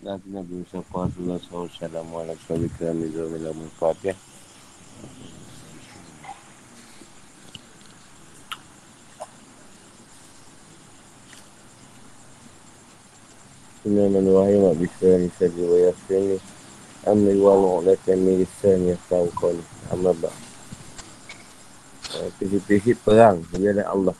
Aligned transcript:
Nabi 0.00 0.32
Nabi 0.32 0.64
Musa 0.64 0.80
Rasulullah 0.80 1.36
SAW 1.44 1.68
Assalamualaikum 1.68 2.48
warahmatullahi 2.48 3.20
wabarakatuh 3.20 4.16
Bismillahirrahmanirrahim 13.84 14.72
Bismillahirrahmanirrahim 14.80 15.92
Bismillahirrahmanirrahim 15.92 16.40
Amri 17.04 17.36
wa 17.36 17.54
mu'latan 17.60 18.18
min 18.24 18.40
lisan 18.40 18.88
yafqahu 18.88 19.28
qawli 19.36 19.60
amma 19.92 20.16
ba 20.16 20.32
Prinsip-prinsip 22.40 22.96
perang 23.04 23.44
ialah 23.52 23.84
Allah 23.84 24.16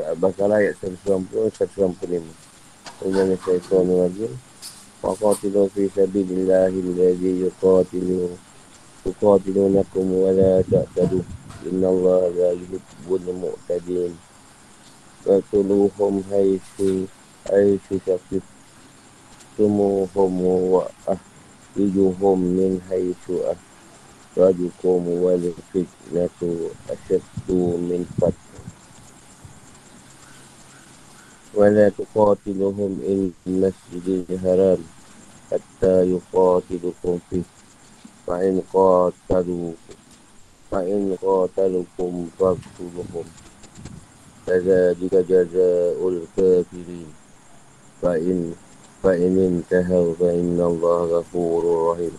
Al-Baqarah 0.00 0.64
ayat 0.64 0.80
190 0.80 1.44
195 1.44 2.45
dengan 2.96 3.36
syaitan 3.44 3.84
wajib 3.92 4.32
Waqatilu 5.04 5.68
fi 5.68 5.84
sabidillahi 5.92 6.80
Lazi 6.96 7.44
yuqatilu 7.44 8.32
Yuqatilu 9.04 9.68
nakum 9.68 10.08
Wala 10.16 10.64
ta'tadu 10.64 11.20
Inna 11.68 11.92
Allah 11.92 12.32
la 12.32 12.48
yuhibbul 12.56 13.26
mu'tadin 13.36 14.16
Fatuluhum 15.20 16.24
haisu 16.32 17.04
Haisu 17.44 18.00
syafif 18.00 18.44
Tumuhum 19.60 20.32
wa 20.72 20.88
ah 21.04 21.20
Ijuhum 21.76 22.40
min 22.56 22.80
haisu 22.88 23.44
ah 23.44 23.60
Rajukum 24.32 25.04
wal 25.20 25.52
fitnatu 25.68 26.72
Asyadu 26.88 27.76
ولا 31.56 31.88
تقاتلهم 31.88 32.92
إن 33.08 33.32
المسجد 33.46 34.26
الحرام 34.30 34.78
حتى 35.50 35.94
يقاتلكم 36.12 37.18
فيه. 37.30 37.42
فإن 38.26 38.62
قاتلوا 38.72 39.72
فإن 40.70 41.16
قاتلكم 41.22 42.28
فاقتلوهم. 42.38 43.26
كذلك 44.46 45.14
جزاء 45.14 46.08
الكافرين. 46.08 47.10
فإن 48.02 48.54
فإن 49.02 49.34
انتهوا 49.38 50.14
فإن 50.14 50.60
الله 50.60 50.98
غفور 51.04 51.92
رحيم. 51.92 52.16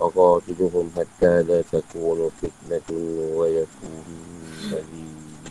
وقاتلهم 0.00 0.90
حتى 0.96 1.42
لا 1.42 1.62
تكون 1.72 2.30
فتنة 2.42 2.88
ويكون 3.36 4.04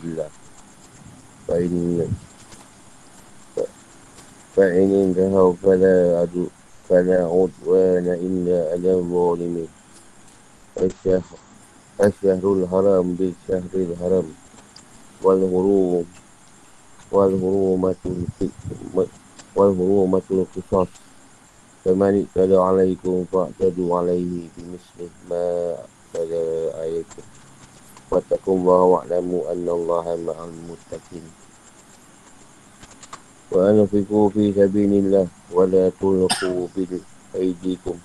لله 0.04 0.28
فإن 1.48 2.08
فإن 4.60 4.92
انتهوا 4.92 5.52
فلا 5.62 6.20
عدو 6.20 6.46
فلا 6.88 7.18
عدوان 7.24 8.06
إلا 8.26 8.58
على 8.72 8.92
الظالمين. 8.94 9.68
الشهر 10.76 11.38
الشهر 12.04 12.44
الحرام 12.52 13.06
بالشهر 13.16 13.72
الحرام. 13.74 14.28
والهروم 15.24 16.04
والهرومة 17.12 18.04
والهرومة 19.56 20.26
القصاص. 20.30 20.92
فمن 21.84 22.12
اعتدى 22.20 22.56
عليكم 22.56 23.24
فاعتدوا 23.32 23.98
عليه 23.98 24.48
بمثل 24.56 25.08
ما 25.30 25.76
اعتدى 25.80 26.70
عليكم. 26.76 27.22
واتقوا 28.10 28.56
الله 28.56 28.80
واعلموا 28.82 29.52
أن 29.52 29.68
الله 29.68 30.04
مع 30.28 30.36
المتقين. 30.44 31.39
وأنفقوا 33.50 34.30
في 34.30 34.52
سبيل 34.54 34.92
الله 34.92 35.26
ولا 35.50 35.90
تلقوا 35.90 36.66
بأيديكم 36.76 37.96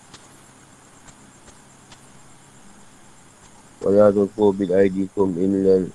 ولا 3.82 4.12
تلقوا 4.12 4.52
بأيديكم 4.52 5.28
إلا 5.38 5.88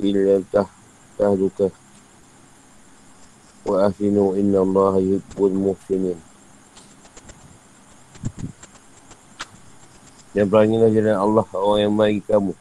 إلا 0.00 0.34
تهلكة 1.18 1.70
وأحسنوا 3.66 4.30
إن 4.36 4.54
الله 4.56 4.94
يحب 5.00 5.38
المحسنين 5.40 6.18
Dan 10.36 10.44
berangilah 10.52 10.92
jalan 10.92 11.16
Allah 11.16 11.46
orang 11.56 11.80
yang 11.88 11.94
mari 11.96 12.20
kamu 12.20 12.52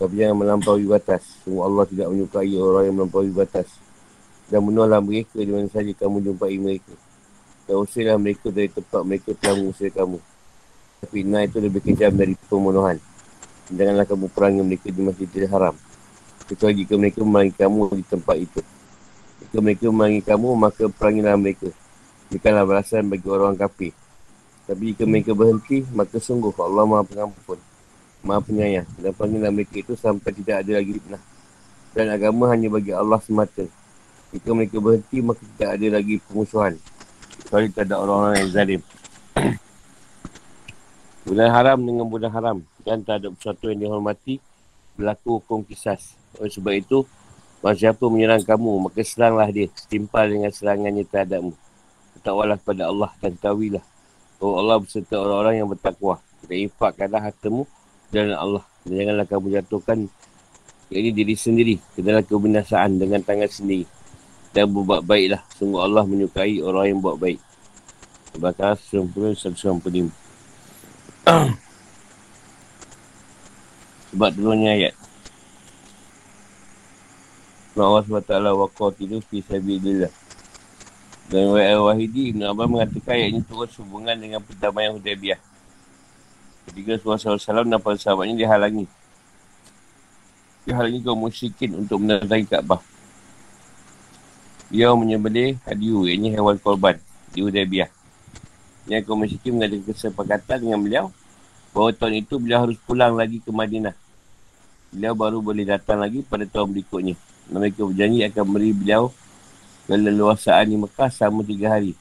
Tapi 0.00 0.18
jangan 0.18 0.40
melampaui 0.40 0.88
batas 0.88 1.22
Semua 1.44 1.68
Allah 1.68 1.84
tidak 1.84 2.10
menyukai 2.10 2.56
orang 2.56 2.84
yang 2.88 2.96
melampaui 2.96 3.30
batas 3.30 3.68
dan 4.54 4.62
bunuhlah 4.62 5.02
mereka 5.02 5.42
di 5.42 5.50
mana 5.50 5.66
saja 5.66 5.90
kamu 5.98 6.30
jumpai 6.30 6.54
mereka. 6.62 6.94
Dan 7.66 7.82
usirlah 7.82 8.14
mereka 8.14 8.54
dari 8.54 8.70
tempat 8.70 9.02
mereka 9.02 9.34
telah 9.34 9.58
mengusir 9.58 9.90
kamu. 9.90 10.22
Tapi 11.02 11.18
nah 11.26 11.42
itu 11.42 11.58
lebih 11.58 11.82
kejam 11.82 12.14
dari 12.14 12.38
pembunuhan. 12.46 13.02
Janganlah 13.66 14.06
kamu 14.06 14.30
perangi 14.30 14.62
mereka 14.62 14.94
di 14.94 15.00
masjidil 15.02 15.50
haram. 15.50 15.74
Kecuali 16.46 16.86
jika 16.86 16.94
mereka 16.94 17.26
memerangi 17.26 17.54
kamu 17.58 17.82
di 17.98 18.04
tempat 18.06 18.36
itu. 18.38 18.60
Jika 19.42 19.58
mereka 19.58 19.84
memerangi 19.90 20.22
kamu, 20.22 20.48
maka 20.54 20.84
perangilah 20.86 21.34
mereka. 21.34 21.68
Bukanlah 22.30 22.62
balasan 22.62 23.10
bagi 23.10 23.26
orang 23.26 23.58
kafir. 23.58 23.90
Tapi 24.70 24.94
jika 24.94 25.02
mereka 25.02 25.34
berhenti, 25.34 25.82
maka 25.90 26.22
sungguh 26.22 26.54
Allah 26.62 26.86
maha 26.86 27.02
pengampun. 27.02 27.58
Maha 28.22 28.38
penyayang. 28.38 28.86
Dan 29.02 29.18
panggillah 29.18 29.50
mereka 29.50 29.82
itu 29.82 29.98
sampai 29.98 30.30
tidak 30.30 30.62
ada 30.62 30.78
lagi 30.78 30.94
fitnah. 30.94 31.22
Dan 31.90 32.06
agama 32.06 32.54
hanya 32.54 32.70
bagi 32.70 32.94
Allah 32.94 33.18
semata. 33.18 33.66
Jika 34.34 34.50
mereka 34.50 34.82
berhenti, 34.82 35.22
maka 35.22 35.42
tidak 35.54 35.70
ada 35.78 35.86
lagi 35.94 36.14
pemusuhan. 36.26 36.74
Kecuali 37.38 37.70
tak 37.70 37.86
ada 37.86 38.02
orang-orang 38.02 38.36
yang 38.42 38.50
zalim. 38.50 38.80
bulan 41.30 41.48
haram 41.54 41.78
dengan 41.78 42.06
bulan 42.10 42.30
haram. 42.34 42.56
Dan 42.82 43.06
tak 43.06 43.22
ada 43.22 43.30
sesuatu 43.38 43.70
yang 43.70 43.78
dihormati, 43.78 44.42
berlaku 44.98 45.38
hukum 45.38 45.62
kisas. 45.62 46.18
Oleh 46.42 46.50
sebab 46.50 46.74
itu, 46.74 47.06
Masa 47.64 47.88
siapa 47.88 48.04
menyerang 48.12 48.44
kamu, 48.44 48.76
maka 48.76 49.00
seranglah 49.00 49.48
dia. 49.48 49.72
Setimpal 49.72 50.28
dengan 50.28 50.52
serangannya 50.52 51.00
terhadapmu. 51.08 51.56
Bertakwalah 52.12 52.60
kepada 52.60 52.92
Allah 52.92 53.10
dan 53.24 53.32
tahuilah. 53.40 53.80
Oh 54.36 54.60
Allah 54.60 54.76
berserta 54.84 55.16
orang-orang 55.16 55.64
yang 55.64 55.68
bertakwa. 55.72 56.20
Dan 56.44 56.68
infakkanlah 56.68 57.24
hartamu 57.24 57.64
dan 58.12 58.36
Allah. 58.36 58.60
Dan 58.84 59.00
janganlah 59.00 59.24
kamu 59.24 59.46
jatuhkan 59.56 59.98
ini 60.92 61.10
diri 61.10 61.32
sendiri 61.32 61.74
ke 61.96 62.04
dalam 62.04 62.20
kebinasaan 62.20 63.00
dengan 63.00 63.24
tangan 63.24 63.48
sendiri 63.48 63.88
dan 64.54 64.70
berbuat 64.70 65.02
baiklah. 65.02 65.42
Sungguh 65.58 65.82
Allah 65.82 66.06
menyukai 66.06 66.62
orang 66.62 66.94
yang 66.94 67.02
buat 67.02 67.18
baik. 67.18 67.42
Bakar 68.38 68.78
90-195 68.90 70.10
Sebab 74.14 74.30
turunnya 74.30 74.70
ayat. 74.78 74.94
Allah 77.74 78.06
SWT 78.06 78.30
waqatilu 78.30 79.18
fi 79.26 79.42
sabidillah. 79.42 80.14
Dan 81.26 81.50
Wahidi 81.82 82.30
Ibn 82.30 82.54
Abbas 82.54 82.68
mengatakan 82.70 83.18
ayat 83.18 83.28
ini 83.34 83.42
turun 83.42 83.66
sehubungan 83.66 84.14
dengan 84.14 84.38
perdamaian 84.38 84.94
Hudaybiyah. 84.94 85.40
Ketika 86.70 86.94
Rasulullah 86.94 87.42
SAW 87.42 87.66
dan 87.66 87.82
para 87.82 87.98
sahabatnya 87.98 88.38
dihalangi. 88.38 88.86
Dihalangi 90.64 91.00
kaum 91.02 91.18
musyrikin 91.18 91.74
untuk 91.74 91.98
mendatangi 91.98 92.46
Kaabah. 92.46 92.93
Dia 94.74 94.90
menyembelih 94.90 95.54
hadiu, 95.70 96.02
iaitu 96.02 96.34
hewan 96.34 96.58
korban 96.58 96.98
di 97.30 97.46
Hudaybiyah. 97.46 97.86
Yang 98.90 99.06
kaum 99.06 99.22
Mesyikin 99.22 99.54
mengadakan 99.54 99.86
kesepakatan 99.86 100.66
dengan 100.66 100.82
beliau 100.82 101.06
bahawa 101.70 101.94
tahun 101.94 102.26
itu 102.26 102.42
beliau 102.42 102.66
harus 102.66 102.74
pulang 102.82 103.14
lagi 103.14 103.38
ke 103.38 103.54
Madinah. 103.54 103.94
Beliau 104.90 105.14
baru 105.14 105.38
boleh 105.38 105.62
datang 105.62 106.02
lagi 106.02 106.26
pada 106.26 106.42
tahun 106.42 106.74
berikutnya. 106.74 107.14
Mereka 107.54 107.86
berjanji 107.86 108.26
akan 108.26 108.44
beri 108.50 108.74
beliau 108.74 109.14
keleluasaan 109.86 110.66
di 110.66 110.76
Mekah 110.82 111.06
selama 111.06 111.46
tiga 111.46 111.78
hari 111.78 111.94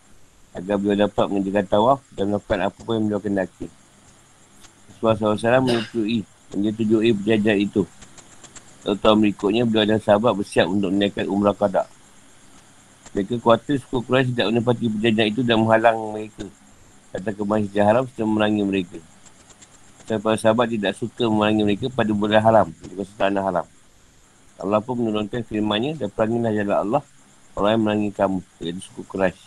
agar 0.58 0.74
beliau 0.82 0.98
dapat 1.06 1.26
mengerjakan 1.30 1.66
tawaf 1.70 2.00
dan 2.18 2.34
melakukan 2.34 2.60
apa 2.74 2.80
pun 2.82 2.94
yang 2.98 3.06
beliau 3.06 3.22
kendaki. 3.22 3.68
Rasulullah 4.98 5.38
SAW 5.38 5.62
menyetujui, 5.62 6.20
menyetujui 6.58 7.10
perjanjian 7.22 7.58
itu. 7.70 7.86
Tahun 8.82 9.18
berikutnya, 9.22 9.62
beliau 9.62 9.86
dan 9.86 10.02
sahabat 10.02 10.34
bersiap 10.34 10.66
untuk 10.66 10.90
menaikkan 10.90 11.30
umrah 11.30 11.54
kadak. 11.54 11.86
Mereka 13.14 13.38
khawatir 13.46 13.78
suku 13.78 14.02
Quraisy 14.10 14.34
tidak 14.34 14.50
menepati 14.50 14.90
perjanjian 14.90 15.28
itu 15.30 15.42
dan 15.46 15.62
menghalang 15.62 15.98
mereka. 16.10 16.50
Kata 17.14 17.30
ke 17.30 17.44
Masjid 17.46 17.86
Haram 17.86 18.10
serta 18.10 18.26
memerangi 18.26 18.64
mereka. 18.66 19.00
Dan 20.10 20.18
para 20.18 20.34
sahabat 20.34 20.74
tidak 20.74 20.98
suka 20.98 21.30
memerangi 21.30 21.62
mereka 21.62 21.86
pada 21.94 22.10
bulan 22.10 22.42
haram. 22.42 22.68
Kawasan 22.74 23.18
tanah 23.22 23.44
haram. 23.46 23.68
Allah 24.58 24.82
pun 24.82 24.98
menurunkan 24.98 25.46
firmannya 25.46 25.94
dan 25.94 26.10
perangilah 26.10 26.52
jalan 26.58 26.78
Allah 26.90 27.04
orang 27.54 27.70
yang 27.78 27.82
memerangi 27.86 28.10
kamu. 28.18 28.40
Iaitu 28.66 28.82
suku 28.82 29.02
Quraisy. 29.06 29.42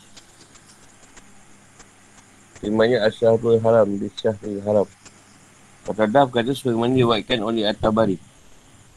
Firmannya 2.63 3.03
Asyahrul 3.03 3.59
Haram 3.67 3.89
di 3.99 4.07
Syahrul 4.15 4.63
Haram. 4.63 4.87
Kata 5.91 6.07
dah 6.07 6.23
berkata 6.23 6.55
sebagaimana 6.55 6.95
diwakilkan 6.95 7.43
oleh 7.43 7.67
At-Tabari. 7.67 8.19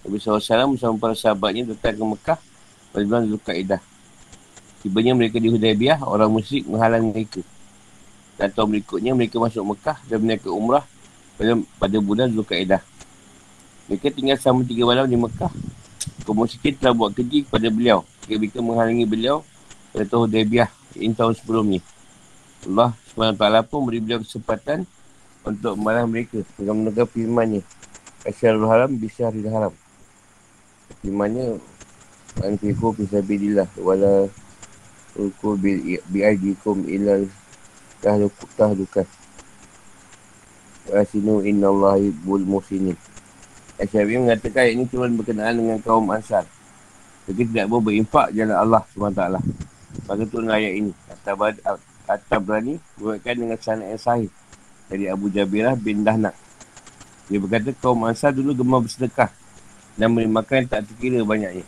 Nabi 0.06 0.16
SAW 0.21 0.77
bersama 0.77 0.95
para 1.01 1.18
sahabatnya 1.18 1.74
datang 1.74 1.98
ke 1.98 2.06
Mekah 2.06 2.39
pada 2.94 3.04
bulan 3.04 3.25
Zulkaidah. 3.27 3.81
Tibanya 4.80 5.12
mereka 5.12 5.38
di 5.44 5.52
Hudaybiyah, 5.52 6.08
orang 6.08 6.31
musyrik 6.31 6.64
menghalang 6.68 7.12
mereka. 7.12 7.44
Dan 8.40 8.56
tahun 8.56 8.80
berikutnya 8.80 9.12
mereka 9.12 9.36
masuk 9.36 9.76
Mekah 9.76 9.98
dan 10.08 10.18
menaikkan 10.24 10.52
umrah 10.56 10.86
pada, 11.36 11.60
pada 11.76 11.98
bulan 12.00 12.31
Zulkaidah. 12.31 12.80
Mereka 13.92 14.16
tinggal 14.16 14.40
selama 14.40 14.64
tiga 14.64 14.88
malam 14.88 15.06
di 15.12 15.20
Mekah. 15.20 15.52
Kaum 16.24 16.46
musyrikin 16.46 16.80
telah 16.80 16.96
buat 16.96 17.12
keji 17.12 17.44
kepada 17.50 17.68
beliau. 17.68 18.08
Mereka 18.30 18.64
menghalangi 18.64 19.04
beliau 19.04 19.44
pada 19.92 20.06
tahun 20.08 20.31
Debiah 20.31 20.70
ini 20.98 21.14
tahun 21.14 21.38
sebelum 21.38 21.66
ni. 21.70 21.80
Allah 22.66 22.92
SWT 23.14 23.46
pun 23.70 23.86
beri 23.86 24.02
beliau 24.02 24.20
kesempatan 24.26 24.84
untuk 25.46 25.78
memarah 25.78 26.04
mereka 26.10 26.42
dengan 26.58 26.81
menegak 26.81 27.08
firmannya. 27.14 27.62
Asyarul 28.26 28.68
haram 28.68 28.92
bisyaril 28.92 29.48
haram. 29.48 29.74
Firmannya 31.00 31.62
Anfiku 32.40 32.96
fisabilillah 32.96 33.68
wala 33.80 34.28
Uku 35.18 35.58
bi'aidikum 36.10 36.86
ilal 36.86 37.26
tahlukan 38.04 39.08
Asinu 40.90 41.46
inna 41.46 41.70
Allahi 41.70 42.10
bul 42.10 42.46
musinin 42.46 42.98
Asyabi 43.80 44.20
mengatakan 44.20 44.76
ini 44.76 44.84
cuma 44.92 45.08
berkenaan 45.08 45.56
dengan 45.56 45.80
kaum 45.80 46.12
Ansar. 46.12 46.44
Jadi 47.32 47.48
tidak 47.48 47.72
boleh 47.72 47.84
berimpak 47.96 48.36
jalan 48.36 48.58
Allah 48.60 48.84
SWT 48.92 49.22
Maka 50.04 50.24
turun 50.28 50.52
ayat 50.52 50.74
ini. 50.84 50.92
At-Tabrani 52.10 52.76
berkaitan 53.00 53.48
dengan 53.48 53.60
sanat 53.64 53.88
yang 53.96 54.02
sahih. 54.04 54.32
Dari 54.92 55.08
Abu 55.08 55.32
Jabirah 55.32 55.80
bin 55.80 56.04
Dahnak. 56.04 56.36
Dia 57.32 57.40
berkata 57.40 57.72
kaum 57.80 58.04
Ansar 58.04 58.36
dulu 58.36 58.52
gemar 58.52 58.84
bersedekah. 58.84 59.32
Dan 59.96 60.12
beri 60.12 60.28
makan 60.28 60.68
tak 60.68 60.84
terkira 60.84 61.24
banyaknya. 61.24 61.64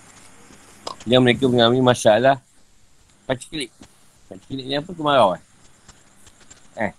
Dan 1.08 1.24
mereka 1.24 1.48
mengalami 1.48 1.80
masalah 1.80 2.44
Pacikilik 3.32 3.72
Pacikilik 4.28 4.66
ni 4.68 4.76
apa? 4.76 4.92
Kemarau 4.92 5.40
eh? 5.40 5.44
Eh. 6.76 6.92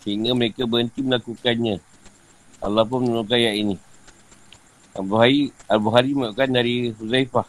Sehingga 0.00 0.32
mereka 0.32 0.64
berhenti 0.64 1.04
melakukannya. 1.04 1.76
Allah 2.64 2.84
pun 2.88 3.04
menurunkan 3.04 3.36
ayat 3.36 3.56
ini. 3.60 3.76
Al-Buhari 4.96 5.52
Al-Buhari 5.68 6.10
mengatakan 6.16 6.56
dari 6.56 6.88
Huzaifah. 6.96 7.44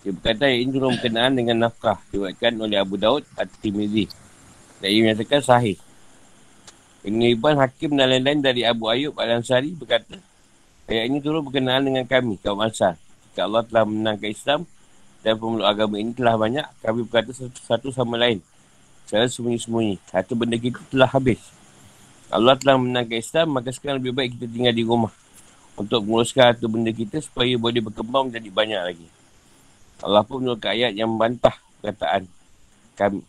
Dia 0.00 0.16
berkata 0.16 0.48
ayat 0.48 0.64
ini 0.64 0.70
turun 0.72 0.96
berkenaan 0.96 1.34
dengan 1.36 1.68
nafkah 1.68 2.00
Diwakilkan 2.08 2.54
oleh 2.56 2.78
Abu 2.78 2.94
Daud 2.94 3.26
At-Timizi 3.34 4.06
Dan 4.78 4.88
ia 4.94 5.00
menyatakan 5.04 5.44
sahih. 5.44 5.76
Ibn 7.04 7.20
Ibn 7.36 7.56
Hakim 7.60 7.98
dan 8.00 8.16
lain-lain 8.16 8.40
dari 8.40 8.64
Abu 8.64 8.88
Ayub 8.88 9.12
Al-Ansari 9.20 9.76
berkata 9.76 10.16
Ayat 10.88 11.04
ini 11.12 11.20
turun 11.20 11.44
berkenaan 11.44 11.84
dengan 11.84 12.08
kami, 12.08 12.40
kaum 12.40 12.64
Ansar 12.64 12.96
Jika 13.38 13.46
Allah 13.46 13.62
telah 13.62 13.86
menangkan 13.86 14.34
Islam 14.34 14.66
Dan 15.22 15.38
pemeluk 15.38 15.62
agama 15.62 15.94
ini 16.02 16.10
telah 16.10 16.34
banyak 16.34 16.66
Kami 16.82 17.06
berkata 17.06 17.30
satu, 17.38 17.94
sama 17.94 18.18
lain 18.18 18.42
Secara 19.06 19.30
sembunyi-sembunyi 19.30 19.94
Satu 20.10 20.34
benda 20.34 20.58
kita 20.58 20.82
telah 20.90 21.06
habis 21.06 21.38
Allah 22.34 22.58
telah 22.58 22.74
menangkan 22.82 23.22
Islam 23.22 23.54
Maka 23.54 23.70
sekarang 23.70 24.02
lebih 24.02 24.18
baik 24.18 24.34
kita 24.34 24.50
tinggal 24.50 24.74
di 24.74 24.82
rumah 24.82 25.14
Untuk 25.78 26.02
menguruskan 26.02 26.58
satu 26.58 26.66
benda 26.66 26.90
kita 26.90 27.22
Supaya 27.22 27.54
boleh 27.54 27.78
berkembang 27.78 28.26
menjadi 28.26 28.50
banyak 28.50 28.82
lagi 28.82 29.06
Allah 30.02 30.26
pun 30.26 30.42
menurut 30.42 30.62
ayat 30.62 30.94
yang 30.94 31.10
membantah 31.10 31.54
perkataan 31.78 32.30
kami. 32.94 33.22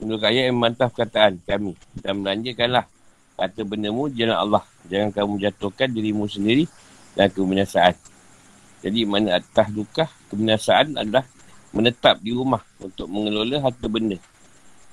Menurut 0.00 0.24
ayat 0.24 0.48
yang 0.48 0.56
membantah 0.56 0.88
perkataan 0.88 1.36
kami. 1.44 1.72
Dan 2.00 2.24
melanjutkanlah 2.24 2.88
kata 3.36 3.60
bendamu 3.64 4.08
jalan 4.08 4.36
Allah. 4.36 4.64
Jangan 4.88 5.12
kamu 5.12 5.32
jatuhkan 5.40 5.88
dirimu 5.92 6.24
sendiri 6.24 6.64
dan 7.12 7.28
kebinasaan. 7.28 8.11
Jadi 8.82 9.06
mana 9.06 9.38
atas 9.38 9.70
duka 9.70 10.10
kebinasaan 10.26 10.98
adalah 10.98 11.22
menetap 11.70 12.18
di 12.18 12.34
rumah 12.34 12.60
untuk 12.82 13.06
mengelola 13.06 13.62
harta 13.62 13.86
benda 13.86 14.18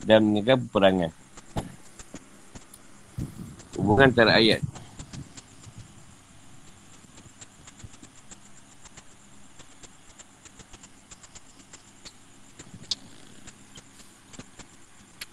dan 0.06 0.24
mengegang 0.24 0.62
peperangan. 0.70 1.12
Hubungan 3.76 4.14
antara 4.14 4.38
ayat 4.38 4.62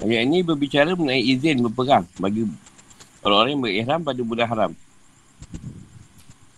Ayat 0.07 0.23
ini 0.23 0.39
berbicara 0.47 0.95
mengenai 0.95 1.19
izin 1.19 1.67
berperang 1.67 2.07
bagi 2.23 2.47
orang-orang 3.27 3.51
yang 3.59 3.63
berihram 3.67 4.01
pada 4.07 4.21
bulan 4.23 4.47
haram. 4.47 4.73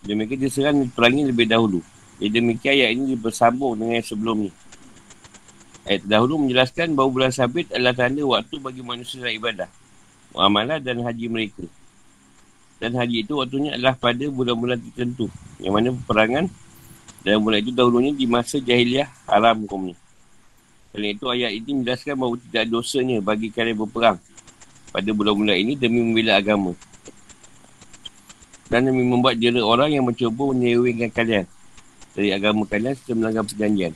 Dan 0.08 0.25
mereka 0.25 0.40
diserang 0.40 0.88
perangi 0.88 1.28
lebih 1.28 1.44
dahulu. 1.44 1.84
Jadi 2.16 2.40
demikian 2.40 2.72
ayat 2.81 2.90
ini 2.96 3.12
bersambung 3.12 3.76
dengan 3.76 4.00
yang 4.00 4.08
sebelum 4.08 4.49
ni. 4.49 4.50
Ayat 5.84 6.08
dahulu 6.08 6.40
menjelaskan 6.40 6.96
bahawa 6.96 7.10
bulan 7.12 7.32
sabit 7.37 7.69
adalah 7.76 7.93
tanda 7.93 8.25
waktu 8.25 8.56
bagi 8.56 8.81
manusia 8.81 9.20
dalam 9.20 9.37
ibadah. 9.37 9.69
Muamalah 10.32 10.81
dan 10.81 11.05
haji 11.05 11.28
mereka. 11.28 11.69
Dan 12.81 12.96
haji 12.96 13.28
itu 13.28 13.37
waktunya 13.37 13.76
adalah 13.76 14.00
pada 14.00 14.25
bulan-bulan 14.32 14.81
tertentu. 14.81 15.28
Yang 15.60 15.72
mana 15.76 15.88
peperangan 15.93 16.44
dalam 17.20 17.40
bulan 17.44 17.58
itu 17.60 17.72
dahulunya 17.76 18.12
di 18.16 18.25
masa 18.25 18.56
jahiliah 18.64 19.12
haram 19.28 19.69
hukumnya. 19.69 19.93
Kerana 20.88 21.08
itu 21.12 21.25
ayat 21.28 21.52
ini 21.52 21.84
menjelaskan 21.84 22.16
bahawa 22.16 22.40
tidak 22.49 22.64
dosanya 22.72 23.20
bagi 23.20 23.52
kalian 23.52 23.76
berperang 23.76 24.16
pada 24.88 25.10
bulan-bulan 25.12 25.56
ini 25.60 25.76
demi 25.76 26.00
membela 26.00 26.40
agama. 26.40 26.72
Dan 28.69 28.85
demi 28.85 29.00
membuat 29.00 29.41
jera 29.41 29.65
orang 29.65 29.97
yang 29.97 30.05
mencuba 30.05 30.53
menyewingkan 30.53 31.09
kalian 31.09 31.49
dari 32.19 32.35
agama 32.35 32.67
kalian 32.67 32.99
serta 32.99 33.15
melanggar 33.15 33.47
perjanjian. 33.47 33.94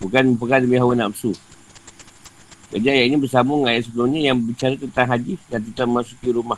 Bukan 0.00 0.34
berperang 0.34 0.64
demi 0.66 0.80
hawa 0.80 0.96
nafsu. 0.98 1.36
Jadi 2.72 2.88
ayat 2.88 3.04
ini 3.12 3.16
bersambung 3.20 3.62
dengan 3.62 3.76
ayat 3.76 3.84
sebelumnya 3.84 4.20
yang 4.32 4.36
berbicara 4.40 4.74
tentang 4.80 5.06
haji 5.12 5.34
dan 5.52 5.60
tentang 5.60 5.88
masuki 5.92 6.32
rumah. 6.32 6.56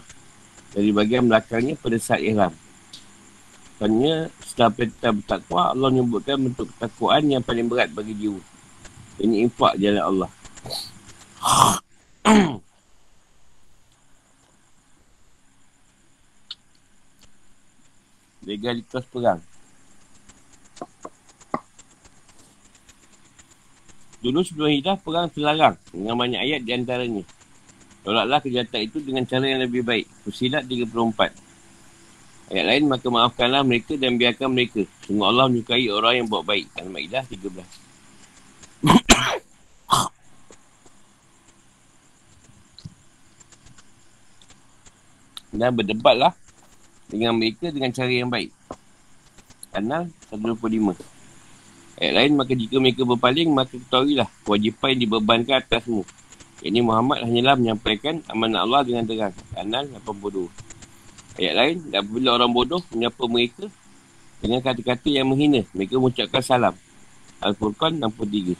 Dari 0.70 0.94
bagian 0.94 1.26
belakangnya 1.26 1.74
pada 1.74 1.98
saat 1.98 2.22
ihram. 2.22 2.54
Sebenarnya 3.74 4.30
setelah 4.40 4.70
perintah 4.70 5.10
bertakwa, 5.10 5.62
Allah 5.74 5.88
menyebutkan 5.90 6.38
bentuk 6.38 6.70
ketakwaan 6.72 7.26
yang 7.26 7.42
paling 7.42 7.66
berat 7.66 7.90
bagi 7.90 8.14
jiwa. 8.14 8.38
Ini 9.18 9.50
impak 9.50 9.74
jalan 9.82 10.02
Allah. 10.02 10.30
Legalitas 18.44 19.04
perang. 19.08 19.40
Dulu 24.24 24.40
sebelum 24.40 24.72
hijrah, 24.72 24.96
perang 24.96 25.28
terlarang 25.28 25.76
dengan 25.92 26.16
banyak 26.16 26.40
ayat 26.40 26.64
di 26.64 26.72
antaranya. 26.72 27.20
Tolaklah 28.04 28.40
kejahatan 28.40 28.80
itu 28.84 29.00
dengan 29.04 29.26
cara 29.28 29.46
yang 29.48 29.60
lebih 29.64 29.84
baik. 29.84 30.08
Fusilat 30.24 30.64
34. 30.64 31.32
Ayat 32.52 32.66
lain, 32.68 32.84
maka 32.88 33.08
maafkanlah 33.08 33.64
mereka 33.64 33.96
dan 33.96 34.18
biarkan 34.20 34.52
mereka. 34.52 34.84
Sungguh 35.04 35.24
Allah 35.24 35.48
menyukai 35.48 35.88
orang 35.88 36.16
yang 36.20 36.28
buat 36.28 36.44
baik. 36.44 36.68
Al-Ma'idah 36.76 37.24
13. 37.28 37.40
Dan 45.60 45.70
berdebatlah 45.72 46.36
dengan 47.08 47.36
mereka 47.36 47.70
dengan 47.70 47.90
cara 47.92 48.12
yang 48.12 48.30
baik. 48.30 48.50
Kanal 49.74 50.10
125. 50.30 50.94
Ayat 51.94 52.14
lain, 52.14 52.32
maka 52.34 52.52
jika 52.58 52.76
mereka 52.82 53.02
berpaling, 53.06 53.50
maka 53.54 53.78
ketahuilah 53.78 54.26
kewajipan 54.42 54.98
yang 54.98 55.00
dibebankan 55.06 55.62
atasmu. 55.62 56.02
Ini 56.62 56.80
Muhammad 56.82 57.22
hanyalah 57.22 57.54
menyampaikan 57.54 58.22
amanah 58.26 58.66
Allah 58.66 58.82
dengan 58.82 59.06
terang. 59.06 59.34
Kanal 59.54 59.90
82. 60.02 60.50
Ayat 61.38 61.54
lain, 61.54 61.76
dan 61.90 62.02
apabila 62.02 62.38
orang 62.38 62.50
bodoh 62.54 62.82
menyapa 62.94 63.24
mereka 63.26 63.66
dengan 64.38 64.62
kata-kata 64.62 65.08
yang 65.10 65.26
menghina, 65.26 65.66
mereka 65.74 65.98
mengucapkan 65.98 66.42
salam. 66.42 66.74
Al-Furqan 67.42 67.98
63. 67.98 68.54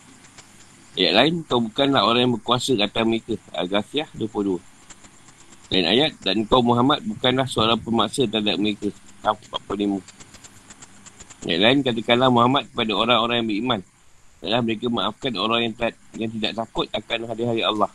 Ayat 0.94 1.14
lain, 1.14 1.34
kau 1.46 1.58
bukanlah 1.58 2.06
orang 2.06 2.26
yang 2.26 2.34
berkuasa 2.38 2.74
kata 2.74 3.06
mereka. 3.06 3.34
Al-Ghafiyah 3.54 4.10
22. 4.14 4.73
Lain 5.74 5.90
ayat, 5.90 6.14
dan 6.22 6.46
kau 6.46 6.62
Muhammad 6.62 7.02
bukanlah 7.02 7.50
seorang 7.50 7.82
pemaksa 7.82 8.30
terhadap 8.30 8.62
mereka. 8.62 8.94
Kaf 9.26 9.42
45. 9.50 9.98
Ayat 11.50 11.60
lain, 11.66 11.78
katakanlah 11.82 12.30
Muhammad 12.30 12.70
kepada 12.70 12.94
orang-orang 12.94 13.42
yang 13.42 13.48
beriman. 13.50 13.80
Adalah 14.38 14.62
mereka 14.62 14.86
maafkan 14.86 15.34
orang 15.34 15.66
yang, 15.66 15.74
tak, 15.74 15.98
yang 16.14 16.30
tidak 16.30 16.62
takut 16.62 16.86
akan 16.94 17.26
hari-hari 17.26 17.66
Allah. 17.66 17.90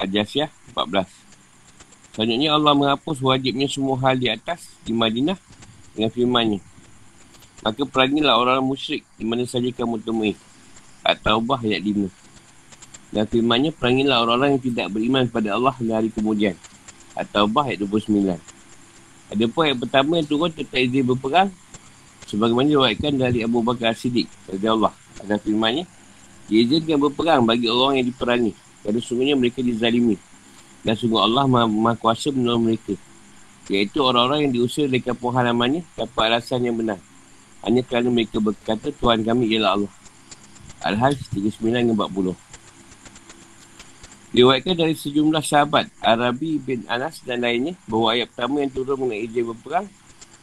Al-Jasiyah 0.00 0.48
14. 0.72 2.16
Selanjutnya 2.16 2.56
Allah 2.56 2.72
menghapus 2.72 3.20
wajibnya 3.20 3.68
semua 3.68 4.00
hal 4.00 4.16
di 4.16 4.32
atas 4.32 4.72
di 4.80 4.96
Madinah 4.96 5.36
dengan 5.92 6.08
firmannya. 6.08 6.60
Maka 7.60 7.84
perangilah 7.84 8.40
orang-orang 8.40 8.64
musyrik 8.64 9.04
di 9.20 9.28
mana 9.28 9.44
saja 9.44 9.68
kamu 9.68 10.00
temui. 10.00 10.40
At-Taubah 11.04 11.60
ayat 11.68 11.84
5. 11.84 13.12
Dan 13.12 13.24
firmannya 13.28 13.76
perangilah 13.76 14.24
orang-orang 14.24 14.56
yang 14.56 14.64
tidak 14.72 14.86
beriman 14.88 15.28
kepada 15.28 15.60
Allah 15.60 15.76
di 15.76 15.92
hari 15.92 16.08
kemudian. 16.08 16.56
Atau 17.14 17.50
bah 17.50 17.66
ayat 17.66 17.82
29. 17.82 18.38
Ada 19.30 19.44
pun 19.46 19.60
ayat 19.62 19.78
pertama 19.78 20.18
yang 20.18 20.26
turun 20.26 20.50
tentang 20.50 20.82
izin 20.82 21.04
berperang. 21.06 21.48
Sebagaimana 22.26 22.66
diwakilkan 22.66 23.14
dari 23.18 23.38
Abu 23.46 23.62
Bakar 23.62 23.94
Siddiq. 23.94 24.26
Dari 24.46 24.66
Allah. 24.66 24.94
Ada 25.22 25.38
firmannya. 25.38 25.86
Diizinkan 26.50 26.98
berperang 26.98 27.46
bagi 27.46 27.70
orang 27.70 28.02
yang 28.02 28.06
diperangi. 28.10 28.52
Kerana 28.82 28.98
sungguhnya 28.98 29.34
mereka 29.38 29.62
dizalimi. 29.62 30.18
Dan 30.82 30.94
sungguh 30.98 31.20
Allah 31.20 31.46
maha, 31.46 31.66
maha 31.68 31.94
kuasa 31.94 32.34
menolong 32.34 32.72
mereka. 32.72 32.94
Iaitu 33.70 34.02
orang-orang 34.02 34.50
yang 34.50 34.52
diusir 34.58 34.90
dari 34.90 34.98
kampung 34.98 35.30
halamannya 35.30 35.86
dapat 35.94 36.22
alasan 36.26 36.66
yang 36.66 36.74
benar. 36.74 36.98
Hanya 37.62 37.86
kerana 37.86 38.10
mereka 38.10 38.42
berkata 38.42 38.90
Tuhan 38.90 39.22
kami 39.22 39.46
ialah 39.54 39.78
Allah. 39.78 39.92
Al-Hajj 40.80 41.30
39 41.38 41.94
40. 41.94 42.49
Diwakilkan 44.30 44.78
dari 44.78 44.94
sejumlah 44.94 45.42
sahabat 45.42 45.90
Arabi 45.98 46.62
bin 46.62 46.86
Anas 46.86 47.18
dan 47.26 47.42
lainnya 47.42 47.74
bahawa 47.90 48.14
ayat 48.14 48.30
pertama 48.30 48.62
yang 48.62 48.70
turun 48.70 48.94
mengenai 49.02 49.26
izin 49.26 49.42
berperang 49.50 49.90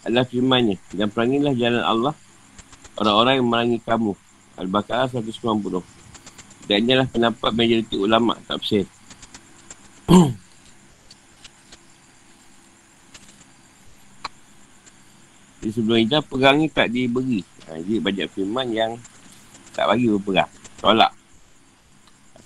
adalah 0.04 0.28
firmannya 0.28 0.76
dan 0.92 1.08
perangilah 1.08 1.56
jalan 1.56 1.84
Allah 1.88 2.14
orang-orang 3.00 3.40
yang 3.40 3.48
merangi 3.48 3.80
kamu. 3.80 4.12
Al-Baqarah 4.58 5.08
190. 5.14 5.86
Dan 6.68 6.78
inilah 6.84 7.08
pendapat 7.08 7.52
majoriti 7.56 7.96
ulama 7.96 8.36
tafsir. 8.44 8.84
Jadi 15.64 15.72
sebelum 15.72 15.98
hijrah 16.00 16.24
perang 16.28 16.60
ni 16.60 16.68
tak 16.68 16.92
diberi. 16.92 17.44
Ha, 17.68 17.76
jadi 17.82 18.00
banyak 18.00 18.32
firman 18.32 18.72
yang 18.72 18.96
tak 19.76 19.90
bagi 19.90 20.08
berperang. 20.08 20.48
Tolak. 20.80 21.12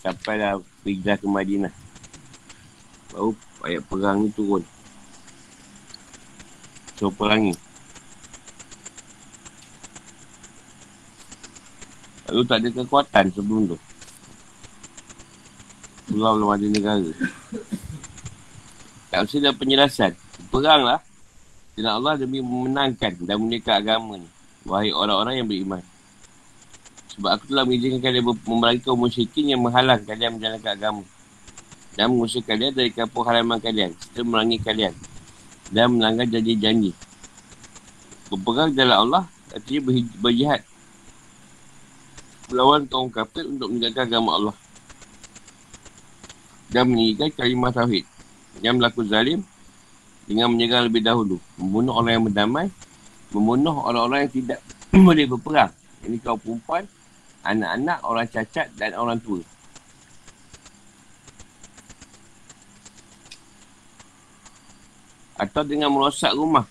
Sampai 0.02 0.42
dah 0.42 0.58
hijrah 0.86 1.18
ke 1.18 1.28
Madinah. 1.30 1.74
Baru 3.14 3.36
ayat 3.62 3.84
perang 3.86 4.26
ni 4.26 4.30
turun. 4.34 4.64
So 6.98 7.14
perangi. 7.14 7.54
Lalu 12.32 12.42
tak 12.48 12.64
ada 12.64 12.70
kekuatan 12.72 13.26
sebelum 13.36 13.76
tu. 13.76 13.78
Pulau 16.08 16.40
belum 16.40 16.50
ada 16.56 16.68
negara. 16.68 17.12
Tak 19.12 19.20
mesti 19.28 19.38
ada 19.44 19.52
penjelasan. 19.52 20.12
Peranglah. 20.48 21.04
Dan 21.76 21.88
Allah 21.88 22.20
demi 22.20 22.40
memenangkan 22.40 23.16
dan 23.24 23.36
menyekak 23.40 23.84
agama 23.84 24.16
ni. 24.16 24.28
Wahai 24.64 24.96
orang-orang 24.96 25.44
yang 25.44 25.48
beriman. 25.48 25.84
Sebab 27.16 27.30
aku 27.36 27.44
telah 27.52 27.64
mengizinkan 27.68 28.00
kalian 28.00 28.24
memerangi 28.48 28.80
kaum 28.84 29.00
musyrikin 29.00 29.52
yang 29.52 29.62
menghalang 29.62 30.02
kalian 30.08 30.40
menjalankan 30.40 30.72
agama. 30.72 31.04
Dan 31.96 32.16
mengusir 32.16 32.40
kalian 32.48 32.72
dari 32.72 32.90
kampung 32.92 33.28
halaman 33.28 33.60
kalian. 33.60 33.92
Serta 34.00 34.24
merangi 34.24 34.58
kalian. 34.64 34.96
Dan 35.68 36.00
melanggar 36.00 36.28
janji-janji. 36.32 36.96
Berperang 38.32 38.72
dalam 38.72 38.98
Allah. 39.08 39.24
Artinya 39.52 39.92
berjihad. 40.24 40.64
Melawan 42.48 42.88
kaum 42.88 43.12
kafir 43.12 43.44
untuk 43.44 43.68
menjaga 43.72 44.08
agama 44.08 44.40
Allah 44.40 44.56
dan 46.72 46.88
meninggikan 46.88 47.30
kalimah 47.36 47.70
tauhid 47.76 48.08
yang 48.64 48.80
berlaku 48.80 49.04
zalim 49.04 49.44
dengan 50.24 50.48
menyerang 50.48 50.88
lebih 50.88 51.04
dahulu 51.04 51.38
membunuh 51.60 52.00
orang 52.00 52.12
yang 52.16 52.26
berdamai 52.32 52.68
membunuh 53.36 53.76
orang-orang 53.84 54.20
yang 54.26 54.34
tidak 54.34 54.60
boleh 55.08 55.28
berperang 55.28 55.72
ini 56.08 56.18
kaum 56.24 56.40
perempuan 56.40 56.88
anak-anak, 57.42 58.00
orang 58.06 58.28
cacat 58.30 58.68
dan 58.78 58.94
orang 58.94 59.18
tua. 59.22 59.42
Atau 65.42 65.66
dengan 65.66 65.90
merosak 65.90 66.38
rumah. 66.38 66.66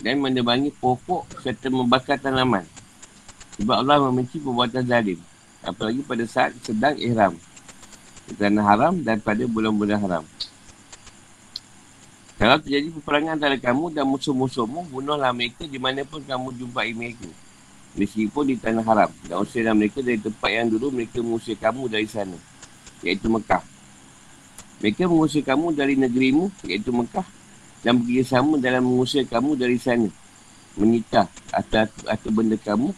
Dan 0.00 0.20
menebangi 0.20 0.72
pokok 0.80 1.44
serta 1.44 1.68
membakar 1.68 2.16
tanaman. 2.16 2.64
Sebab 3.60 3.84
Allah 3.84 4.00
membenci 4.00 4.40
perbuatan 4.40 4.84
zalim. 4.88 5.20
Apalagi 5.60 6.00
pada 6.04 6.24
saat 6.24 6.56
sedang 6.64 6.96
ihram. 6.96 7.36
Kerana 8.32 8.64
haram 8.64 8.96
dan 9.04 9.20
pada 9.20 9.44
bulan-bulan 9.44 10.00
haram. 10.00 10.24
Kalau 12.40 12.56
terjadi 12.56 12.88
peperangan 12.96 13.36
antara 13.36 13.56
kamu 13.60 13.92
dan 13.92 14.08
musuh-musuhmu, 14.08 14.88
bunuhlah 14.88 15.28
mereka 15.28 15.68
di 15.68 15.76
mana 15.76 16.00
pun 16.08 16.24
kamu 16.24 16.56
jumpai 16.56 16.96
mereka. 16.96 17.28
Meskipun 17.98 18.44
di 18.50 18.56
tanah 18.58 18.84
haram. 18.86 19.10
Dan 19.26 19.42
usirlah 19.42 19.74
mereka 19.74 20.02
dari 20.04 20.18
tempat 20.18 20.50
yang 20.50 20.70
dulu 20.70 20.94
mereka 20.94 21.18
mengusir 21.22 21.58
kamu 21.58 21.90
dari 21.90 22.06
sana. 22.06 22.38
Iaitu 23.02 23.26
Mekah. 23.26 23.62
Mereka 24.80 25.10
mengusir 25.10 25.42
kamu 25.42 25.66
dari 25.74 25.94
negerimu, 25.98 26.50
iaitu 26.66 26.90
Mekah. 26.94 27.26
Dan 27.80 28.00
bekerjasama 28.00 28.60
dalam 28.60 28.86
mengusir 28.86 29.26
kamu 29.26 29.58
dari 29.58 29.80
sana. 29.80 30.06
Menyita 30.78 31.26
atau, 31.50 31.88
atau 32.06 32.30
benda 32.30 32.54
kamu. 32.60 32.94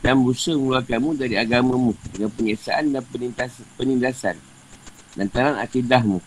Dan 0.00 0.24
berusaha 0.24 0.56
mengeluarkan 0.56 0.90
kamu 0.96 1.08
dari 1.20 1.34
agamamu. 1.36 1.92
Dengan 2.16 2.30
penyiksaan 2.32 2.94
dan 2.96 3.04
penindasan 3.76 4.40
lantaran 5.18 5.58
akidahmu. 5.58 6.22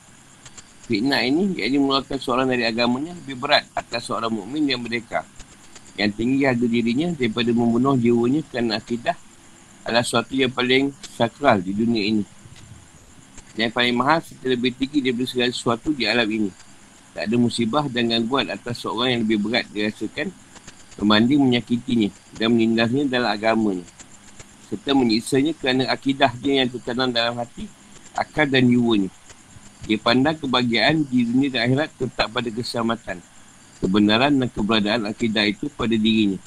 Fitnah 0.84 1.24
ini 1.24 1.56
yakni 1.56 1.80
mengeluarkan 1.80 2.20
seorang 2.20 2.48
dari 2.52 2.68
agamanya 2.68 3.16
lebih 3.16 3.40
berat 3.40 3.64
atas 3.72 4.04
seorang 4.04 4.28
mukmin 4.28 4.68
yang 4.68 4.84
merdeka. 4.84 5.24
Yang 5.94 6.12
tinggi 6.18 6.42
harga 6.50 6.66
dirinya 6.66 7.14
daripada 7.14 7.54
membunuh 7.54 7.94
jiwanya 7.94 8.42
kerana 8.50 8.82
akidah 8.82 9.14
adalah 9.86 10.02
sesuatu 10.02 10.34
yang 10.34 10.50
paling 10.50 10.90
sakral 11.14 11.62
di 11.62 11.76
dunia 11.76 12.02
ini. 12.02 12.26
Yang 13.54 13.72
paling 13.78 13.94
mahal 13.94 14.20
serta 14.26 14.50
lebih 14.50 14.74
tinggi 14.74 15.06
daripada 15.06 15.30
segala 15.30 15.52
sesuatu 15.54 15.94
di 15.94 16.10
alam 16.10 16.26
ini. 16.26 16.50
Tak 17.14 17.30
ada 17.30 17.36
musibah 17.38 17.86
dan 17.86 18.10
gangguan 18.10 18.50
atas 18.50 18.82
seorang 18.82 19.14
yang 19.14 19.22
lebih 19.22 19.38
berat 19.46 19.70
dirasakan 19.70 20.34
membanding 20.98 21.42
menyakitinya 21.46 22.10
dan 22.34 22.58
menindasnya 22.58 23.06
dalam 23.06 23.30
agamanya. 23.30 23.86
Serta 24.70 24.98
menyiksanya 24.98 25.54
kerana 25.54 25.86
akidah 25.94 26.34
dia 26.42 26.66
yang 26.66 26.70
tertanam 26.74 27.14
dalam 27.14 27.38
hati 27.38 27.70
akal 28.18 28.50
dan 28.50 28.66
jiwanya. 28.66 29.14
Dia 29.86 30.00
pandang 30.00 30.40
kebahagiaan 30.40 31.06
di 31.06 31.28
dunia 31.28 31.50
dan 31.54 31.62
akhirat 31.70 31.90
tetap 32.00 32.28
pada 32.32 32.50
keselamatan. 32.50 33.20
Kebenaran 33.84 34.40
dan 34.40 34.48
keberadaan 34.48 35.12
akidah 35.12 35.44
itu 35.44 35.68
pada 35.68 35.92
dirinya. 35.92 36.40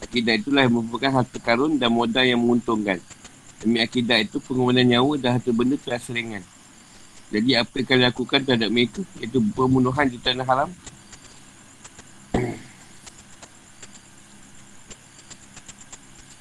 Akidah 0.00 0.40
itulah 0.40 0.64
yang 0.64 0.72
merupakan 0.80 1.20
harta 1.20 1.36
karun 1.36 1.76
dan 1.76 1.92
modal 1.92 2.24
yang 2.24 2.40
menguntungkan. 2.40 2.96
Demi 3.60 3.76
akidah 3.84 4.24
itu 4.24 4.40
pengorbanan 4.40 4.88
nyawa 4.88 5.20
dan 5.20 5.36
harta 5.36 5.52
benda 5.52 5.76
telah 5.76 6.00
seringan. 6.00 6.40
Jadi 7.28 7.60
apa 7.60 7.72
yang 7.76 7.86
kalian 7.92 8.06
lakukan 8.08 8.40
terhadap 8.40 8.70
mereka 8.72 9.00
iaitu 9.20 9.38
pembunuhan 9.52 10.06
di 10.08 10.16
tanah 10.16 10.46
haram 10.48 10.70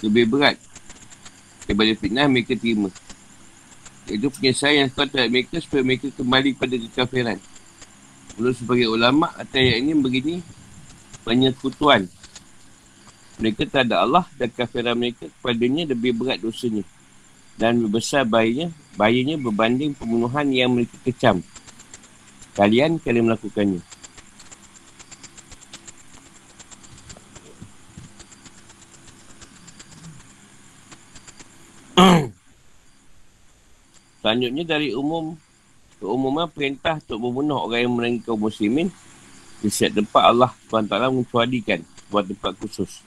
lebih 0.05 0.29
berat 0.29 0.55
daripada 1.65 1.91
fitnah 1.97 2.27
mereka 2.29 2.53
terima. 2.53 2.93
Itu 4.05 4.29
penyelesaian 4.29 4.85
yang 4.85 4.89
kuat 4.93 5.09
terhadap 5.09 5.31
mereka 5.33 5.57
supaya 5.57 5.81
mereka 5.81 6.07
kembali 6.13 6.49
pada 6.53 6.75
kekafiran. 6.77 7.37
Menurut 8.35 8.59
sebagai 8.59 8.91
ulama' 8.91 9.31
atau 9.39 9.55
ayat 9.63 9.79
ini 9.79 9.95
begini 9.95 10.43
penyekutuan. 11.23 12.11
Mereka 13.39 13.67
tak 13.67 13.87
ada 13.91 14.03
Allah 14.03 14.27
dan 14.35 14.51
kafiran 14.51 14.95
mereka 14.95 15.27
kepadanya 15.27 15.91
lebih 15.91 16.11
berat 16.15 16.43
dosanya. 16.43 16.83
Dan 17.55 17.87
besar 17.87 18.27
bahayanya, 18.27 18.75
bahayanya 18.99 19.39
berbanding 19.39 19.95
pembunuhan 19.95 20.51
yang 20.51 20.75
mereka 20.75 20.99
kecam. 21.07 21.39
Kalian 22.59 22.99
kalian 22.99 23.31
melakukannya. 23.31 23.79
Selanjutnya 34.19 34.63
dari 34.67 34.91
umum 34.91 35.39
keumuman 35.99 36.47
perintah 36.49 36.99
untuk 36.99 37.19
membunuh 37.21 37.65
orang 37.65 37.87
yang 37.87 37.93
merengi 37.93 38.19
kaum 38.23 38.39
muslimin 38.39 38.91
di 39.63 39.69
setiap 39.71 40.03
tempat 40.03 40.23
Allah 40.29 40.51
SWT 40.67 40.93
mencuadikan 41.13 41.79
buat 42.11 42.27
tempat 42.27 42.53
khusus. 42.59 43.01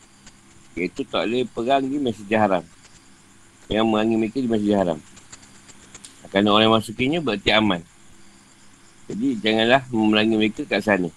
Iaitu 0.74 1.04
tak 1.06 1.28
boleh 1.28 1.44
perang 1.48 1.84
di 1.84 1.98
Masjid 2.00 2.38
Haram. 2.38 2.64
Yang 3.68 3.86
merangi 3.88 4.16
mereka 4.16 4.38
di 4.40 4.48
Masjid 4.48 4.74
Haram. 4.76 4.98
Kerana 6.28 6.48
orang 6.52 6.64
yang 6.68 6.76
masukinya 6.76 7.18
berarti 7.24 7.50
aman. 7.52 7.80
Jadi 9.08 9.28
janganlah 9.40 9.82
memerangi 9.88 10.34
mereka 10.36 10.62
kat 10.68 10.84
sana. 10.84 11.08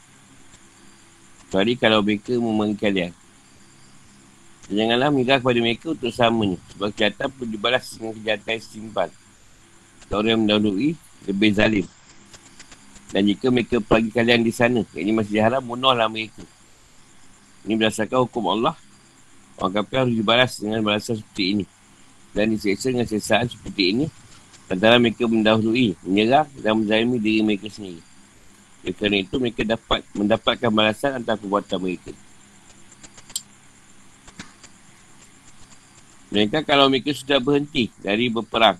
Kecuali 1.48 1.74
kalau 1.76 2.00
mereka 2.00 2.36
memerangi 2.36 2.78
kalian. 2.80 3.12
Janganlah 4.72 5.12
mengira 5.12 5.44
kepada 5.44 5.60
mereka 5.60 5.92
untuk 5.92 6.12
samanya. 6.16 6.56
Sebab 6.72 6.96
kejahatan 6.96 7.28
pun 7.36 7.48
dibalas 7.52 7.84
dengan 7.92 8.16
kejahatan 8.16 8.60
simpel 8.64 9.10
orang 10.18 10.30
yang 10.36 10.42
mendahului 10.44 10.92
lebih 11.26 11.52
zalim. 11.54 11.86
Dan 13.12 13.28
jika 13.28 13.52
mereka 13.52 13.78
pergi 13.84 14.10
kalian 14.10 14.42
di 14.42 14.54
sana, 14.56 14.82
ini 14.96 15.12
masih 15.12 15.44
haram, 15.44 15.60
bunuhlah 15.60 16.08
mereka. 16.08 16.42
Ini 17.68 17.76
berdasarkan 17.76 18.24
hukum 18.24 18.48
Allah. 18.48 18.74
Orang 19.60 19.84
kafir 19.84 20.08
harus 20.08 20.16
dibalas 20.16 20.52
dengan 20.58 20.80
balasan 20.82 21.20
seperti 21.20 21.44
ini. 21.54 21.66
Dan 22.32 22.56
diseksa 22.56 22.90
dengan 22.90 23.06
sesaan 23.06 23.52
seperti 23.52 23.84
ini. 23.92 24.06
Antara 24.72 24.96
mereka 24.96 25.28
mendahului, 25.28 26.00
menyerah 26.08 26.48
dan 26.64 26.80
menzalimi 26.80 27.20
diri 27.20 27.44
mereka 27.44 27.68
sendiri. 27.68 28.00
Oleh 28.88 28.96
kerana 28.96 29.18
itu, 29.20 29.36
mereka 29.36 29.62
dapat 29.68 30.02
mendapatkan 30.16 30.72
balasan 30.72 31.20
antara 31.20 31.36
perbuatan 31.36 31.78
mereka. 31.84 32.16
Mereka 36.32 36.64
kalau 36.64 36.88
mereka 36.88 37.12
sudah 37.12 37.44
berhenti 37.44 37.92
dari 38.00 38.32
berperang, 38.32 38.80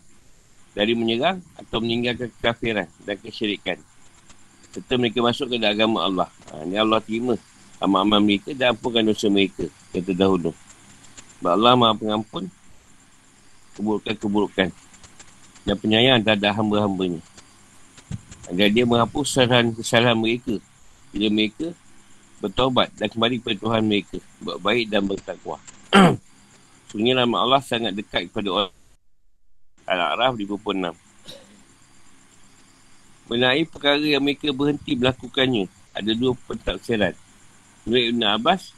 dari 0.72 0.96
menyerang 0.96 1.44
atau 1.60 1.84
meninggalkan 1.84 2.32
kekafiran 2.40 2.88
dan 3.04 3.16
kesyirikan. 3.20 3.78
Serta 4.72 4.96
mereka 4.96 5.20
masuk 5.20 5.52
ke 5.52 5.56
dalam 5.60 5.76
agama 5.76 6.00
Allah. 6.08 6.30
Ha, 6.52 6.64
ini 6.64 6.80
Allah 6.80 7.04
terima 7.04 7.36
amal-amal 7.84 8.24
mereka 8.24 8.56
dan 8.56 8.72
ampunkan 8.72 9.04
dosa 9.04 9.28
mereka 9.28 9.68
yang 9.92 10.04
terdahulu. 10.08 10.56
Sebab 11.42 11.52
Allah 11.52 11.74
maha 11.76 11.98
pengampun 11.98 12.48
keburukan-keburukan 13.76 14.70
dan 15.68 15.76
penyayang 15.76 16.24
terhadap 16.24 16.56
hamba-hambanya. 16.56 17.20
Agar 18.48 18.68
dia 18.72 18.88
menghapus 18.88 19.28
kesalahan-kesalahan 19.28 20.18
mereka 20.18 20.56
bila 21.12 21.28
mereka 21.28 21.68
bertobat 22.40 22.90
dan 22.96 23.08
kembali 23.12 23.44
kepada 23.44 23.58
Tuhan 23.60 23.84
mereka. 23.84 24.18
Buat 24.40 24.58
baik 24.64 24.86
dan 24.88 25.04
bertakwa. 25.06 25.58
Sungguh 26.92 27.16
nama 27.16 27.44
Allah 27.44 27.62
sangat 27.64 27.92
dekat 27.96 28.32
kepada 28.32 28.50
orang. 28.52 28.81
Al-A'raf 29.86 30.38
56. 30.38 30.94
Mengenai 33.32 33.64
perkara 33.64 34.04
yang 34.04 34.20
mereka 34.20 34.52
berhenti 34.52 34.92
melakukannya, 35.00 35.72
ada 35.96 36.12
dua 36.12 36.36
pentafsiran. 36.36 37.16
Menurut 37.88 38.06
Ibn 38.12 38.22
Abbas, 38.28 38.76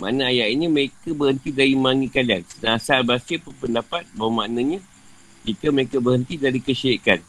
mana 0.00 0.32
ayat 0.32 0.48
ini 0.48 0.64
mereka 0.64 1.12
berhenti 1.12 1.52
dari 1.52 1.76
manggil 1.76 2.08
kalian. 2.08 2.42
Dan 2.56 2.80
asal 2.80 3.04
Basir 3.04 3.36
pun 3.44 3.52
pendapat 3.60 4.08
bahawa 4.16 4.48
maknanya 4.48 4.80
jika 5.44 5.68
mereka 5.68 6.00
berhenti 6.00 6.40
dari 6.40 6.56
kesyirikan. 6.64 7.20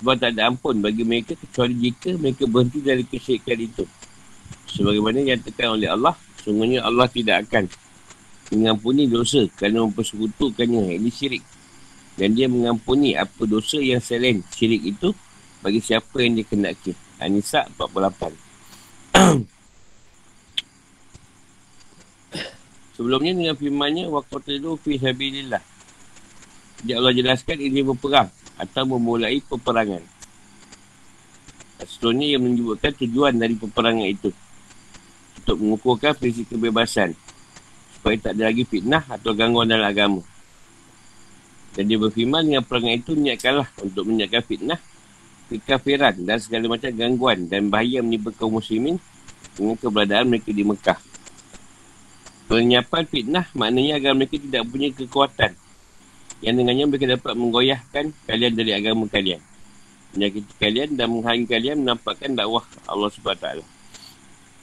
Sebab 0.00 0.16
tak 0.16 0.32
ada 0.32 0.48
ampun 0.48 0.80
bagi 0.80 1.04
mereka 1.04 1.36
kecuali 1.36 1.76
jika 1.76 2.16
mereka 2.16 2.48
berhenti 2.48 2.80
dari 2.80 3.04
kesyirikan 3.04 3.58
itu. 3.60 3.84
Sebagaimana 4.64 5.20
yang 5.20 5.44
tekan 5.44 5.76
oleh 5.76 5.92
Allah, 5.92 6.16
sungguhnya 6.40 6.80
Allah 6.88 7.04
tidak 7.04 7.44
akan 7.48 7.68
mengampuni 8.48 9.04
dosa 9.04 9.44
kerana 9.60 9.84
mempersekutukannya 9.84 10.96
ini 10.96 11.12
syirik 11.12 11.44
dan 12.18 12.34
dia 12.34 12.50
mengampuni 12.50 13.14
apa 13.14 13.46
dosa 13.46 13.78
yang 13.78 14.02
selain 14.02 14.42
syirik 14.50 14.82
itu 14.90 15.14
bagi 15.62 15.78
siapa 15.78 16.18
yang 16.18 16.34
dia 16.34 16.46
kenaki. 16.46 16.90
An-Nisa 17.18 17.66
48 17.78 18.34
Sebelumnya 22.98 23.30
dengan 23.30 23.54
firmannya 23.54 24.10
Waqatilu 24.10 24.74
fi 24.82 24.98
sabilillah. 24.98 25.62
Dia 26.82 26.98
Allah 26.98 27.10
jelaskan 27.10 27.58
ini 27.58 27.82
berperang 27.82 28.30
Atau 28.58 28.86
memulai 28.90 29.38
peperangan. 29.42 30.02
Sebelumnya 31.86 32.34
yang 32.34 32.42
menyebutkan 32.42 32.90
tujuan 32.98 33.38
dari 33.38 33.54
peperangan 33.54 34.06
itu. 34.06 34.34
Untuk 35.38 35.56
mengukurkan 35.62 36.18
prinsip 36.18 36.50
kebebasan. 36.50 37.14
Supaya 37.94 38.18
tak 38.18 38.34
ada 38.34 38.50
lagi 38.50 38.66
fitnah 38.66 39.06
atau 39.06 39.30
gangguan 39.30 39.70
dalam 39.70 39.86
agama. 39.86 40.22
Dan 41.76 41.88
dia 41.88 41.98
berfirman 42.00 42.42
dengan 42.46 42.64
perangai 42.64 43.00
itu 43.00 43.12
niatkanlah 43.14 43.68
untuk 43.84 44.08
menyiapkan 44.08 44.42
fitnah, 44.44 44.80
kekafiran 45.48 46.14
dan 46.24 46.38
segala 46.40 46.76
macam 46.76 46.90
gangguan 46.92 47.48
dan 47.48 47.72
bahaya 47.72 48.04
menimpa 48.04 48.34
kaum 48.34 48.58
muslimin 48.58 49.00
dengan 49.54 49.76
keberadaan 49.78 50.26
mereka 50.28 50.50
di 50.52 50.64
Mekah. 50.64 50.98
Penyiapan 52.48 53.04
fitnah 53.04 53.46
maknanya 53.52 54.00
agar 54.00 54.12
mereka 54.16 54.40
tidak 54.40 54.62
punya 54.68 54.88
kekuatan 54.90 55.52
yang 56.40 56.54
dengannya 56.54 56.84
mereka 56.88 57.06
dapat 57.18 57.34
menggoyahkan 57.36 58.04
kalian 58.24 58.52
dari 58.56 58.72
agama 58.72 59.04
kalian. 59.10 59.42
Menyakiti 60.16 60.54
kalian 60.56 60.96
dan 60.96 61.12
menghalangi 61.12 61.46
kalian 61.46 61.76
menampakkan 61.84 62.32
dakwah 62.32 62.64
Allah 62.88 63.12
SWT. 63.12 63.46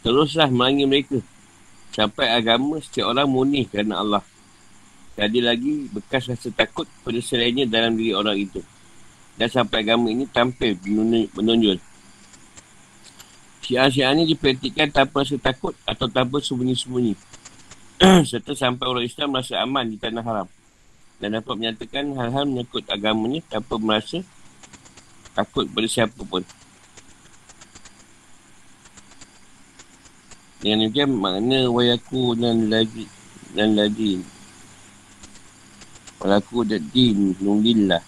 Teruslah 0.02 0.50
melangi 0.50 0.86
mereka 0.90 1.18
Sampai 1.96 2.28
agama 2.28 2.84
setiap 2.84 3.16
orang 3.16 3.32
murni 3.32 3.72
kerana 3.72 4.04
Allah. 4.04 4.20
Tak 5.16 5.32
ada 5.32 5.40
lagi 5.56 5.88
bekas 5.96 6.28
rasa 6.28 6.52
takut 6.52 6.84
pada 7.08 7.20
selainnya 7.24 7.64
dalam 7.64 7.96
diri 7.96 8.12
orang 8.12 8.36
itu. 8.36 8.60
Dan 9.40 9.48
sampai 9.48 9.88
agama 9.88 10.12
ini 10.12 10.28
tampil 10.28 10.76
menonjol. 11.32 11.80
Syiar-syiar 13.64 14.12
ini 14.14 14.36
dipraktikkan 14.36 14.92
tanpa 14.92 15.24
rasa 15.24 15.40
takut 15.40 15.72
atau 15.88 16.12
tanpa 16.12 16.44
sembunyi-sembunyi. 16.44 17.16
Serta 18.30 18.52
sampai 18.52 18.86
orang 18.86 19.08
Islam 19.08 19.32
merasa 19.32 19.56
aman 19.64 19.88
di 19.88 19.96
tanah 19.96 20.24
haram. 20.24 20.48
Dan 21.16 21.32
dapat 21.32 21.56
menyatakan 21.56 22.12
hal-hal 22.12 22.44
menyangkut 22.44 22.84
agamanya 22.92 23.40
tanpa 23.48 23.80
merasa 23.80 24.20
takut 25.32 25.64
pada 25.72 25.88
siapa 25.88 26.22
pun. 26.28 26.44
Dengan 30.60 30.92
demikian 30.92 31.12
makna 31.16 31.72
wayaku 31.72 32.36
dan 32.36 32.68
lagi 32.68 33.08
dan 33.56 33.80
lagi 33.80 34.35
Walaku 36.26 36.66
dan 36.66 36.82
din 36.90 37.38
nungillah 37.38 38.02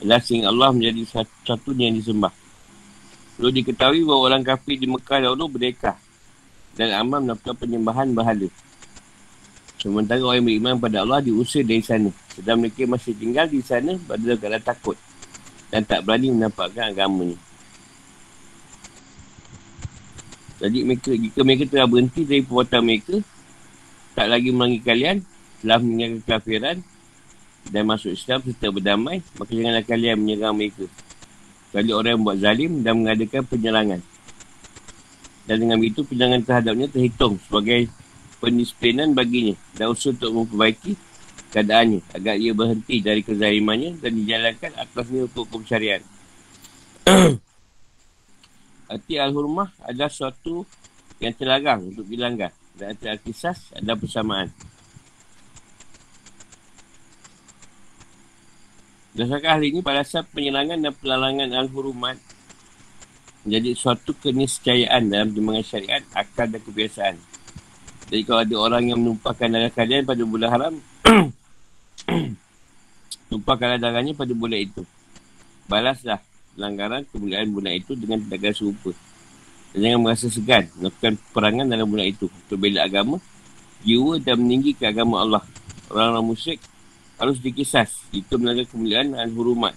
adalah 0.00 0.24
sehingga 0.24 0.48
Allah 0.48 0.72
menjadi 0.72 1.04
satu 1.44 1.76
yang 1.76 1.92
disembah. 1.92 2.32
Perlu 3.36 3.52
diketahui 3.52 4.08
bahawa 4.08 4.32
orang 4.32 4.40
kafir 4.40 4.80
di 4.80 4.88
Mekah 4.88 5.28
dahulu 5.28 5.52
berdekah 5.52 6.00
dan 6.80 6.96
amal 6.96 7.20
melakukan 7.20 7.52
penyembahan 7.60 8.08
bahala. 8.16 8.48
Sementara 9.76 10.24
orang 10.24 10.40
yang 10.40 10.46
beriman 10.48 10.74
pada 10.80 11.04
Allah 11.04 11.20
diusir 11.20 11.60
dari 11.60 11.84
sana. 11.84 12.08
Sedang 12.32 12.64
mereka 12.64 12.88
masih 12.88 13.12
tinggal 13.12 13.44
di 13.44 13.60
sana 13.60 14.00
pada 14.00 14.32
keadaan 14.32 14.64
takut 14.64 14.96
dan 15.68 15.84
tak 15.84 16.08
berani 16.08 16.32
menampakkan 16.32 16.88
agamanya. 16.88 17.36
Jadi 20.56 20.78
mereka, 20.88 21.12
jika 21.12 21.40
mereka 21.44 21.64
telah 21.68 21.84
berhenti 21.84 22.24
dari 22.24 22.40
perbuatan 22.40 22.80
mereka, 22.80 23.16
tak 24.16 24.26
lagi 24.32 24.48
melangi 24.48 24.80
kalian, 24.80 25.16
telah 25.60 25.78
meninggalkan 25.84 26.24
kafiran 26.24 26.78
dan 27.70 27.86
masuk 27.86 28.16
Islam 28.16 28.42
serta 28.42 28.72
berdamai, 28.72 29.22
maka 29.38 29.50
janganlah 29.54 29.84
kalian 29.86 30.16
menyerang 30.18 30.54
mereka. 30.56 30.86
Kali 31.72 31.90
orang 31.94 32.18
yang 32.18 32.22
buat 32.24 32.38
zalim 32.40 32.72
dan 32.84 32.92
mengadakan 33.00 33.42
penyerangan. 33.48 34.00
Dan 35.46 35.56
dengan 35.58 35.78
itu 35.82 36.04
penyerangan 36.04 36.42
terhadapnya 36.44 36.86
terhitung 36.90 37.40
sebagai 37.46 37.88
pendisiplinan 38.42 39.14
baginya 39.14 39.54
dan 39.78 39.94
usaha 39.94 40.10
untuk 40.10 40.30
memperbaiki 40.34 40.98
keadaannya 41.54 42.00
agar 42.16 42.34
ia 42.34 42.52
berhenti 42.56 42.98
dari 42.98 43.22
kezalimannya 43.22 44.00
dan 44.02 44.12
dijalankan 44.18 44.72
atasnya 44.82 45.20
untuk 45.30 45.46
hukum 45.46 45.62
syariat. 45.62 46.02
Arti 48.92 49.14
Al-Hurmah 49.16 49.88
adalah 49.88 50.12
suatu 50.12 50.66
yang 51.22 51.32
terlarang 51.38 51.94
untuk 51.94 52.04
dilanggar. 52.04 52.50
Dan 52.72 52.96
arti 52.96 53.06
Al-Kisas 53.08 53.72
adalah 53.76 53.96
persamaan. 54.00 54.48
Berdasarkan 59.12 59.60
hal 59.60 59.62
ini, 59.68 59.84
pada 59.84 60.00
saat 60.08 60.24
penyerangan 60.32 60.80
dan 60.80 60.92
pelalangan 60.96 61.48
Al-Hurumat 61.52 62.16
menjadi 63.44 63.76
suatu 63.76 64.16
keniscayaan 64.16 65.12
dalam 65.12 65.36
jemaah 65.36 65.60
syariat, 65.60 66.00
akal 66.16 66.48
dan 66.48 66.64
kebiasaan. 66.64 67.16
Jadi 68.08 68.22
kalau 68.24 68.40
ada 68.40 68.56
orang 68.56 68.88
yang 68.88 68.98
menumpahkan 69.04 69.52
darah 69.52 69.68
kalian 69.68 70.08
pada 70.08 70.22
bulan 70.24 70.48
haram, 70.48 70.74
tumpahkanlah 73.28 73.76
darahnya 73.76 74.16
pada 74.16 74.32
bulan 74.32 74.64
itu. 74.64 74.82
Balaslah 75.68 76.20
pelanggaran 76.56 77.04
kemuliaan 77.12 77.52
bulan 77.52 77.72
itu 77.76 77.92
dengan 77.92 78.16
tindakan 78.24 78.52
serupa. 78.56 78.90
Dan 79.72 79.78
jangan 79.80 80.00
merasa 80.04 80.26
segan 80.28 80.64
melakukan 80.80 81.12
perangan 81.36 81.66
dalam 81.68 81.88
bulan 81.88 82.06
itu 82.08 82.28
untuk 82.28 82.56
bela 82.60 82.84
agama, 82.84 83.16
jiwa 83.84 84.20
dan 84.20 84.40
meninggikan 84.40 84.92
agama 84.92 85.20
Allah. 85.20 85.42
Orang-orang 85.92 86.24
musyrik 86.32 86.60
harus 87.20 87.38
dikisas. 87.38 88.02
Itu 88.10 88.38
melanggar 88.40 88.66
kemuliaan 88.68 89.14
dan 89.14 89.30
hurumat. 89.34 89.74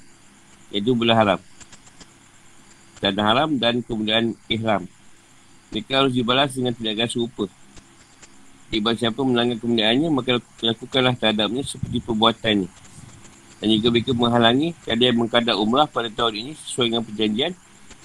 Iaitu 0.74 0.96
bulan 0.96 1.16
haram. 1.18 1.40
Dan 3.04 3.14
haram 3.20 3.50
dan 3.60 3.84
kemuliaan 3.84 4.34
ihram. 4.50 4.88
Mereka 5.70 5.92
harus 6.06 6.14
dibalas 6.16 6.56
dengan 6.56 6.72
tindakan 6.74 7.10
serupa. 7.10 7.46
Ibarat 8.74 8.98
siapa 8.98 9.22
melanggar 9.22 9.62
kemuliaannya, 9.62 10.10
maka 10.10 10.42
lakukanlah 10.64 11.14
terhadapnya 11.14 11.62
seperti 11.62 12.02
perbuatannya. 12.02 12.70
Dan 13.62 13.68
jika 13.72 13.88
mereka 13.88 14.12
menghalangi 14.12 14.76
kalian 14.84 15.16
mengkadar 15.16 15.56
umrah 15.56 15.88
pada 15.88 16.12
tahun 16.12 16.34
ini 16.44 16.52
sesuai 16.60 16.92
dengan 16.92 17.04
perjanjian 17.08 17.52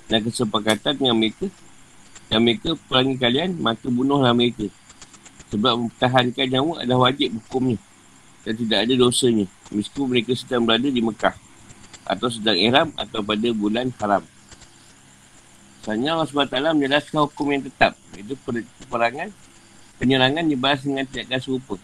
dan 0.07 0.19
kesepakatan 0.23 0.95
dengan 0.95 1.17
mereka 1.19 1.47
dan 2.31 2.39
mereka 2.47 2.79
perangi 2.87 3.19
kalian, 3.19 3.51
maka 3.59 3.91
bunuhlah 3.91 4.31
mereka. 4.31 4.71
Sebab 5.51 5.73
mempertahankan 5.75 6.47
nyawa 6.47 6.87
adalah 6.87 7.11
wajib 7.11 7.35
hukumnya 7.35 7.83
dan 8.45 8.55
tidak 8.57 8.79
ada 8.89 8.95
dosanya. 8.97 9.47
Meskipun 9.71 10.07
mereka 10.11 10.33
sedang 10.35 10.65
berada 10.65 10.89
di 10.89 11.03
Mekah 11.05 11.37
atau 12.09 12.29
sedang 12.33 12.57
ihram 12.57 12.89
atau 12.97 13.21
pada 13.23 13.49
bulan 13.55 13.93
haram. 14.01 14.25
Sebenarnya 15.81 16.11
Allah 16.13 16.29
SWT 16.29 16.57
menjelaskan 16.77 17.19
hukum 17.25 17.47
yang 17.57 17.63
tetap. 17.65 17.97
Iaitu 18.13 18.37
perangan, 18.91 19.33
penyerangan 19.97 20.45
dibalas 20.45 20.85
dengan 20.85 21.09
tindakan 21.09 21.41
serupa 21.41 21.77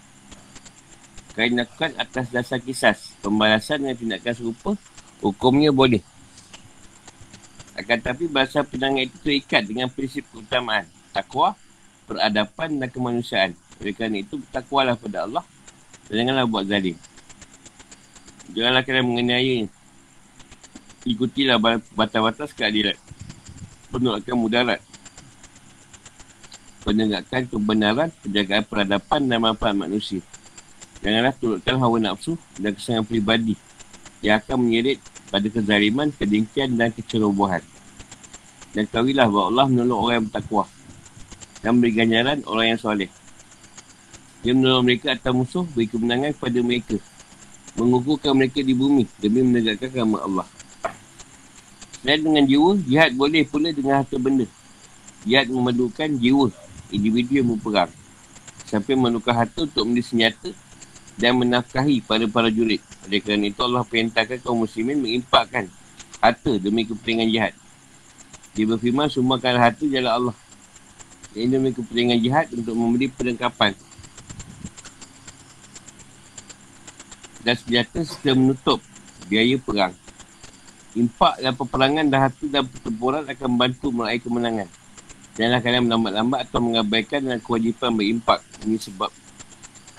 dilakukan 1.37 1.93
atas 2.01 2.33
dasar 2.33 2.59
kisas. 2.65 3.13
Pembalasan 3.21 3.85
dengan 3.85 3.97
tindakan 4.01 4.33
serupa, 4.33 4.71
hukumnya 5.21 5.69
boleh. 5.69 6.01
Akan 7.77 8.01
tetapi 8.01 8.25
bahasa 8.33 8.65
penangan 8.65 9.05
itu 9.05 9.21
terikat 9.21 9.69
dengan 9.69 9.93
prinsip 9.93 10.25
keutamaan. 10.33 10.89
Takwa, 11.13 11.53
peradaban 12.09 12.81
dan 12.81 12.89
kemanusiaan. 12.89 13.53
Oleh 13.85 13.93
kerana 13.93 14.17
itu, 14.25 14.41
bertakwalah 14.41 14.97
pada 14.97 15.29
Allah 15.29 15.45
Janganlah 16.07 16.47
buat 16.47 16.65
zalim. 16.71 16.95
Janganlah 18.55 18.83
kalian 18.87 19.07
menganiaya. 19.07 19.67
Ikutilah 21.07 21.59
batas-batas 21.95 22.55
keadilan. 22.55 22.95
Penolakan 23.91 24.37
mudarat. 24.39 24.81
Penegakkan 26.87 27.51
kebenaran, 27.51 28.15
penjagaan 28.23 28.63
peradaban 28.63 29.23
dan 29.27 29.39
manfaat 29.43 29.75
manusia. 29.75 30.23
Janganlah 31.03 31.35
turutkan 31.35 31.79
hawa 31.83 31.99
nafsu 31.99 32.39
dan 32.59 32.75
kesenangan 32.75 33.07
pribadi 33.07 33.55
yang 34.23 34.39
akan 34.39 34.67
menyerit 34.67 35.03
pada 35.31 35.47
kezaliman, 35.51 36.15
kedengkian 36.15 36.79
dan 36.79 36.95
kecerobohan. 36.95 37.63
Dan 38.71 38.87
kawilah 38.87 39.27
bahawa 39.27 39.47
Allah 39.51 39.67
menolong 39.67 39.99
orang 39.99 40.15
yang 40.23 40.27
bertakwa 40.31 40.65
dan 41.67 41.73
beri 41.83 41.93
ganjaran 41.99 42.39
orang 42.47 42.67
yang 42.71 42.81
soleh. 42.81 43.11
Dia 44.47 44.55
menolong 44.55 44.87
mereka 44.87 45.11
atas 45.11 45.35
musuh, 45.35 45.67
beri 45.75 45.91
kemenangan 45.91 46.31
kepada 46.31 46.63
mereka. 46.63 47.03
Mengukuhkan 47.75 48.31
mereka 48.31 48.63
di 48.63 48.79
bumi 48.79 49.11
demi 49.19 49.43
menegakkan 49.43 49.91
agama 49.91 50.23
Allah. 50.23 50.47
Selain 51.99 52.23
dengan 52.23 52.47
jiwa, 52.47 52.79
jihad 52.87 53.11
boleh 53.19 53.43
pula 53.43 53.75
dengan 53.75 53.99
harta 53.99 54.15
benda. 54.23 54.47
Jihad 55.27 55.51
memadukan 55.51 56.07
jiwa 56.15 56.55
individu 56.95 57.43
yang 57.43 57.59
berperang. 57.59 57.91
Sampai 58.71 58.95
menukar 58.95 59.35
harta 59.35 59.67
untuk 59.67 59.83
membeli 59.83 60.07
senjata 60.07 60.55
dan 61.19 61.43
menafkahi 61.43 62.07
pada 62.07 62.31
para 62.31 62.47
jurid. 62.47 62.79
Oleh 63.11 63.19
kerana 63.19 63.51
itu 63.51 63.59
Allah 63.67 63.83
perintahkan 63.83 64.47
kaum 64.47 64.63
muslimin 64.63 65.03
mengimpakkan 65.03 65.67
harta 66.23 66.55
demi 66.63 66.87
kepentingan 66.87 67.35
jihad. 67.35 67.55
Dia 68.55 68.63
berfirman, 68.71 69.11
sumbangkan 69.11 69.59
harta 69.59 69.83
jalan 69.91 70.13
Allah. 70.15 70.37
Ini 71.35 71.51
demi 71.51 71.75
kepentingan 71.75 72.23
jihad 72.23 72.47
untuk 72.55 72.79
memberi 72.79 73.11
perlengkapan. 73.11 73.75
Dan 77.47 77.55
senjata 77.55 78.03
setelah 78.03 78.35
menutup 78.35 78.83
biaya 79.31 79.55
perang. 79.63 79.95
Impak 80.99 81.39
dan 81.39 81.55
peperangan 81.55 82.05
dan 82.11 82.19
harta 82.27 82.45
dan 82.51 82.67
pertempuran 82.67 83.23
akan 83.23 83.47
membantu 83.55 83.87
meraih 83.95 84.19
kemenangan. 84.19 84.67
Janganlah 85.39 85.61
kalian 85.63 85.83
melambat-lambat 85.87 86.41
atau 86.51 86.59
mengabaikan 86.59 87.21
dengan 87.23 87.39
kewajipan 87.39 87.95
berimpak. 87.95 88.43
Ini 88.67 88.81
sebab 88.83 89.15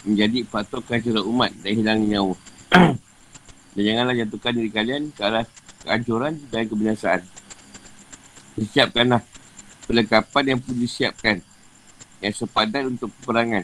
menjadi 0.03 0.43
faktor 0.43 0.83
kehancuran 0.83 1.23
umat 1.23 1.51
dan 1.63 1.71
hilang 1.71 1.99
nyawa. 2.03 2.35
dan 3.77 3.81
janganlah 3.85 4.15
jatuhkan 4.17 4.51
diri 4.57 4.71
kalian 4.73 5.03
ke 5.15 5.21
arah 5.23 5.45
kehancuran 5.85 6.33
dan 6.51 6.67
kebinasaan. 6.67 7.21
Siapkanlah 8.57 9.21
perlengkapan 9.85 10.43
yang 10.51 10.59
perlu 10.59 10.81
disiapkan 10.81 11.39
yang 12.19 12.33
sepadan 12.33 12.97
untuk 12.97 13.13
peperangan 13.21 13.63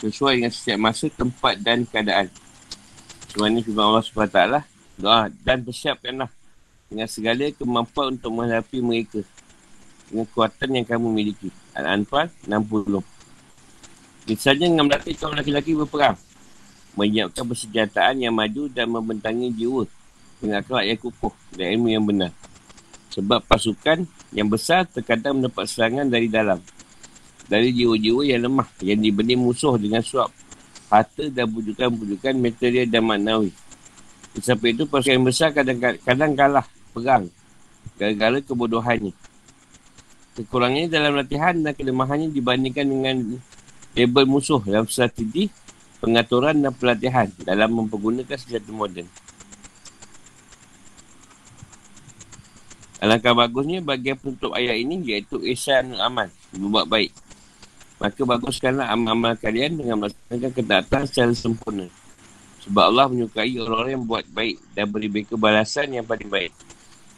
sesuai 0.00 0.40
dengan 0.40 0.52
setiap 0.52 0.78
masa, 0.80 1.12
tempat 1.12 1.60
dan 1.60 1.84
keadaan. 1.84 2.32
Sebenarnya 3.36 3.68
firman 3.68 3.84
Allah 3.92 4.00
SWT 4.00 4.40
doa 4.96 5.28
dan 5.44 5.60
persiapkanlah 5.60 6.32
dengan 6.88 7.04
segala 7.04 7.52
kemampuan 7.52 8.16
untuk 8.16 8.32
menghadapi 8.32 8.80
mereka 8.80 9.20
dengan 10.08 10.24
kekuatan 10.24 10.68
yang 10.72 10.86
kamu 10.88 11.12
miliki. 11.12 11.52
Al-Anfal 11.76 12.32
60. 12.48 12.96
Misalnya 14.24 14.72
dengan 14.72 14.88
melatih 14.88 15.12
kaum 15.20 15.36
lelaki-lelaki 15.36 15.76
berperang. 15.76 16.16
Menyiapkan 16.96 17.44
persenjataan 17.44 18.24
yang 18.24 18.32
maju 18.32 18.72
dan 18.72 18.88
membentangi 18.88 19.52
jiwa 19.52 19.84
dengan 20.40 20.64
akhlak 20.64 20.84
yang 20.88 20.96
kukuh 20.96 21.34
dan 21.60 21.76
ilmu 21.76 21.88
yang 21.92 22.08
benar. 22.08 22.32
Sebab 23.12 23.44
pasukan 23.44 24.08
yang 24.32 24.48
besar 24.48 24.88
terkadang 24.88 25.44
mendapat 25.44 25.68
serangan 25.68 26.08
dari 26.08 26.32
dalam. 26.32 26.64
Dari 27.52 27.68
jiwa-jiwa 27.68 28.32
yang 28.32 28.48
lemah 28.48 28.68
yang 28.80 28.96
diberi 28.96 29.36
musuh 29.36 29.76
dengan 29.76 30.00
suap 30.00 30.32
harta 30.90 31.24
dan 31.30 31.46
bujukan-bujukan 31.50 32.34
material 32.38 32.86
dan 32.86 33.02
maknawi. 33.02 33.50
Sampai 34.36 34.76
itu 34.76 34.84
pasukan 34.84 35.16
yang 35.16 35.26
besar 35.26 35.48
kadang-kadang 35.50 36.32
kalah 36.36 36.66
perang 36.92 37.32
gara-gara 37.96 38.38
kebodohannya. 38.44 39.14
Kekurangannya 40.36 40.92
dalam 40.92 41.16
latihan 41.16 41.56
dan 41.56 41.72
kelemahannya 41.72 42.28
dibandingkan 42.28 42.84
dengan 42.84 43.16
label 43.96 44.24
musuh 44.28 44.60
dalam 44.60 44.84
strategi 44.84 45.48
pengaturan 46.04 46.60
dan 46.60 46.76
pelatihan 46.76 47.28
dalam 47.40 47.72
mempergunakan 47.72 48.36
senjata 48.36 48.68
moden. 48.68 49.08
Alangkah 53.00 53.32
bagusnya 53.32 53.80
bagian 53.80 54.16
penutup 54.20 54.52
ayat 54.56 54.76
ini 54.76 55.00
iaitu 55.04 55.40
ihsan 55.52 55.96
amal, 56.00 56.28
berbuat 56.52 56.84
baik. 56.88 57.12
Maka 57.96 58.20
baguskanlah 58.22 58.92
amal-amal 58.92 59.34
kalian 59.40 59.80
dengan 59.80 60.04
melaksanakan 60.04 60.52
kedatangan 60.52 61.06
secara 61.08 61.32
sempurna. 61.32 61.86
Sebab 62.66 62.84
Allah 62.92 63.06
menyukai 63.08 63.56
orang-orang 63.56 63.92
yang 63.96 64.04
buat 64.04 64.26
baik 64.28 64.56
dan 64.76 64.90
beri 64.90 65.08
mereka 65.08 65.34
balasan 65.38 65.96
yang 65.96 66.04
paling 66.04 66.28
baik. 66.28 66.52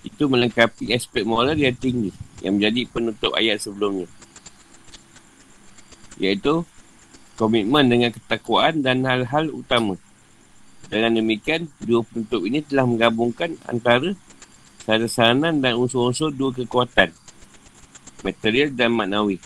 Itu 0.06 0.30
melengkapi 0.30 0.94
aspek 0.94 1.26
moral 1.26 1.58
yang 1.58 1.74
tinggi 1.74 2.14
yang 2.44 2.60
menjadi 2.60 2.86
penutup 2.86 3.34
ayat 3.34 3.58
sebelumnya 3.58 4.06
iaitu 6.18 6.66
komitmen 7.38 7.86
dengan 7.86 8.10
ketakwaan 8.10 8.82
dan 8.82 9.06
hal-hal 9.06 9.54
utama. 9.54 9.94
Dengan 10.90 11.14
demikian, 11.14 11.70
dua 11.78 12.02
penutup 12.02 12.42
ini 12.42 12.64
telah 12.66 12.84
menggabungkan 12.84 13.54
antara 13.70 14.12
sarasanan 14.82 15.62
dan 15.62 15.78
unsur-unsur 15.78 16.34
dua 16.34 16.50
kekuatan, 16.50 17.14
material 18.26 18.74
dan 18.74 18.90
maknawi. 18.90 19.38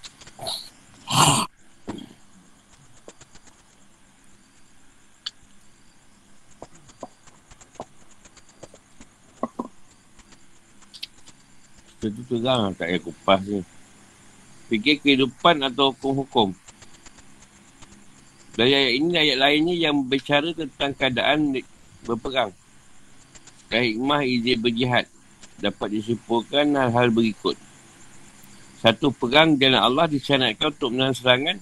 Itu 12.02 12.18
tu 12.26 12.36
lah 12.42 12.74
tak 12.74 12.90
payah 12.90 12.98
kupas 12.98 13.40
ni. 13.46 13.60
Fikir 14.72 14.98
kehidupan 15.04 15.62
atau 15.62 15.94
hukum-hukum. 15.94 16.50
Dan 18.58 18.68
ayat 18.68 18.92
ini 18.98 19.12
ayat 19.14 19.38
lainnya 19.38 19.74
yang 19.76 20.02
berbicara 20.02 20.50
tentang 20.56 20.92
keadaan 20.98 21.60
berperang. 22.02 22.50
Dan 23.70 23.80
hikmah 23.84 24.26
izin 24.26 24.58
berjihad 24.58 25.06
dapat 25.62 25.88
disimpulkan 25.94 26.74
hal-hal 26.74 27.08
berikut. 27.14 27.54
Satu, 28.82 29.14
perang 29.14 29.54
jalan 29.54 29.78
Allah 29.78 30.10
disanatkan 30.10 30.74
untuk 30.74 30.90
menahan 30.90 31.14
serangan 31.14 31.56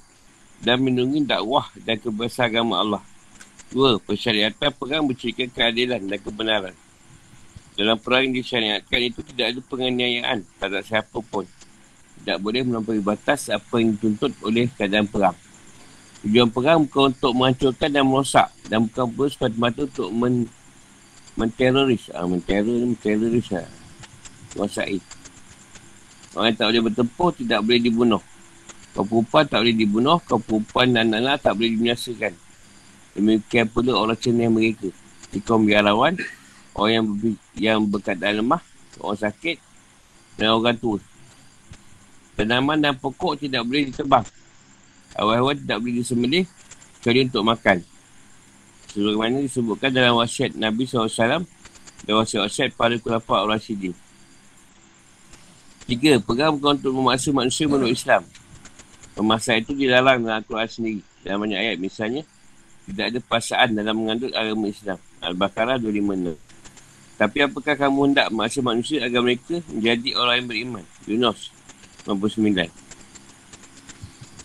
dan 0.65 0.81
melindungi 0.81 1.29
dakwah 1.29 1.69
dan 1.85 2.01
kebesaran 2.01 2.49
agama 2.49 2.81
Allah. 2.81 3.03
Dua, 3.69 4.01
persyariatan 4.01 4.73
perang 4.73 5.05
bercerita 5.05 5.45
keadilan 5.45 6.01
dan 6.01 6.17
kebenaran. 6.17 6.75
Dalam 7.77 8.01
perang 8.01 8.25
yang 8.25 8.41
disyariatkan 8.41 9.01
itu 9.05 9.21
tidak 9.21 9.53
ada 9.53 9.61
penganiayaan 9.69 10.49
terhadap 10.57 10.83
siapa 10.89 11.19
pun. 11.21 11.45
Tidak 12.25 12.41
boleh 12.41 12.65
melampaui 12.65 13.05
batas 13.05 13.53
apa 13.53 13.81
yang 13.81 14.01
dituntut 14.01 14.33
oleh 14.41 14.73
keadaan 14.73 15.05
perang. 15.05 15.37
Tujuan 16.25 16.49
perang 16.49 16.89
bukan 16.89 17.13
untuk 17.13 17.33
menghancurkan 17.37 17.89
dan 17.89 18.05
merosak 18.05 18.49
dan 18.69 18.89
bukan 18.89 19.07
pun 19.13 19.29
semata-mata 19.29 19.81
untuk 19.85 20.09
men 20.09 20.49
menteroris. 21.37 22.13
Ah, 22.13 22.25
menteror, 22.25 22.81
menteroris 22.85 23.49
lah. 23.53 23.69
Rosai. 24.57 25.20
Orang 26.35 26.55
yang 26.55 26.59
tak 26.59 26.67
boleh 26.71 26.83
bertempur 26.91 27.29
tidak 27.35 27.61
boleh 27.67 27.81
dibunuh. 27.83 28.23
Kau 28.91 29.07
perempuan 29.07 29.45
tak 29.47 29.59
boleh 29.63 29.77
dibunuh. 29.77 30.19
Kau 30.23 30.39
perempuan 30.39 30.87
dan 30.95 31.11
anak-anak 31.11 31.37
tak 31.43 31.53
boleh 31.59 31.71
dibinasakan. 31.75 32.33
Demikian 33.15 33.67
pula 33.71 33.93
orang 33.99 34.19
cenah 34.19 34.51
mereka. 34.51 34.89
Di 35.31 35.39
kaum 35.43 35.63
biarawan, 35.67 36.19
orang 36.75 36.93
yang, 36.93 37.07
ber- 37.07 37.43
yang 37.59 37.79
berkadaan 37.87 38.43
lemah, 38.43 38.63
orang 39.03 39.19
sakit 39.19 39.59
dan 40.39 40.55
orang 40.55 40.79
tua. 40.79 40.99
Tanaman 42.39 42.79
dan 42.81 42.95
pokok 42.97 43.37
tidak 43.37 43.69
boleh 43.69 43.93
ditebang 43.93 44.25
Hewan-hewan 45.19 45.57
tidak 45.59 45.79
boleh 45.83 45.95
disembelih 46.01 46.45
kecuali 46.99 47.21
untuk 47.27 47.43
makan. 47.43 47.79
Sebagaimana 48.91 49.37
disebutkan 49.43 49.91
dalam 49.91 50.19
wasiat 50.19 50.55
Nabi 50.55 50.87
SAW 50.87 51.43
dan 52.07 52.15
wasiat-wasiat 52.15 52.75
para 52.79 52.95
kulafak 52.99 53.41
orang 53.43 53.59
sidin. 53.59 53.95
Tiga, 55.91 56.23
perang 56.23 56.55
bukan 56.55 56.79
untuk 56.79 56.95
memaksa 56.95 57.35
manusia 57.35 57.67
menurut 57.67 57.91
Islam. 57.91 58.23
Pemaksaan 59.19 59.59
itu 59.67 59.75
dilarang 59.75 60.23
dalam 60.23 60.39
Al-Quran 60.39 60.71
sendiri. 60.71 61.03
Dalam 61.27 61.43
banyak 61.43 61.59
ayat 61.59 61.77
misalnya, 61.83 62.23
tidak 62.87 63.11
ada 63.11 63.19
pasaan 63.19 63.75
dalam 63.75 63.99
mengandung 63.99 64.31
agama 64.31 64.71
Islam. 64.71 65.03
Al-Baqarah 65.19 65.83
256. 65.83 66.39
Tapi 67.19 67.39
apakah 67.43 67.75
kamu 67.75 67.99
hendak 68.07 68.31
memaksa 68.31 68.63
manusia 68.63 69.03
agar 69.03 69.19
mereka 69.19 69.59
menjadi 69.67 70.09
orang 70.15 70.35
yang 70.39 70.47
beriman? 70.47 70.85
Yunus 71.11 71.51
99. 72.07 72.71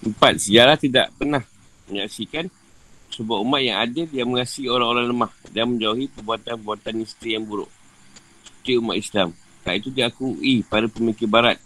Empat, 0.01 0.33
sejarah 0.41 0.81
tidak 0.81 1.13
pernah 1.13 1.45
menyaksikan 1.85 2.49
sebuah 3.13 3.45
umat 3.45 3.61
yang 3.61 3.77
adil 3.85 4.09
yang 4.09 4.33
mengasihi 4.33 4.65
orang-orang 4.65 5.13
lemah 5.13 5.31
dan 5.53 5.77
menjauhi 5.77 6.09
perbuatan-perbuatan 6.09 7.05
isteri 7.05 7.37
yang 7.37 7.45
buruk. 7.45 7.69
Seperti 8.41 8.81
umat 8.81 8.97
Islam. 8.97 9.44
Kali 9.65 9.81
itu 9.81 9.89
diakui 9.89 10.61
para 10.61 10.85
pemikir 10.85 11.25
barat. 11.25 11.57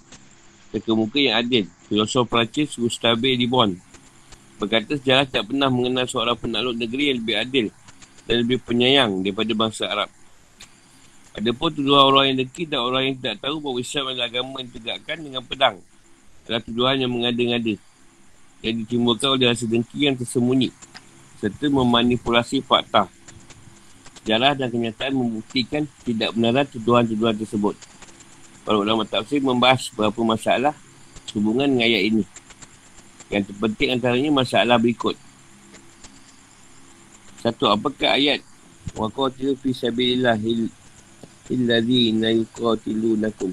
Kemuka 0.71 1.19
yang 1.19 1.35
adil. 1.35 1.67
Filosof 1.91 2.31
Perancis 2.31 2.77
Gustave 2.77 3.33
Le 3.33 3.49
Bon 3.49 3.73
Berkata 4.59 4.99
sejarah 4.99 5.23
tak 5.23 5.49
pernah 5.49 5.71
mengenal 5.71 6.03
seorang 6.03 6.35
penakluk 6.35 6.75
negeri 6.75 7.09
yang 7.09 7.17
lebih 7.23 7.35
adil 7.39 7.65
dan 8.27 8.35
lebih 8.43 8.59
penyayang 8.59 9.23
daripada 9.23 9.51
bangsa 9.55 9.87
Arab. 9.87 10.11
Ada 11.31 11.55
pun 11.55 11.71
tuduhan 11.71 12.03
orang 12.11 12.23
yang 12.29 12.37
deki 12.43 12.67
dan 12.67 12.83
orang 12.83 13.01
yang 13.07 13.15
tidak 13.15 13.39
tahu 13.39 13.63
bahawa 13.63 13.79
Islam 13.79 14.03
adalah 14.11 14.27
agama 14.27 14.55
yang 14.59 14.71
tegakkan 14.75 15.17
dengan 15.23 15.41
pedang. 15.47 15.75
Adalah 16.43 16.61
tuduhan 16.67 16.95
yang 16.99 17.11
mengada-ngada. 17.15 17.75
Yang 18.59 18.75
ditimbulkan 18.83 19.27
oleh 19.39 19.47
rasa 19.47 19.63
dengki 19.63 19.99
yang 20.11 20.19
tersembunyi. 20.19 20.69
Serta 21.39 21.65
memanipulasi 21.71 22.59
fakta. 22.59 23.07
Sejarah 24.29 24.53
dan 24.53 24.69
kenyataan 24.69 25.17
membuktikan 25.17 25.89
tidak 26.05 26.37
benar 26.37 26.61
tuduhan-tuduhan 26.69 27.33
tersebut. 27.33 27.73
Para 28.61 28.77
ulama 28.77 29.01
tafsir 29.01 29.41
membahas 29.41 29.89
beberapa 29.89 30.21
masalah 30.21 30.77
hubungan 31.33 31.65
dengan 31.65 31.89
ayat 31.89 32.13
ini. 32.13 32.23
Yang 33.33 33.49
terpenting 33.49 33.89
antaranya 33.97 34.29
masalah 34.29 34.77
berikut. 34.77 35.17
Satu, 37.41 37.73
apakah 37.73 38.21
ayat 38.21 38.45
wa 38.93 39.09
qatilu 39.09 39.57
fi 39.57 39.73
sabilillah 39.73 40.37
illadzina 41.49 42.29
yuqatilunakum 42.29 43.49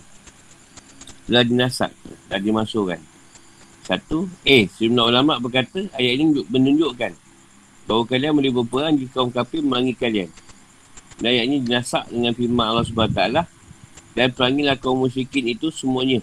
telah 1.24 1.40
dinasak 1.40 1.88
telah 2.28 2.40
dimasukkan 2.44 3.00
satu 3.80 4.28
eh 4.44 4.68
sejumlah 4.68 5.08
ulama 5.08 5.40
berkata 5.40 5.88
ayat 5.96 6.20
ini 6.20 6.44
menunjukkan 6.44 7.16
bahawa 7.88 8.02
kalian 8.04 8.36
boleh 8.36 8.52
berperang 8.52 9.00
jika 9.00 9.24
kaum 9.24 9.32
kafir 9.32 9.64
merangi 9.64 9.96
kalian 9.96 10.28
dan 11.20 11.28
ayat 11.32 11.44
ini 11.48 11.58
dinasak 11.64 12.08
dengan 12.12 12.32
firman 12.36 12.66
Allah 12.66 12.84
SWT 12.84 13.22
dan 14.16 14.26
perangilah 14.32 14.76
kaum 14.80 15.00
musyrikin 15.04 15.48
itu 15.48 15.68
semuanya 15.72 16.20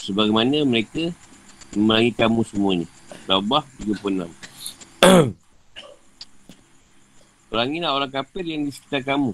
sebagaimana 0.00 0.64
mereka 0.64 1.12
memerangi 1.76 2.12
kamu 2.16 2.40
semuanya 2.48 2.86
Taubah 3.28 3.64
36 3.84 4.28
Perangilah 7.48 7.96
orang 7.96 8.12
kafir 8.12 8.44
yang 8.44 8.68
di 8.68 8.72
sekitar 8.72 9.00
kamu 9.08 9.32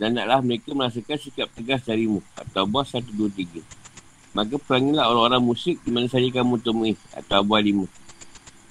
dan 0.00 0.16
naklah 0.16 0.40
mereka 0.40 0.72
merasakan 0.72 1.18
sikap 1.20 1.48
tegas 1.52 1.84
darimu. 1.84 2.24
Atau 2.34 2.64
Abah 2.64 2.88
1, 2.88 3.04
2, 3.04 3.28
3. 3.30 3.60
Maka 4.34 4.56
perangilah 4.58 5.06
orang-orang 5.06 5.42
musyrik 5.44 5.78
di 5.84 5.92
mana 5.92 6.08
saja 6.10 6.26
kamu 6.32 6.58
temui. 6.64 6.96
Atau 7.14 7.44
Abah 7.44 7.60
5. 7.62 7.84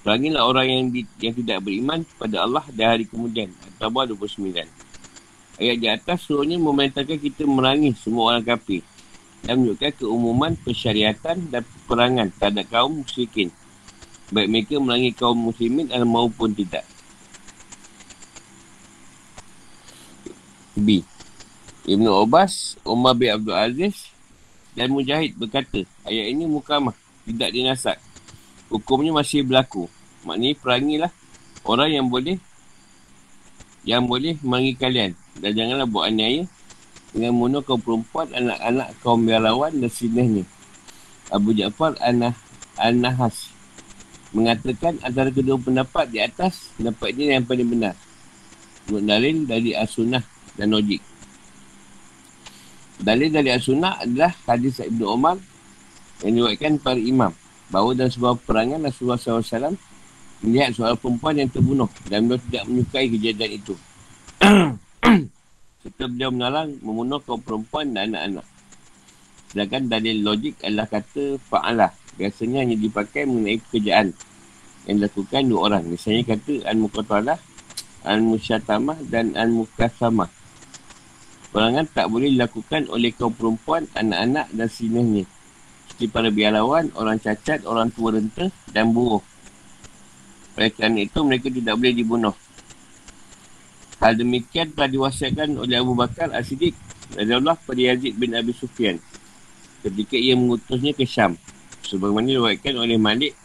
Perangilah 0.04 0.44
orang 0.44 0.66
yang 0.68 0.84
di, 0.92 1.08
yang 1.22 1.38
tidak 1.38 1.64
beriman 1.64 2.04
kepada 2.04 2.44
Allah 2.44 2.66
dan 2.76 2.98
hari 2.98 3.06
kemudian. 3.08 3.54
Atau 3.78 3.88
Abah 3.88 4.10
29. 4.10 4.66
Ayat 5.62 5.78
di 5.78 5.88
atas 5.90 6.26
suruhnya 6.26 6.58
memerintahkan 6.58 7.20
kita 7.22 7.46
merangi 7.46 7.94
semua 7.94 8.34
orang 8.34 8.46
kafir. 8.46 8.82
Dan 9.44 9.60
menunjukkan 9.62 10.00
keumuman 10.00 10.56
persyariatan 10.56 11.52
dan 11.52 11.68
perangan 11.86 12.32
terhadap 12.40 12.66
kaum 12.72 13.04
musyrikin. 13.04 13.52
Baik 14.32 14.48
mereka 14.50 14.76
merangi 14.80 15.12
kaum 15.14 15.36
muslimin 15.36 15.92
maupun 16.08 16.56
tidak. 16.56 16.88
B. 20.74 21.06
Ibn 21.86 22.06
Abbas, 22.24 22.80
Umar 22.88 23.14
bin 23.14 23.30
Abdul 23.30 23.54
Aziz 23.54 24.10
dan 24.74 24.90
Mujahid 24.90 25.38
berkata, 25.38 25.86
ayat 26.08 26.34
ini 26.34 26.50
mukamah, 26.50 26.98
tidak 27.30 27.54
dinasak. 27.54 27.98
Hukumnya 28.74 29.14
masih 29.14 29.46
berlaku. 29.46 29.86
Maknanya 30.26 30.58
perangilah 30.58 31.12
orang 31.62 31.90
yang 31.94 32.08
boleh 32.10 32.40
yang 33.84 34.08
boleh 34.08 34.40
merangi 34.42 34.74
kalian. 34.80 35.12
Dan 35.40 35.52
janganlah 35.58 35.88
buat 35.90 36.10
aniaya 36.10 36.46
dengan 37.14 37.34
bunuh 37.38 37.62
kaum 37.62 37.82
perempuan, 37.82 38.30
anak-anak 38.34 38.90
kaum 39.02 39.22
biarawan 39.26 39.74
dan 39.78 39.90
sinihnya. 39.90 40.46
Abu 41.34 41.54
Ja'far 41.54 41.98
Anah 42.02 42.38
Anahas 42.78 43.54
mengatakan 44.34 44.98
antara 45.06 45.30
kedua 45.30 45.62
pendapat 45.62 46.10
di 46.10 46.18
atas 46.18 46.74
pendapat 46.78 47.14
ini 47.14 47.38
yang 47.38 47.46
paling 47.46 47.70
benar. 47.70 47.94
Menurut 48.90 49.06
dalil 49.06 49.36
dari 49.46 49.72
as-sunnah 49.78 50.26
dan 50.58 50.74
logik. 50.74 51.02
Dalil 53.04 53.30
dari 53.34 53.50
As-Sunnah 53.50 54.06
adalah 54.06 54.32
hadis 54.48 54.80
Ibn 54.80 55.02
Umar 55.04 55.38
yang 56.22 56.40
diwakilkan 56.40 56.80
para 56.80 56.96
imam. 56.96 57.36
Bahawa 57.68 57.98
dalam 57.98 58.12
sebuah 58.14 58.38
perangan 58.48 58.80
Rasulullah 58.86 59.20
SAW 59.20 59.76
melihat 60.46 60.72
seorang 60.78 61.00
perempuan 61.00 61.36
yang 61.36 61.50
terbunuh 61.50 61.90
dan 62.08 62.30
beliau 62.30 62.40
tidak 62.48 62.64
menyukai 62.70 63.08
kejadian 63.12 63.52
itu. 63.60 63.76
Serta 65.84 66.04
beliau 66.08 66.32
menalang 66.32 66.80
membunuh 66.80 67.20
kaum 67.20 67.44
perempuan 67.44 67.92
dan 67.92 68.16
anak-anak. 68.16 68.48
Sedangkan 69.52 69.84
dalil 69.92 70.18
logik 70.24 70.56
adalah 70.64 70.88
kata 70.88 71.38
fa'alah. 71.38 71.92
Biasanya 72.16 72.64
hanya 72.64 72.78
dipakai 72.78 73.28
mengenai 73.28 73.60
pekerjaan 73.62 74.16
yang 74.88 74.96
dilakukan 75.00 75.42
dua 75.46 75.60
orang. 75.70 75.84
Misalnya 75.88 76.24
kata 76.36 76.54
Al-Muqatalah, 76.68 77.40
Al-Musyatamah 78.04 78.98
dan 79.08 79.36
Al-Mukasamah. 79.36 80.30
Perangan 81.54 81.86
tak 81.86 82.10
boleh 82.10 82.34
dilakukan 82.34 82.90
oleh 82.90 83.14
kaum 83.14 83.30
perempuan, 83.30 83.86
anak-anak 83.94 84.50
dan 84.58 84.68
sinihnya. 84.68 85.24
Seperti 85.86 86.10
para 86.10 86.34
biarawan, 86.34 86.90
orang 86.98 87.22
cacat, 87.22 87.62
orang 87.70 87.94
tua 87.94 88.18
renta 88.18 88.50
dan 88.74 88.90
buruh. 88.90 89.22
Oleh 90.58 90.74
kerana 90.74 91.06
itu, 91.06 91.22
mereka 91.22 91.54
tidak 91.54 91.78
boleh 91.78 91.94
dibunuh. 91.94 92.36
Hal 94.02 94.18
demikian 94.18 94.74
telah 94.74 94.90
diwasiatkan 94.90 95.58
oleh 95.58 95.78
Abu 95.78 95.94
Bakar 95.94 96.34
As-Siddiq 96.34 96.74
dari 97.14 97.30
Allah 97.30 97.54
pada 97.54 97.82
Yazid 97.82 98.18
bin 98.18 98.34
Abi 98.34 98.56
Sufyan 98.56 98.98
ketika 99.84 100.16
ia 100.16 100.34
mengutusnya 100.34 100.96
ke 100.96 101.04
Syam. 101.04 101.36
Sebagaimana 101.84 102.32
diwakilkan 102.32 102.80
oleh 102.80 102.96
Malik 102.96 103.36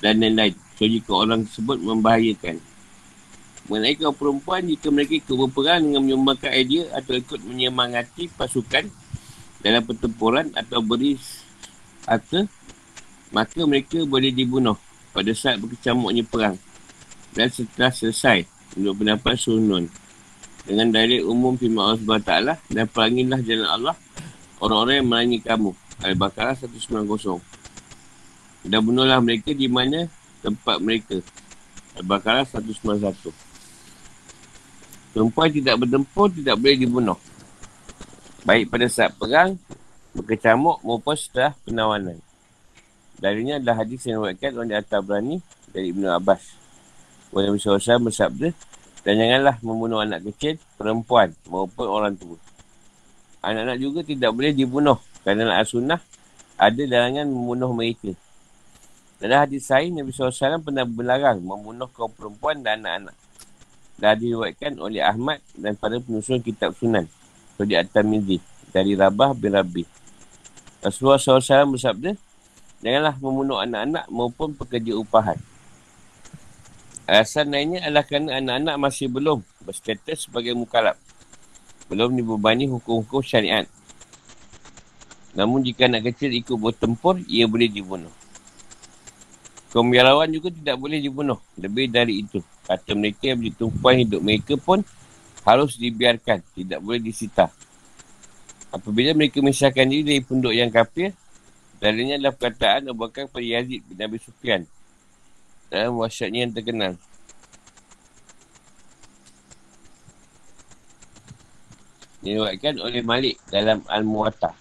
dan 0.00 0.18
lain-lain. 0.18 0.56
So, 0.80 0.88
jika 0.88 1.12
orang 1.12 1.44
tersebut 1.44 1.76
membahayakan. 1.80 2.56
Mengenai 3.66 3.98
kaum 3.98 4.14
perempuan, 4.14 4.62
jika 4.64 4.88
mereka 4.94 5.18
ikut 5.18 5.36
berperang 5.36 5.82
dengan 5.82 6.00
menyumbangkan 6.06 6.52
idea 6.54 6.86
atau 6.94 7.18
ikut 7.18 7.42
menyemangati 7.42 8.30
pasukan 8.32 8.86
dalam 9.60 9.82
pertempuran 9.82 10.54
atau 10.54 10.78
beri 10.80 11.18
harta, 12.06 12.46
maka 13.34 13.60
mereka 13.66 14.06
boleh 14.06 14.30
dibunuh 14.30 14.78
pada 15.10 15.34
saat 15.34 15.58
berkecamuknya 15.58 16.22
perang. 16.22 16.56
Dan 17.34 17.50
setelah 17.50 17.90
selesai, 17.90 18.46
untuk 18.76 19.02
pendapat 19.02 19.34
sunun. 19.40 19.88
Dengan 20.66 20.90
dalil 20.92 21.24
umum 21.24 21.54
firman 21.56 21.94
Allah 21.94 21.98
SWT 21.98 22.32
dan 22.74 22.84
perangilah 22.90 23.40
jalan 23.40 23.68
Allah 23.70 23.96
orang-orang 24.60 24.94
yang 25.00 25.08
merangi 25.08 25.38
kamu. 25.40 25.70
Al-Baqarah 26.04 26.54
190. 26.60 27.40
Dan 28.66 28.80
bunuhlah 28.84 29.22
mereka 29.22 29.54
di 29.56 29.70
mana 29.70 30.10
tempat 30.44 30.76
mereka. 30.82 31.22
Al-Baqarah 31.96 32.44
191. 32.44 33.32
Perempuan 35.16 35.48
tidak 35.48 35.80
bertempur 35.80 36.28
tidak 36.28 36.60
boleh 36.60 36.76
dibunuh. 36.76 37.18
Baik 38.44 38.68
pada 38.68 38.86
saat 38.86 39.16
perang, 39.16 39.56
berkecamuk 40.12 40.84
maupun 40.84 41.16
setelah 41.16 41.56
penawanan. 41.64 42.20
Darinya 43.16 43.56
adalah 43.56 43.80
hadis 43.80 44.04
yang 44.04 44.20
diwakilkan 44.20 44.68
oleh 44.68 44.76
At-Tabrani 44.76 45.36
dari 45.72 45.88
Ibn 45.96 46.20
Abbas. 46.20 46.65
Wala 47.34 47.50
Misal 47.54 47.78
bersabda, 47.80 48.54
dan 49.06 49.14
janganlah 49.18 49.56
membunuh 49.62 50.02
anak 50.02 50.26
kecil, 50.32 50.58
perempuan 50.74 51.30
maupun 51.46 51.86
orang 51.86 52.14
tua. 52.18 52.38
Anak-anak 53.42 53.78
juga 53.78 54.00
tidak 54.02 54.30
boleh 54.34 54.50
dibunuh 54.50 54.98
kerana 55.22 55.62
al-sunnah 55.62 56.02
ada 56.58 56.82
larangan 56.82 57.26
membunuh 57.30 57.70
mereka. 57.70 58.10
Dalam 59.22 59.46
hadis 59.46 59.70
lain, 59.70 59.96
Nabi 59.96 60.10
SAW 60.12 60.60
pernah 60.60 60.84
berlarang 60.84 61.38
membunuh 61.40 61.88
kaum 61.92 62.10
perempuan 62.12 62.60
dan 62.60 62.82
anak-anak 62.82 63.16
dah 63.96 64.12
diriwayatkan 64.12 64.76
oleh 64.76 65.00
Ahmad 65.00 65.40
dan 65.56 65.72
para 65.72 65.96
penyusun 65.96 66.44
kitab 66.44 66.76
sunan 66.76 67.08
seperti 67.56 67.74
At-Tamidhi 67.80 68.38
dari 68.68 68.92
Rabah 68.92 69.32
bin 69.32 69.56
Rabi. 69.56 69.84
Rasulullah 70.84 71.16
SAW 71.16 71.72
bersabda, 71.72 72.12
janganlah 72.84 73.16
membunuh 73.16 73.56
anak-anak 73.56 74.04
maupun 74.12 74.52
pekerja 74.52 74.92
upahan. 75.00 75.40
Alasan 77.06 77.54
lainnya 77.54 77.86
adalah 77.86 78.02
kerana 78.02 78.42
anak-anak 78.42 78.76
masih 78.82 79.06
belum 79.06 79.38
berstatus 79.62 80.26
sebagai 80.26 80.58
mukalab. 80.58 80.98
Belum 81.86 82.10
dibebani 82.10 82.66
hukum-hukum 82.66 83.22
syariat. 83.22 83.62
Namun 85.38 85.62
jika 85.62 85.86
anak 85.86 86.10
kecil 86.10 86.34
ikut 86.34 86.58
bertempur, 86.58 87.22
ia 87.30 87.46
boleh 87.46 87.70
dibunuh. 87.70 88.10
Kaum 89.70 89.86
biarawan 89.86 90.26
juga 90.34 90.50
tidak 90.50 90.82
boleh 90.82 90.98
dibunuh. 90.98 91.38
Lebih 91.54 91.94
dari 91.94 92.26
itu. 92.26 92.42
Kata 92.66 92.98
mereka 92.98 93.30
yang 93.30 93.38
bertumpuan 93.38 94.02
hidup 94.02 94.20
mereka 94.24 94.58
pun 94.58 94.82
harus 95.46 95.78
dibiarkan. 95.78 96.42
Tidak 96.58 96.82
boleh 96.82 96.98
disita. 96.98 97.46
Apabila 98.74 99.14
mereka 99.14 99.38
misalkan 99.38 99.94
diri 99.94 100.02
dari 100.02 100.22
penduduk 100.26 100.58
yang 100.58 100.74
kafir, 100.74 101.14
dalilnya 101.78 102.18
adalah 102.18 102.34
perkataan 102.34 102.90
Abu 102.90 103.06
Bakar 103.06 103.30
Yazid 103.38 103.86
bin 103.86 104.00
Abi 104.02 104.18
Sufyan. 104.18 104.66
Dalam 105.66 105.98
wasyatnya 105.98 106.46
yang 106.46 106.54
terkenal. 106.54 106.92
Diriwayatkan 112.22 112.74
oleh 112.82 113.02
Malik 113.06 113.38
dalam 113.50 113.86
Al-Muwattah. 113.86 114.54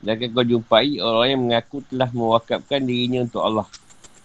Jangan 0.00 0.32
kau 0.32 0.44
jumpai 0.44 0.96
orang 1.04 1.28
yang 1.28 1.42
mengaku 1.44 1.84
telah 1.84 2.08
mewakafkan 2.16 2.80
dirinya 2.80 3.20
untuk 3.28 3.44
Allah. 3.44 3.68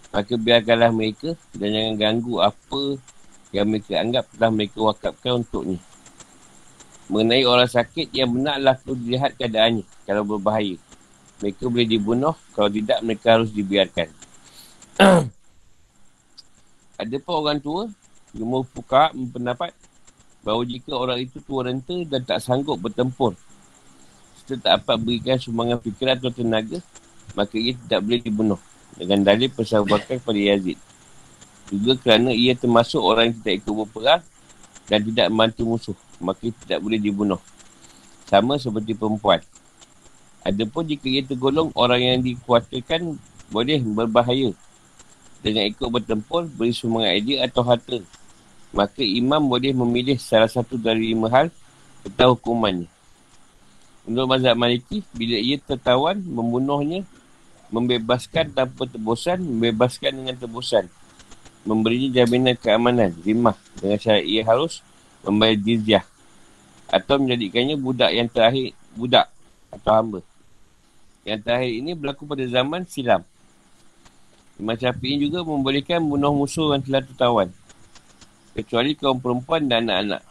Maka 0.08 0.32
biarkanlah 0.40 0.88
mereka 0.88 1.36
dan 1.52 1.68
jangan 1.76 1.94
ganggu 2.00 2.40
apa 2.40 2.82
yang 3.52 3.68
mereka 3.68 4.00
anggap 4.00 4.24
telah 4.32 4.48
mereka 4.48 4.78
wakafkan 4.80 5.44
untuknya. 5.44 5.76
Mengenai 7.12 7.44
orang 7.44 7.68
sakit 7.68 8.10
yang 8.16 8.32
benarlah 8.32 8.80
perlu 8.80 8.96
dilihat 8.96 9.36
keadaannya 9.36 9.84
kalau 10.08 10.24
berbahaya. 10.24 10.80
Mereka 11.44 11.68
boleh 11.68 11.84
dibunuh, 11.84 12.34
kalau 12.56 12.72
tidak 12.72 13.04
mereka 13.04 13.36
harus 13.36 13.52
dibiarkan. 13.52 14.08
Ada 16.96 17.16
pun 17.20 17.34
orang 17.44 17.58
tua, 17.60 17.88
Jumur 18.32 18.64
Fuka 18.68 19.12
berpendapat 19.12 19.72
bahawa 20.44 20.62
jika 20.64 20.92
orang 20.96 21.18
itu 21.24 21.40
tua 21.44 21.68
renta 21.68 21.96
dan 22.08 22.22
tak 22.24 22.40
sanggup 22.40 22.80
bertempur 22.80 23.36
serta 24.46 24.62
tak 24.62 24.72
dapat 24.78 24.96
berikan 25.02 25.36
sumbangan 25.42 25.82
fikiran 25.82 26.14
atau 26.22 26.30
tenaga, 26.30 26.78
maka 27.34 27.58
ia 27.58 27.74
tidak 27.74 28.00
boleh 28.06 28.20
dibunuh 28.22 28.60
dengan 28.94 29.18
dalil 29.26 29.50
persahabatan 29.50 30.22
kepada 30.22 30.38
Yazid. 30.38 30.78
Juga 31.66 31.98
kerana 31.98 32.30
ia 32.30 32.54
termasuk 32.54 33.02
orang 33.02 33.34
yang 33.34 33.36
tidak 33.42 33.54
ikut 33.66 33.74
berperang 33.74 34.22
dan 34.86 34.98
tidak 35.02 35.26
membantu 35.34 35.62
musuh, 35.66 35.96
maka 36.22 36.46
tidak 36.46 36.78
boleh 36.78 37.00
dibunuh. 37.02 37.42
Sama 38.30 38.54
seperti 38.54 38.94
perempuan. 38.94 39.42
Adapun 40.46 40.86
jika 40.86 41.10
ia 41.10 41.26
tergolong 41.26 41.74
orang 41.74 41.98
yang 41.98 42.18
dikuatirkan 42.22 43.18
boleh 43.50 43.82
berbahaya 43.82 44.54
dengan 45.46 45.62
ikut 45.70 45.86
bertempur, 45.86 46.50
beri 46.50 46.74
sumbangan 46.74 47.14
idea 47.14 47.46
atau 47.46 47.62
harta. 47.62 48.02
Maka 48.74 49.06
imam 49.06 49.46
boleh 49.46 49.70
memilih 49.70 50.18
salah 50.18 50.50
satu 50.50 50.74
dari 50.74 51.14
lima 51.14 51.30
hal 51.30 51.54
tentang 52.02 52.34
hukumannya. 52.34 52.90
Menurut 54.10 54.26
mazhab 54.34 54.58
maliki, 54.58 55.06
bila 55.14 55.38
ia 55.38 55.54
tertawan, 55.62 56.18
membunuhnya 56.18 57.06
membebaskan 57.70 58.50
tanpa 58.50 58.90
tebusan, 58.90 59.38
membebaskan 59.38 60.18
dengan 60.18 60.34
tebusan. 60.34 60.90
Memberinya 61.66 62.22
jaminan 62.22 62.54
keamanan, 62.58 63.14
rimah 63.22 63.58
dengan 63.78 63.98
syarat 64.02 64.26
ia 64.26 64.42
harus 64.42 64.82
membayar 65.22 65.58
jizyah. 65.58 66.04
Atau 66.90 67.22
menjadikannya 67.22 67.74
budak 67.78 68.10
yang 68.14 68.30
terakhir, 68.30 68.74
budak 68.94 69.26
atau 69.74 69.92
hamba. 69.94 70.20
Yang 71.26 71.38
terakhir 71.42 71.72
ini 71.74 71.90
berlaku 71.98 72.22
pada 72.22 72.46
zaman 72.46 72.86
silam. 72.86 73.26
Imam 74.56 74.72
Syafi'i 74.72 75.20
juga 75.20 75.44
membolehkan 75.44 76.00
bunuh 76.00 76.32
musuh 76.32 76.72
yang 76.72 76.80
telah 76.80 77.04
tertawan. 77.04 77.48
Kecuali 78.56 78.96
kaum 78.96 79.20
perempuan 79.20 79.68
dan 79.68 79.84
anak-anak. 79.84 80.24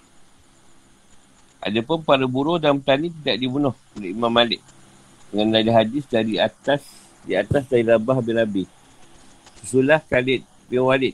Adapun 1.61 2.01
para 2.01 2.25
buruh 2.25 2.57
dan 2.57 2.81
petani 2.81 3.13
tidak 3.21 3.37
dibunuh 3.37 3.73
oleh 3.97 4.09
Imam 4.13 4.33
Malik. 4.33 4.61
Dengan 5.29 5.61
ada 5.61 5.71
hadis 5.81 6.05
dari 6.09 6.41
atas 6.41 6.81
di 7.25 7.37
atas 7.37 7.69
dari 7.69 7.85
Rabah 7.85 8.21
bin 8.21 8.37
Rabi. 8.37 8.65
Susulah 9.61 10.01
Khalid 10.01 10.41
bin 10.69 10.81
Walid. 10.81 11.13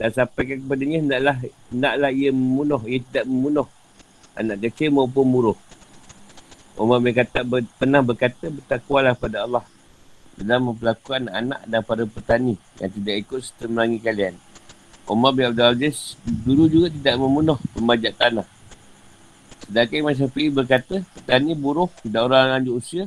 Dan 0.00 0.08
sampaikan 0.16 0.64
kepadanya, 0.64 0.98
hendaklah, 1.04 1.36
hendaklah 1.68 2.10
ia 2.12 2.32
membunuh, 2.32 2.80
ia 2.88 3.00
tidak 3.04 3.24
membunuh 3.28 3.68
anak 4.32 4.56
kecil 4.68 4.96
maupun 4.96 5.28
muruh. 5.28 5.58
Umar 6.80 7.04
bin 7.04 7.12
Khattab 7.12 7.44
ber, 7.44 7.60
pernah 7.76 8.00
berkata, 8.00 8.48
bertakwalah 8.48 9.12
pada 9.12 9.44
Allah 9.44 9.64
dalam 10.40 10.72
memperlakukan 10.72 11.28
anak 11.28 11.60
dan 11.68 11.80
para 11.84 12.04
petani 12.08 12.56
yang 12.80 12.90
tidak 12.90 13.14
ikut 13.28 13.40
serta 13.44 13.64
melangi 13.68 13.98
kalian. 14.00 14.34
Umar 15.10 15.34
bin 15.34 15.50
Abdul 15.50 15.68
Aziz 15.74 16.14
dulu 16.22 16.70
juga 16.70 16.88
tidak 16.88 17.14
membunuh 17.18 17.58
pembajak 17.74 18.14
tanah. 18.16 18.46
Sedangkan 19.66 20.02
Imam 20.02 20.14
Syafi'i 20.16 20.48
berkata, 20.50 21.02
petani 21.14 21.52
buruh 21.54 21.90
dan 22.06 22.26
orang 22.26 22.58
lanjut 22.58 22.74
usia 22.78 23.04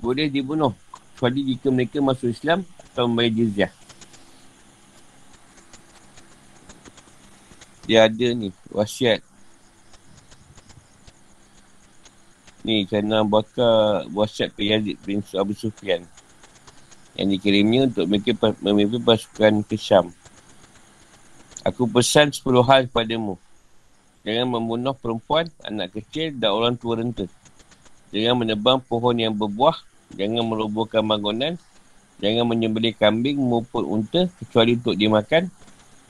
boleh 0.00 0.32
dibunuh 0.32 0.72
kecuali 1.12 1.52
jika 1.52 1.68
mereka 1.68 1.98
masuk 2.00 2.32
Islam 2.32 2.64
atau 2.92 3.04
membayar 3.04 3.32
jizyah. 3.36 3.72
Dia 7.84 8.06
ada 8.06 8.28
ni, 8.32 8.48
wasiat. 8.70 9.20
Ni, 12.64 12.84
kerana 12.84 13.24
bakar 13.24 14.06
wasiat 14.12 14.52
Yazid 14.56 14.96
bin 15.04 15.24
Abu 15.36 15.56
Sufyan. 15.56 16.04
Yang 17.20 17.28
dikirimnya 17.36 17.92
untuk 17.92 18.08
mereka 18.08 18.56
memimpin 18.64 19.04
pasukan 19.04 19.60
ke 19.68 19.76
Syam. 19.76 20.08
Aku 21.68 21.84
pesan 21.84 22.32
10 22.32 22.40
hal 22.64 22.88
kepadamu. 22.88 23.36
Jangan 24.24 24.48
membunuh 24.48 24.96
perempuan, 24.96 25.52
anak 25.60 25.92
kecil 26.00 26.32
dan 26.40 26.56
orang 26.56 26.74
tua 26.80 26.96
renta. 26.96 27.28
Jangan 28.08 28.40
menebang 28.40 28.80
pohon 28.80 29.16
yang 29.20 29.36
berbuah 29.36 29.76
Jangan 30.18 30.42
merobohkan 30.42 31.06
bangunan. 31.06 31.54
Jangan 32.20 32.44
menyembelih 32.44 32.92
kambing 32.98 33.38
maupun 33.40 33.86
unta 33.86 34.28
kecuali 34.42 34.76
untuk 34.76 34.98
dimakan. 34.98 35.48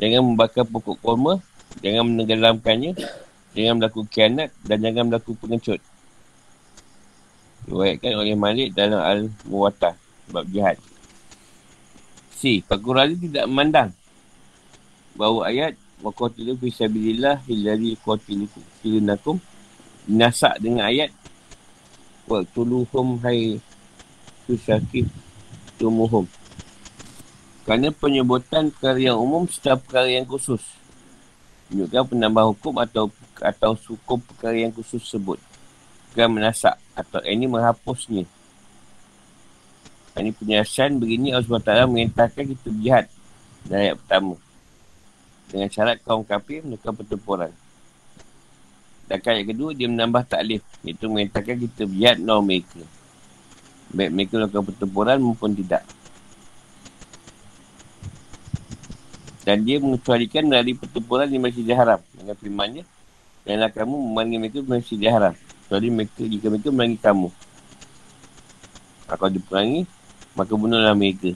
Jangan 0.00 0.20
membakar 0.24 0.64
pokok 0.66 0.96
kurma. 1.04 1.38
Jangan 1.84 2.08
menenggelamkannya. 2.08 2.96
Jangan 3.54 3.74
berlaku 3.82 4.06
kianat 4.08 4.50
dan 4.64 4.78
jangan 4.82 5.10
berlaku 5.10 5.36
pengecut. 5.38 5.80
Diwayatkan 7.68 8.12
oleh 8.16 8.34
Malik 8.34 8.72
dalam 8.72 8.98
Al-Muwattah 8.98 9.94
sebab 10.26 10.44
jihad. 10.48 10.78
C. 12.40 12.64
Fakul 12.64 12.96
Razi 12.96 13.20
tidak 13.20 13.44
memandang 13.44 13.92
bahawa 15.12 15.52
ayat 15.52 15.76
Waqatilu 16.00 16.56
fi 16.56 16.72
sabilillah 16.72 17.44
Hillari 17.44 17.92
qatilu 18.00 18.48
filunakum 18.80 19.36
Nasak 20.08 20.56
dengan 20.64 20.88
ayat 20.88 21.12
Waqtuluhum 22.24 23.20
hai 23.20 23.60
syakif 24.48 25.06
tumuhum. 25.76 26.26
Kerana 27.62 27.92
penyebutan 27.94 28.72
perkara 28.74 28.98
yang 28.98 29.18
umum 29.20 29.46
serta 29.46 29.78
perkara 29.78 30.08
yang 30.10 30.26
khusus. 30.26 30.62
Menunjukkan 31.70 32.16
penambah 32.16 32.44
hukum 32.56 32.74
atau 32.82 33.12
atau 33.38 33.78
hukum 33.78 34.18
perkara 34.18 34.58
yang 34.58 34.74
khusus 34.74 35.02
sebut. 35.06 35.38
Bukan 36.10 36.40
menasak 36.40 36.74
atau 36.98 37.22
ini 37.22 37.46
menghapusnya. 37.46 38.26
Ini 40.20 40.36
penjelasan 40.36 41.00
begini 41.00 41.32
Allah 41.32 41.48
SWT 41.48 41.72
mengintahkan 41.88 42.44
kita 42.44 42.68
berjihad 42.68 43.04
dari 43.64 43.88
ayat 43.88 43.96
pertama. 44.04 44.36
Dengan 45.48 45.68
syarat 45.72 45.96
kaum 46.04 46.22
kafir 46.22 46.60
melakukan 46.60 46.94
pertempuran. 47.00 47.50
Dan 49.08 49.18
ayat 49.18 49.46
kedua 49.48 49.72
dia 49.72 49.88
menambah 49.88 50.22
taklif. 50.28 50.62
Iaitu 50.84 51.08
mengintahkan 51.08 51.56
kita 51.56 51.88
berjihad 51.88 52.16
norm 52.20 52.44
mereka. 52.44 52.84
Baik 53.90 54.10
mereka 54.14 54.32
melakukan 54.38 54.64
pertempuran 54.70 55.16
maupun 55.18 55.50
tidak. 55.56 55.82
Dan 59.42 59.64
dia 59.66 59.80
mengecualikan 59.80 60.46
dari 60.46 60.76
pertempuran 60.76 61.26
di 61.26 61.40
Masjidil 61.40 61.74
Haram. 61.74 61.98
Dengan 62.14 62.36
firmannya. 62.36 62.84
Janganlah 63.48 63.72
kamu 63.72 63.94
memanggil 63.98 64.38
mereka 64.38 64.58
di 64.62 64.68
Masjidil 64.68 65.10
Haram. 65.10 65.34
Kecuali 65.34 65.88
mereka, 65.90 66.22
jika 66.22 66.46
mereka 66.52 66.68
memanggil 66.70 67.00
kamu. 67.02 67.28
Kalau 69.10 69.30
diperangi, 69.34 69.82
maka 70.34 70.52
bunuhlah 70.54 70.94
mereka. 70.94 71.34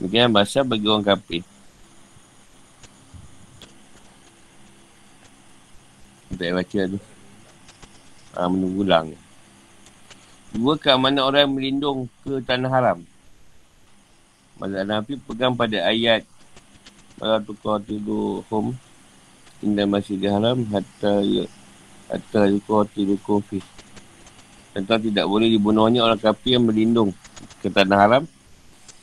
Mungkin 0.00 0.32
bahasa 0.32 0.60
bagi 0.60 0.86
orang 0.88 1.04
kafir. 1.04 1.42
Tak 6.36 6.52
baca 6.52 6.80
tu. 6.92 6.98
Ha, 8.36 8.44
menunggu 8.52 8.84
ulang. 8.84 9.08
Dua 10.52 10.76
keamanan 10.76 11.24
orang 11.24 11.48
yang 11.48 11.54
melindung 11.56 11.98
ke 12.20 12.44
tanah 12.44 12.68
haram. 12.68 12.98
Mazhab 14.56 14.88
Nabi 14.88 15.20
pegang 15.20 15.52
pada 15.52 15.84
ayat 15.84 16.24
Malah 17.20 17.44
tukar 17.44 17.76
tidur 17.84 18.40
Indah 19.60 19.84
masih 19.84 20.16
di 20.16 20.24
haram 20.32 20.64
Hatta 20.72 21.20
ya 21.20 21.44
Hatta 22.08 22.48
tukar 22.48 22.88
tidur 22.96 23.20
kofi 23.20 23.60
Tentang 24.76 25.00
tidak 25.00 25.24
boleh 25.24 25.48
dibunuhnya 25.48 26.04
orang 26.04 26.20
kapi 26.20 26.60
yang 26.60 26.68
melindung 26.68 27.16
ke 27.64 27.72
tanah 27.72 27.96
haram 27.96 28.22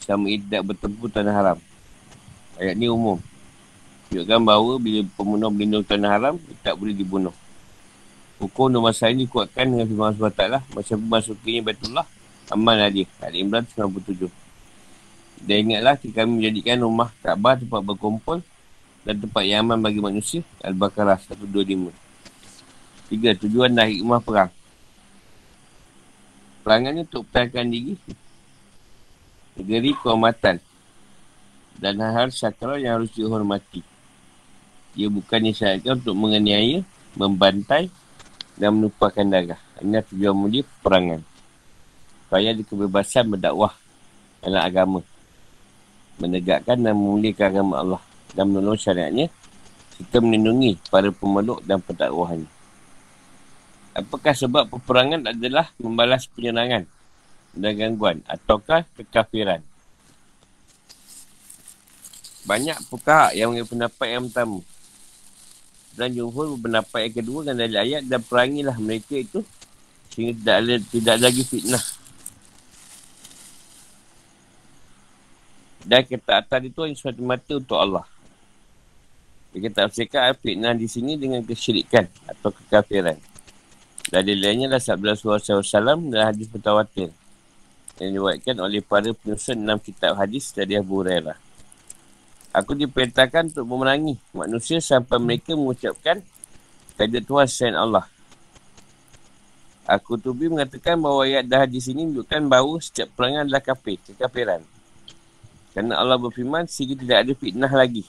Sama 0.05 0.29
tidak 0.29 0.69
bertempur 0.69 1.09
tanah 1.09 1.33
haram 1.33 1.57
Ayat 2.61 2.77
ni 2.77 2.85
umum 2.85 3.17
Tunjukkan 4.13 4.39
bahawa 4.45 4.77
bila 4.77 5.01
pembunuh 5.17 5.49
melindung 5.49 5.81
tanah 5.81 6.09
haram 6.13 6.35
Tak 6.61 6.77
boleh 6.77 6.93
dibunuh 6.93 7.33
Hukum 8.43 8.67
dan 8.67 8.83
masa 8.83 9.07
ini 9.07 9.23
dikuatkan 9.23 9.71
dengan 9.71 9.87
firman 9.87 10.11
Allah 10.11 10.19
SWT 10.27 10.43
lah. 10.51 10.61
Macam 10.75 10.97
memasukinya 10.99 11.61
Baitullah. 11.63 12.05
Aman 12.51 12.75
lah 12.75 12.91
dia. 12.91 13.07
Ali 13.23 13.39
Imran 13.39 13.63
97. 13.63 14.27
Dan 15.39 15.55
ingatlah 15.63 15.95
kita 15.95 16.27
kami 16.27 16.43
menjadikan 16.43 16.83
rumah 16.83 17.15
Kaabah 17.23 17.63
tempat 17.63 17.79
berkumpul 17.79 18.43
dan 19.07 19.15
tempat 19.15 19.43
yang 19.47 19.63
aman 19.63 19.79
bagi 19.79 20.03
manusia. 20.03 20.43
Al-Baqarah 20.59 21.23
125. 21.23 21.95
Tiga, 23.07 23.31
tujuan 23.39 23.71
dah 23.71 23.87
hikmah 23.87 24.19
perang. 24.19 24.51
Perangannya 26.63 27.03
untuk 27.03 27.27
pertahankan 27.27 27.67
diri. 27.67 27.93
Negeri 29.59 29.91
kehormatan. 29.99 30.57
Dan 31.77 31.99
hal-hal 31.99 32.31
syakra 32.31 32.79
yang 32.79 32.97
harus 33.01 33.11
dihormati. 33.11 33.83
Ia 34.95 35.11
bukannya 35.11 35.51
syaratkan 35.51 35.99
untuk 35.99 36.15
menganiaya, 36.15 36.85
membantai, 37.19 37.91
dan 38.55 38.77
menumpahkan 38.77 39.25
darah. 39.25 39.61
Ini 39.81 39.99
tujuan 40.13 40.35
mulia 40.37 40.63
perangan. 40.85 41.21
Supaya 42.25 42.53
ada 42.55 42.63
kebebasan 42.63 43.25
berdakwah 43.27 43.73
dalam 44.39 44.63
agama. 44.63 45.01
menegakkan 46.21 46.77
dan 46.77 46.93
memulihkan 46.93 47.49
agama 47.49 47.73
Allah 47.81 48.01
dan 48.37 48.53
menolong 48.53 48.77
syariatnya 48.77 49.33
serta 49.97 50.21
melindungi 50.21 50.77
para 50.93 51.09
pemeluk 51.09 51.65
dan 51.65 51.81
pentakwahannya. 51.81 52.52
Apakah 53.93 54.33
sebab 54.33 54.73
peperangan 54.73 55.29
adalah 55.29 55.69
membalas 55.77 56.25
penyerangan 56.25 56.89
dan 57.53 57.71
gangguan 57.77 58.25
ataukah 58.25 58.89
kekafiran? 58.97 59.61
Banyak 62.43 62.89
pukak 62.89 63.37
yang 63.37 63.53
mengambil 63.53 63.69
pendapat 63.69 64.07
yang 64.09 64.25
pertama. 64.27 64.59
Dan 65.93 66.09
jumhur 66.09 66.57
pendapat 66.57 66.99
yang 67.05 67.15
kedua 67.21 67.39
kan 67.45 67.53
dari 67.53 67.77
ayat 67.77 68.01
dan 68.09 68.19
perangilah 68.25 68.73
mereka 68.81 69.13
itu 69.13 69.45
sehingga 70.09 70.33
tidak, 70.41 70.55
ada, 70.57 70.75
tidak 70.89 71.15
lagi 71.21 71.43
fitnah. 71.45 71.85
Dan 75.85 76.01
ketaatan 76.01 76.61
itu 76.65 76.79
hanya 76.81 76.97
suatu 76.97 77.21
mata 77.21 77.53
untuk 77.61 77.77
Allah. 77.77 78.05
Kata 79.53 79.85
tafsirkan 79.85 80.33
fitnah 80.41 80.73
di 80.73 80.89
sini 80.89 81.13
dengan 81.13 81.45
kesyirikan 81.45 82.09
atau 82.25 82.49
kekafiran. 82.49 83.32
Dari 84.13 84.37
lainnya 84.37 84.69
adalah 84.69 84.83
sabda 84.85 85.17
Rasulullah 85.17 85.41
SAW 85.41 86.13
dalam 86.13 86.29
hadis 86.29 86.45
mutawatir 86.53 87.09
yang 87.97 88.09
diwakilkan 88.13 88.61
oleh 88.61 88.85
para 88.85 89.09
penyusun 89.09 89.57
enam 89.57 89.81
kitab 89.81 90.13
hadis 90.13 90.53
dari 90.53 90.77
Abu 90.77 91.01
Hurairah. 91.01 91.33
Aku 92.53 92.77
diperintahkan 92.77 93.49
untuk 93.49 93.65
memerangi 93.65 94.21
manusia 94.37 94.77
sampai 94.77 95.17
mereka 95.17 95.57
mengucapkan 95.57 96.21
Tiada 96.93 97.19
Tuhan 97.25 97.49
selain 97.49 97.73
Allah. 97.73 98.05
Aku 99.89 100.15
tubi 100.21 100.45
mengatakan 100.45 100.95
bahawa 101.01 101.25
ayat 101.25 101.49
dah 101.49 101.65
di 101.65 101.81
sini 101.81 102.05
menunjukkan 102.05 102.41
bahawa 102.45 102.77
setiap 102.79 103.09
perangan 103.17 103.49
adalah 103.49 103.65
kafir, 103.65 103.97
kekafiran. 104.05 104.61
Kerana 105.73 105.97
Allah 105.97 106.21
berfirman 106.21 106.69
sehingga 106.69 107.01
tidak 107.01 107.17
ada 107.25 107.33
fitnah 107.33 107.73
lagi. 107.73 108.05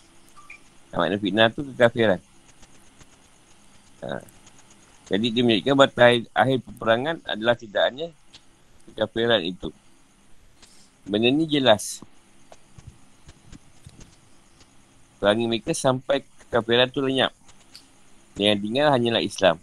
Maknanya 0.92 1.16
fitnah 1.16 1.48
tu 1.48 1.64
kekafiran. 1.64 2.20
Ha. 4.04 4.33
Jadi 5.04 5.26
dia 5.28 5.42
menjadikan 5.44 5.76
batas 5.76 6.24
akhir 6.32 6.58
peperangan 6.64 7.16
adalah 7.28 7.54
tidak 7.56 7.82
hanya 7.92 8.08
kekafiran 8.88 9.42
itu. 9.44 9.68
Benda 11.04 11.28
ni 11.28 11.44
jelas. 11.44 12.00
perangi 15.24 15.48
mereka 15.48 15.72
sampai 15.72 16.20
kekafiran 16.20 16.92
tu 16.92 17.00
lenyap. 17.00 17.32
Yang 18.36 18.60
tinggal 18.60 18.92
hanyalah 18.92 19.24
Islam. 19.24 19.56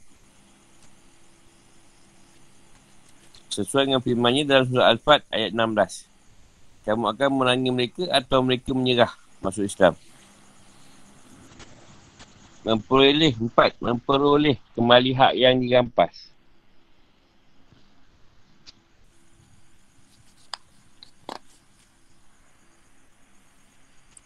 Sesuai 3.53 3.85
dengan 3.85 4.01
firmannya 4.01 4.49
dalam 4.49 4.65
surah 4.65 4.89
Al-Fat 4.89 5.21
ayat 5.29 5.53
16. 5.53 6.89
Kamu 6.89 7.13
akan 7.13 7.29
merangi 7.37 7.69
mereka 7.69 8.09
atau 8.09 8.41
mereka 8.41 8.73
menyerah 8.73 9.13
masuk 9.45 9.69
Islam. 9.69 9.93
Memperoleh, 12.61 13.33
empat, 13.41 13.73
memperoleh 13.81 14.57
kembali 14.77 15.11
hak 15.17 15.33
yang 15.33 15.57
dirampas. 15.57 16.29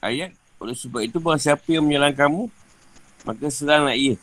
Ayat 0.04 0.36
oleh 0.60 0.76
sebab 0.76 1.02
itu, 1.02 1.18
bahawa 1.18 1.40
siapa 1.40 1.66
yang 1.72 1.88
menyerang 1.88 2.14
kamu, 2.14 2.44
maka 3.24 3.48
seranglah 3.50 3.96
ia. 3.96 4.20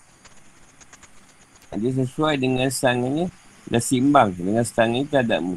Dia 1.72 1.92
sesuai 2.04 2.36
dengan 2.36 2.68
serangannya 2.68 3.32
dan 3.64 3.80
simbang 3.80 4.36
dengan 4.36 4.60
serangan 4.60 5.00
itu 5.00 5.08
terhadapmu. 5.08 5.56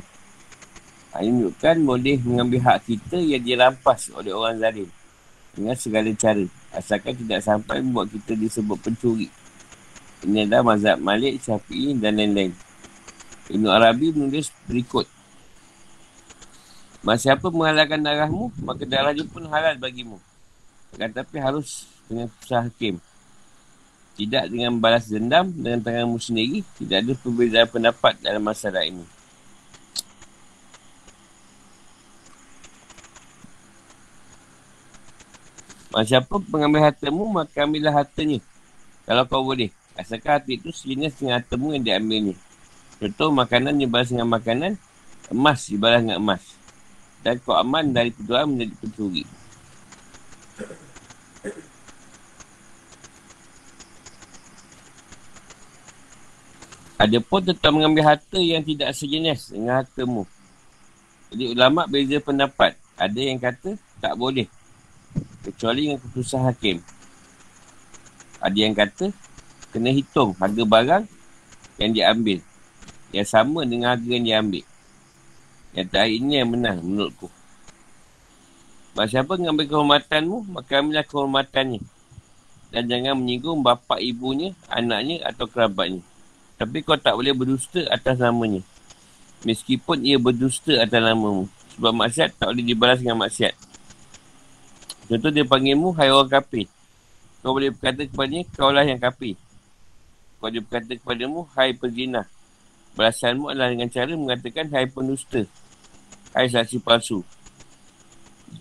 Ini 1.16 1.32
menunjukkan 1.32 1.76
boleh 1.84 2.18
mengambil 2.24 2.60
hak 2.64 2.88
kita 2.88 3.20
yang 3.20 3.44
dirampas 3.44 4.12
oleh 4.16 4.32
orang 4.36 4.60
zalim 4.60 4.88
dengan 5.56 5.76
segala 5.76 6.12
cara. 6.16 6.44
Asalkan 6.76 7.16
tidak 7.16 7.40
sampai 7.40 7.80
membuat 7.80 8.12
kita 8.12 8.36
disebut 8.36 8.76
pencuri. 8.84 9.32
Ini 10.28 10.44
adalah 10.44 10.76
mazhab 10.76 11.00
Malik, 11.00 11.40
Syafi'i 11.40 11.96
dan 11.96 12.20
lain-lain. 12.20 12.52
Ibn 13.48 13.66
Arabi 13.72 14.12
menulis 14.12 14.52
berikut. 14.68 15.08
Masa 17.06 17.32
siapa 17.32 17.48
menghalalkan 17.54 18.02
darahmu, 18.02 18.50
maka 18.66 18.84
darahnya 18.84 19.24
pun 19.30 19.46
halal 19.48 19.78
bagimu. 19.78 20.18
Akan 20.98 21.14
tapi 21.14 21.38
harus 21.38 21.86
dengan 22.10 22.28
usaha 22.42 22.66
hakim. 22.66 22.98
Tidak 24.16 24.50
dengan 24.50 24.80
balas 24.82 25.06
dendam 25.06 25.54
dengan 25.54 25.84
tanganmu 25.86 26.18
sendiri. 26.18 26.66
Tidak 26.82 26.98
ada 27.06 27.14
perbezaan 27.14 27.68
pendapat 27.70 28.18
dalam 28.24 28.42
masalah 28.42 28.82
ini. 28.88 29.15
Siapa 36.04 36.36
pengambil 36.44 36.92
hartamu, 36.92 37.24
maka 37.32 37.64
ambillah 37.64 37.96
hartanya. 37.96 38.44
Kalau 39.08 39.24
kau 39.30 39.48
boleh. 39.48 39.72
Asalkan 39.96 40.36
harta 40.36 40.52
itu 40.52 40.68
sejenis 40.76 41.16
dengan 41.16 41.40
hartamu 41.40 41.72
yang 41.72 41.84
diambilnya. 41.88 42.36
Contoh 43.00 43.32
makanan 43.32 43.80
dibalas 43.80 44.12
dengan 44.12 44.28
makanan, 44.28 44.76
emas 45.32 45.72
dibalas 45.72 46.04
dengan 46.04 46.20
emas. 46.20 46.44
Dan 47.24 47.40
kau 47.40 47.56
aman 47.56 47.96
dari 47.96 48.12
kedua 48.12 48.44
menjadi 48.44 48.76
pencuri. 48.76 49.24
Ada 56.96 57.20
pun 57.24 57.40
tetap 57.44 57.72
mengambil 57.76 58.04
harta 58.04 58.40
yang 58.40 58.64
tidak 58.64 58.92
sejenis 58.96 59.52
dengan 59.56 59.84
hartamu. 59.84 60.24
Jadi 61.32 61.56
ulama 61.56 61.88
beza 61.88 62.20
pendapat. 62.20 62.76
Ada 62.96 63.20
yang 63.20 63.40
kata 63.40 63.76
tak 64.00 64.16
boleh. 64.16 64.48
Kecuali 65.46 65.90
dengan 65.90 66.00
keputusan 66.02 66.42
hakim. 66.46 66.82
Ada 68.42 68.58
yang 68.58 68.74
kata 68.74 69.10
kena 69.74 69.92
hitung 69.92 70.34
harga 70.40 70.64
barang 70.64 71.04
yang 71.80 71.92
diambil. 71.92 72.40
Yang 73.12 73.28
sama 73.32 73.64
dengan 73.64 73.96
harga 73.96 74.10
yang 74.10 74.26
diambil. 74.26 74.64
Yang 75.76 75.88
terakhir 75.92 76.16
ini 76.20 76.34
yang 76.40 76.50
menang 76.52 76.80
menurutku. 76.80 77.28
Bahawa 78.96 79.12
siapa 79.12 79.36
mengambil 79.36 79.68
kehormatanmu, 79.68 80.38
maka 80.56 80.80
ambillah 80.80 81.04
kehormatannya. 81.04 81.84
Dan 82.72 82.88
jangan 82.88 83.20
menyinggung 83.20 83.60
bapa 83.60 84.00
ibunya, 84.00 84.56
anaknya 84.72 85.20
atau 85.28 85.48
kerabatnya. 85.52 86.00
Tapi 86.56 86.80
kau 86.80 86.96
tak 86.96 87.20
boleh 87.20 87.36
berdusta 87.36 87.84
atas 87.92 88.16
namanya. 88.16 88.64
Meskipun 89.44 90.00
ia 90.08 90.16
berdusta 90.16 90.80
atas 90.80 91.00
namamu. 91.04 91.52
Sebab 91.76 91.92
maksiat 91.92 92.40
tak 92.40 92.56
boleh 92.56 92.64
dibalas 92.64 93.04
dengan 93.04 93.20
maksiat. 93.20 93.65
Contoh 95.06 95.30
dia 95.30 95.46
panggilmu, 95.46 95.94
hai 95.98 96.10
orang 96.10 96.32
kapi. 96.32 96.66
Kau 97.46 97.54
boleh 97.54 97.70
berkata 97.70 98.10
kepadanya, 98.10 98.44
kaulah 98.58 98.86
yang 98.86 98.98
kapi. 98.98 99.38
Kau 100.42 100.50
boleh 100.50 100.62
berkata 100.66 100.92
kepadamu, 100.98 101.46
hai 101.54 101.78
pezina. 101.78 102.26
Balasanmu 102.98 103.52
adalah 103.52 103.70
dengan 103.70 103.92
cara 103.92 104.12
mengatakan, 104.18 104.66
hai 104.74 104.90
pendusta. 104.90 105.46
Hai 106.34 106.50
saksi 106.50 106.82
palsu. 106.82 107.22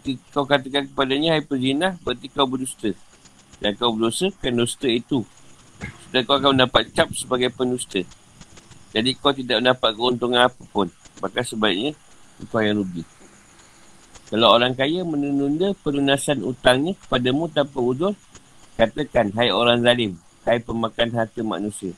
Jika 0.04 0.20
kau 0.36 0.44
katakan 0.44 0.90
kepadanya, 0.90 1.38
hai 1.38 1.42
pezina, 1.44 1.96
berarti 2.04 2.28
kau 2.28 2.44
berdusta. 2.44 2.92
Dan 3.62 3.72
kau 3.80 3.96
berdosa, 3.96 4.28
kan 4.42 4.52
dusta 4.52 4.90
itu 4.90 5.24
dan 6.14 6.22
kau 6.22 6.38
akan 6.38 6.54
mendapat 6.54 6.94
cap 6.94 7.10
sebagai 7.10 7.50
penusta. 7.50 7.98
Jadi 8.94 9.18
kau 9.18 9.34
tidak 9.34 9.58
mendapat 9.58 9.90
keuntungan 9.98 10.46
apa 10.46 10.62
pun. 10.70 10.86
Maka 11.18 11.42
sebaiknya 11.42 11.98
kau 12.46 12.62
yang 12.62 12.78
rugi. 12.78 13.02
Kalau 14.34 14.58
orang 14.58 14.74
kaya 14.74 15.06
menunda 15.06 15.70
pelunasan 15.86 16.42
utangnya 16.42 16.98
kepadamu 17.06 17.46
tanpa 17.54 17.78
uzur, 17.78 18.18
katakan, 18.74 19.30
hai 19.38 19.54
orang 19.54 19.78
zalim, 19.78 20.18
hai 20.42 20.58
pemakan 20.58 21.14
harta 21.14 21.38
manusia. 21.46 21.94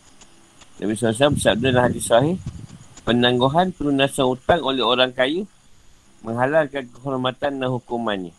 Nabi 0.77 0.93
SAW 1.01 1.33
bersabda 1.33 1.73
dalam 1.73 1.89
hadis 1.89 2.13
sahih, 2.13 2.37
penangguhan 3.09 3.73
pelunasan 3.73 4.29
utang 4.29 4.61
oleh 4.61 4.85
orang 4.85 5.17
kaya 5.17 5.49
menghalalkan 6.21 6.85
kehormatan 6.93 7.57
dan 7.57 7.73
hukumannya. 7.73 8.37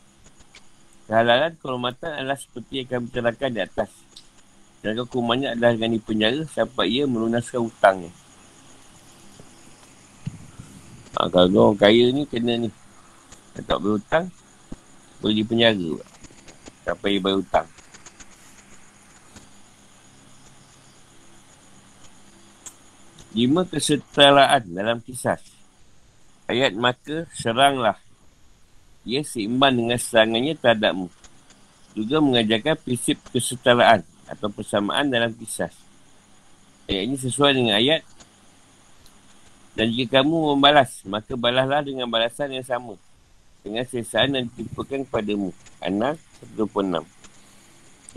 Kehalalan 1.10 1.58
kehormatan 1.58 2.22
adalah 2.22 2.38
seperti 2.38 2.86
yang 2.86 3.02
kami 3.02 3.10
terangkan 3.10 3.50
di 3.50 3.62
atas. 3.66 3.90
Dan 4.86 4.94
hukumannya 5.02 5.58
adalah 5.58 5.74
dengan 5.74 5.98
dipenjara 5.98 6.46
sampai 6.46 6.86
ia 6.86 7.10
melunaskan 7.10 7.66
hutangnya. 7.66 8.14
Ha, 11.18 11.26
kalau 11.34 11.74
orang 11.74 11.82
kaya 11.82 12.14
ni 12.14 12.30
kena 12.30 12.62
ni. 12.62 12.70
Tak 13.66 13.80
berhutang, 13.82 14.30
boleh 15.18 15.36
dipenjara. 15.42 15.98
Sampai 16.86 17.18
ia 17.18 17.22
berhutang. 17.24 17.68
Lima 23.38 23.62
kesetaraan 23.70 24.64
dalam 24.72 24.98
kisah. 25.02 25.38
Ayat 26.48 26.74
maka 26.74 27.30
seranglah. 27.34 27.98
Ia 29.04 29.22
seimbang 29.22 29.78
dengan 29.78 30.00
serangannya 30.00 30.54
terhadapmu. 30.58 31.08
Juga 31.98 32.18
mengajarkan 32.22 32.78
prinsip 32.82 33.18
kesetaraan 33.34 34.02
atau 34.30 34.48
persamaan 34.50 35.10
dalam 35.10 35.34
kisah. 35.34 35.70
Ayat 36.88 37.04
ini 37.04 37.16
sesuai 37.20 37.52
dengan 37.58 37.76
ayat 37.78 38.02
dan 39.78 39.94
jika 39.94 40.26
kamu 40.26 40.58
membalas, 40.58 41.06
maka 41.06 41.38
balaslah 41.38 41.86
dengan 41.86 42.10
balasan 42.10 42.50
yang 42.50 42.66
sama. 42.66 42.98
Dengan 43.62 43.86
sesaan 43.88 44.36
yang 44.38 44.46
ditipukan 44.52 45.06
kepadamu. 45.08 45.54
Anak 45.82 46.18
26. 46.58 47.06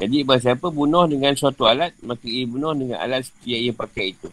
Jadi, 0.00 0.16
bahawa 0.24 0.40
siapa 0.40 0.66
bunuh 0.72 1.04
dengan 1.04 1.36
suatu 1.36 1.68
alat, 1.68 1.92
maka 2.00 2.24
ia 2.24 2.48
bunuh 2.48 2.72
dengan 2.72 3.04
alat 3.04 3.28
yang 3.44 3.68
ia 3.68 3.72
pakai 3.76 4.16
itu. 4.16 4.28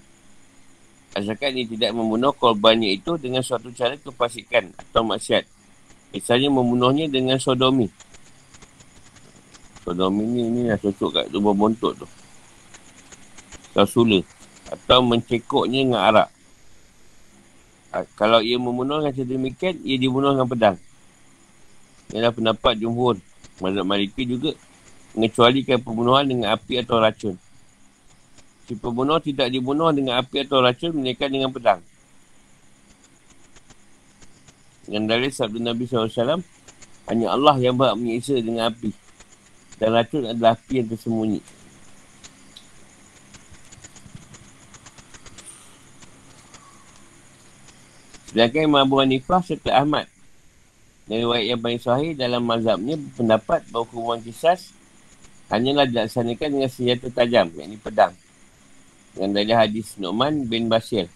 Asalkan 1.12 1.58
ia 1.58 1.66
tidak 1.66 1.92
membunuh 1.98 2.32
korbannya 2.32 2.94
itu 2.94 3.18
dengan 3.18 3.42
suatu 3.42 3.74
cara 3.74 3.98
kepasikan 3.98 4.72
atau 4.78 5.02
maksiat. 5.02 5.44
Misalnya 6.14 6.48
membunuhnya 6.54 7.12
dengan 7.12 7.36
sodomi. 7.42 7.92
Sodomi 9.84 10.24
ni, 10.24 10.42
ni 10.48 10.62
lah 10.70 10.80
cocok 10.80 11.10
kat 11.10 11.26
rumah 11.34 11.52
bontot 11.58 11.98
tu. 12.00 12.08
Atau 13.76 14.06
Atau 14.72 15.00
mencekuknya 15.04 15.84
dengan 15.84 16.02
arak. 16.06 16.30
Kalau 18.16 18.40
ia 18.40 18.62
membunuh 18.62 19.02
dengan 19.02 19.16
sedemikian, 19.16 19.82
ia 19.82 19.98
dibunuh 19.98 20.32
dengan 20.38 20.48
pedang. 20.48 20.78
Ialah 22.16 22.32
pendapat 22.32 22.80
jumhur. 22.80 23.20
Mazhab 23.60 23.84
Maliki 23.84 24.24
juga 24.24 24.54
mengecualikan 25.18 25.82
pembunuhan 25.82 26.24
dengan 26.30 26.54
api 26.54 26.86
atau 26.86 27.02
racun. 27.02 27.36
Si 28.68 28.76
pembunuh 28.76 29.18
tidak 29.24 29.50
dibunuh 29.50 29.90
dengan 29.96 30.20
api 30.22 30.44
atau 30.44 30.60
racun, 30.60 30.92
melainkan 30.94 31.32
dengan 31.32 31.50
pedang. 31.50 31.82
Dengan 34.88 35.04
dalil 35.08 35.32
sabda 35.32 35.60
Nabi 35.60 35.84
SAW, 35.88 36.44
hanya 37.08 37.28
Allah 37.32 37.56
yang 37.60 37.76
berhak 37.76 37.96
menyiksa 37.96 38.40
dengan 38.40 38.72
api. 38.72 38.92
Dan 39.80 39.96
racun 39.96 40.28
adalah 40.28 40.56
api 40.56 40.84
yang 40.84 40.88
tersembunyi. 40.92 41.42
Sedangkan 48.28 48.68
Imam 48.68 48.84
Abu 48.84 49.00
Hanifah 49.00 49.42
serta 49.42 49.72
Ahmad 49.74 50.06
dan 51.08 51.24
riwayat 51.24 51.46
yang 51.56 51.60
paling 51.64 51.80
sahih 51.80 52.12
dalam 52.20 52.44
mazhabnya 52.44 53.00
pendapat 53.16 53.64
bahawa 53.72 53.88
hukuman 53.88 54.20
kisah 54.20 54.60
hanyalah 55.48 55.88
dilaksanakan 55.88 56.48
dengan 56.60 56.70
senjata 56.70 57.08
tajam, 57.08 57.48
yakni 57.56 57.80
pedang. 57.80 58.12
Dengan 59.16 59.40
dari 59.40 59.56
hadis 59.56 59.96
Nu'man 59.96 60.44
bin 60.44 60.68
Bashir. 60.68 61.08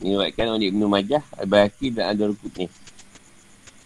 Diriwayatkan 0.00 0.46
oleh 0.60 0.68
Ibn 0.68 0.82
Majah, 0.88 1.24
Al-Bahaki 1.40 1.92
dan 1.92 2.12
Adul 2.12 2.36
Qutni. 2.36 2.68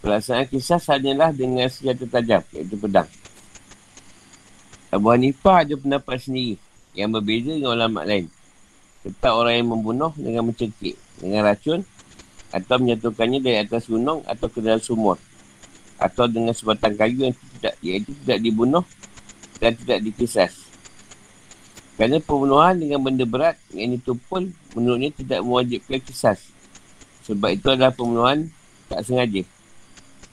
Pelaksanaan 0.03 0.51
kisah 0.51 0.83
hanyalah 0.83 1.31
dengan 1.31 1.71
senjata 1.71 2.11
tajam, 2.11 2.43
iaitu 2.51 2.75
pedang. 2.75 3.07
Abu 4.91 5.11
Hanifah 5.11 5.67
ada 5.67 5.75
pendapat 5.79 6.19
sendiri 6.19 6.59
yang 6.99 7.15
berbeza 7.15 7.55
dengan 7.55 7.79
ulama 7.79 8.03
lain. 8.03 8.27
Tetap 9.07 9.39
orang 9.39 9.55
yang 9.59 9.69
membunuh 9.71 10.11
dengan 10.19 10.51
mencekik, 10.51 10.99
dengan 11.23 11.47
racun 11.47 11.87
atau 12.55 12.79
menyatukannya 12.79 13.43
dari 13.43 13.59
atas 13.67 13.91
gunung 13.91 14.23
atau 14.31 14.47
ke 14.47 14.63
dalam 14.63 14.79
sumur. 14.79 15.19
Atau 15.99 16.31
dengan 16.31 16.55
sebatang 16.55 16.95
kayu 16.95 17.27
yang 17.27 17.35
tidak 17.35 17.75
iaitu 17.83 18.15
tidak 18.23 18.39
dibunuh 18.39 18.87
dan 19.59 19.75
tidak 19.75 19.99
dikisas. 20.07 20.55
Kerana 21.99 22.23
pembunuhan 22.23 22.79
dengan 22.79 23.03
benda 23.03 23.27
berat 23.27 23.59
yang 23.75 23.99
itu 23.99 24.15
pun 24.31 24.55
menurutnya 24.79 25.11
tidak 25.15 25.41
mewajibkan 25.43 25.99
kisas. 26.03 26.39
Sebab 27.27 27.59
itu 27.59 27.67
adalah 27.71 27.91
pembunuhan 27.91 28.51
tak 28.87 29.03
sengaja. 29.03 29.43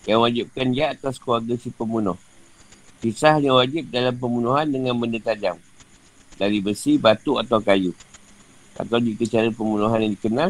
Yang 0.05 0.19
wajibkan 0.21 0.65
dia 0.73 0.93
atas 0.93 1.17
keluarga 1.17 1.53
si 1.57 1.73
pembunuh. 1.73 2.17
Kisah 3.01 3.41
yang 3.41 3.57
wajib 3.57 3.89
dalam 3.89 4.13
pembunuhan 4.13 4.69
dengan 4.69 4.93
benda 4.97 5.17
tajam. 5.21 5.57
Dari 6.37 6.57
besi, 6.61 6.97
batu 6.97 7.37
atau 7.37 7.61
kayu. 7.61 7.93
Atau 8.77 8.97
jika 8.97 9.25
cara 9.29 9.49
pembunuhan 9.53 10.01
yang 10.01 10.13
dikenal 10.17 10.49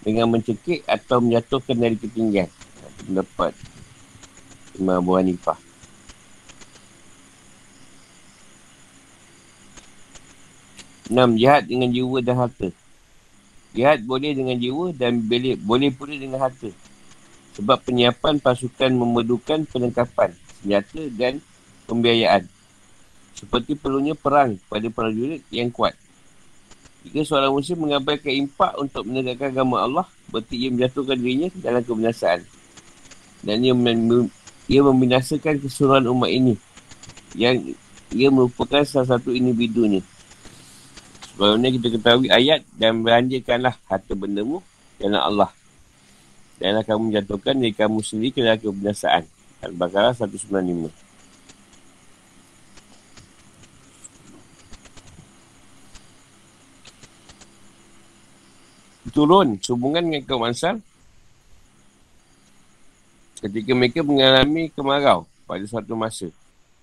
dengan 0.00 0.32
mencekik 0.32 0.84
atau 0.88 1.20
menjatuhkan 1.20 1.76
dari 1.76 1.96
ketinggian. 1.96 2.48
Pendapat 3.04 3.52
Imam 4.76 5.00
Abu 5.00 5.12
Hanifah. 5.16 5.58
Enam, 11.10 11.34
jihad 11.34 11.66
dengan 11.66 11.90
jiwa 11.90 12.22
dan 12.22 12.38
harta. 12.38 12.70
Jihad 13.74 14.06
boleh 14.06 14.30
dengan 14.30 14.54
jiwa 14.54 14.94
dan 14.94 15.18
boleh, 15.18 15.58
boleh 15.58 15.90
pula 15.90 16.14
dengan 16.14 16.38
harta. 16.38 16.70
Sebab 17.58 17.82
penyiapan 17.82 18.38
pasukan 18.38 18.94
memerlukan 18.94 19.66
perlengkapan, 19.66 20.30
senjata 20.62 21.02
dan 21.18 21.42
pembiayaan. 21.90 22.46
Seperti 23.34 23.74
perlunya 23.74 24.14
perang 24.14 24.62
pada 24.70 24.86
prajurit 24.86 25.42
yang 25.50 25.74
kuat. 25.74 25.98
Jika 27.00 27.24
seorang 27.24 27.56
muslim 27.56 27.88
mengabaikan 27.88 28.32
impak 28.44 28.76
untuk 28.76 29.08
menegakkan 29.08 29.56
agama 29.56 29.80
Allah, 29.80 30.06
berarti 30.28 30.54
ia 30.60 30.68
menjatuhkan 30.68 31.16
dirinya 31.16 31.48
dalam 31.56 31.80
kebinasaan. 31.80 32.44
Dan 33.40 33.56
ia, 33.64 33.72
mem- 33.72 34.28
ia 34.68 34.80
membinasakan 34.84 35.64
keseluruhan 35.64 36.04
umat 36.12 36.28
ini. 36.28 36.54
Yang 37.32 37.72
ia 38.12 38.28
merupakan 38.28 38.84
salah 38.84 39.16
satu 39.16 39.32
individunya. 39.32 40.04
Sebelumnya 41.32 41.72
kita 41.72 41.88
ketahui 41.96 42.28
ayat 42.28 42.60
dan 42.76 43.00
beranjakanlah 43.00 43.80
harta 43.88 44.12
bendamu 44.12 44.60
dalam 45.00 45.24
Allah. 45.24 45.50
Dan 46.60 46.76
kamu 46.84 47.08
menjatuhkan 47.08 47.56
diri 47.56 47.72
kamu 47.72 48.04
sendiri 48.04 48.30
ke 48.36 48.40
dalam 48.44 48.60
kebinasaan. 48.60 49.24
Al-Baqarah 49.64 50.12
195. 50.12 51.09
Turun 59.10 59.58
sehubungan 59.58 60.00
dengan 60.00 60.22
kaum 60.24 60.46
Ansar 60.46 60.78
ketika 63.40 63.72
mereka 63.72 64.00
mengalami 64.06 64.70
kemarau 64.70 65.26
pada 65.48 65.64
suatu 65.66 65.98
masa. 65.98 66.28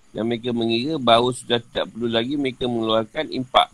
Dan 0.08 0.24
mereka 0.24 0.56
mengira 0.56 0.96
bahawa 0.96 1.36
sudah 1.36 1.60
tidak 1.60 1.92
perlu 1.92 2.08
lagi 2.08 2.40
mereka 2.40 2.64
mengeluarkan 2.64 3.28
impak 3.28 3.68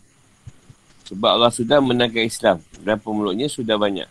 sebab 1.07 1.29
Allah 1.31 1.53
sudah 1.53 1.79
menangkan 1.79 2.27
Islam 2.27 2.57
dan 2.83 2.99
pemeluknya 2.99 3.47
sudah 3.47 3.79
banyak. 3.79 4.09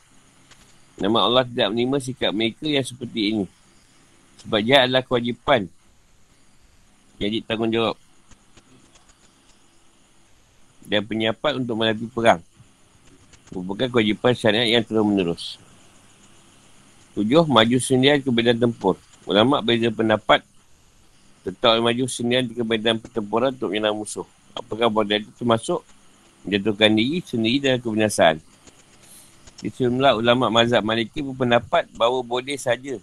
Nama 0.96 1.18
Allah 1.20 1.44
tidak 1.44 1.68
menerima 1.74 1.98
sikap 2.00 2.32
mereka 2.32 2.64
yang 2.64 2.86
seperti 2.86 3.20
ini 3.34 3.46
sebab 4.40 4.60
dia 4.64 4.88
adalah 4.88 5.04
kewajipan. 5.04 5.68
Jadi 7.20 7.44
tanggungjawab 7.44 7.96
dan 10.88 11.00
penyiapan 11.04 11.52
untuk 11.60 11.76
menghadapi 11.76 12.08
perang 12.08 12.40
merupakan 13.52 13.88
kewajipan 13.92 14.32
syariat 14.32 14.68
yang 14.68 14.84
terus 14.84 15.04
menerus. 15.04 15.44
Tujuh, 17.14 17.46
maju 17.46 17.76
sendirian 17.78 18.18
ke 18.18 18.30
medan 18.32 18.58
tempur. 18.58 18.98
Ulama 19.24 19.62
beza 19.64 19.88
pendapat 19.88 20.42
tetap 21.44 21.76
maju 21.78 22.04
sendirian 22.08 22.48
ke 22.48 22.64
medan 22.64 22.96
pertempuran 22.96 23.52
untuk 23.52 23.70
menyerang 23.70 23.94
musuh. 23.94 24.26
Apakah 24.56 24.88
boleh 24.88 25.22
itu 25.22 25.30
termasuk 25.36 25.84
menjatuhkan 26.44 26.90
diri 26.92 27.18
sendiri 27.24 27.56
dalam 27.60 27.80
kebinasaan. 27.80 28.36
Di 29.62 29.72
sejumlah 29.72 30.20
ulama 30.20 30.52
mazhab 30.52 30.84
maliki 30.84 31.24
berpendapat 31.24 31.88
bahawa 31.96 32.20
boleh 32.20 32.58
saja 32.60 33.00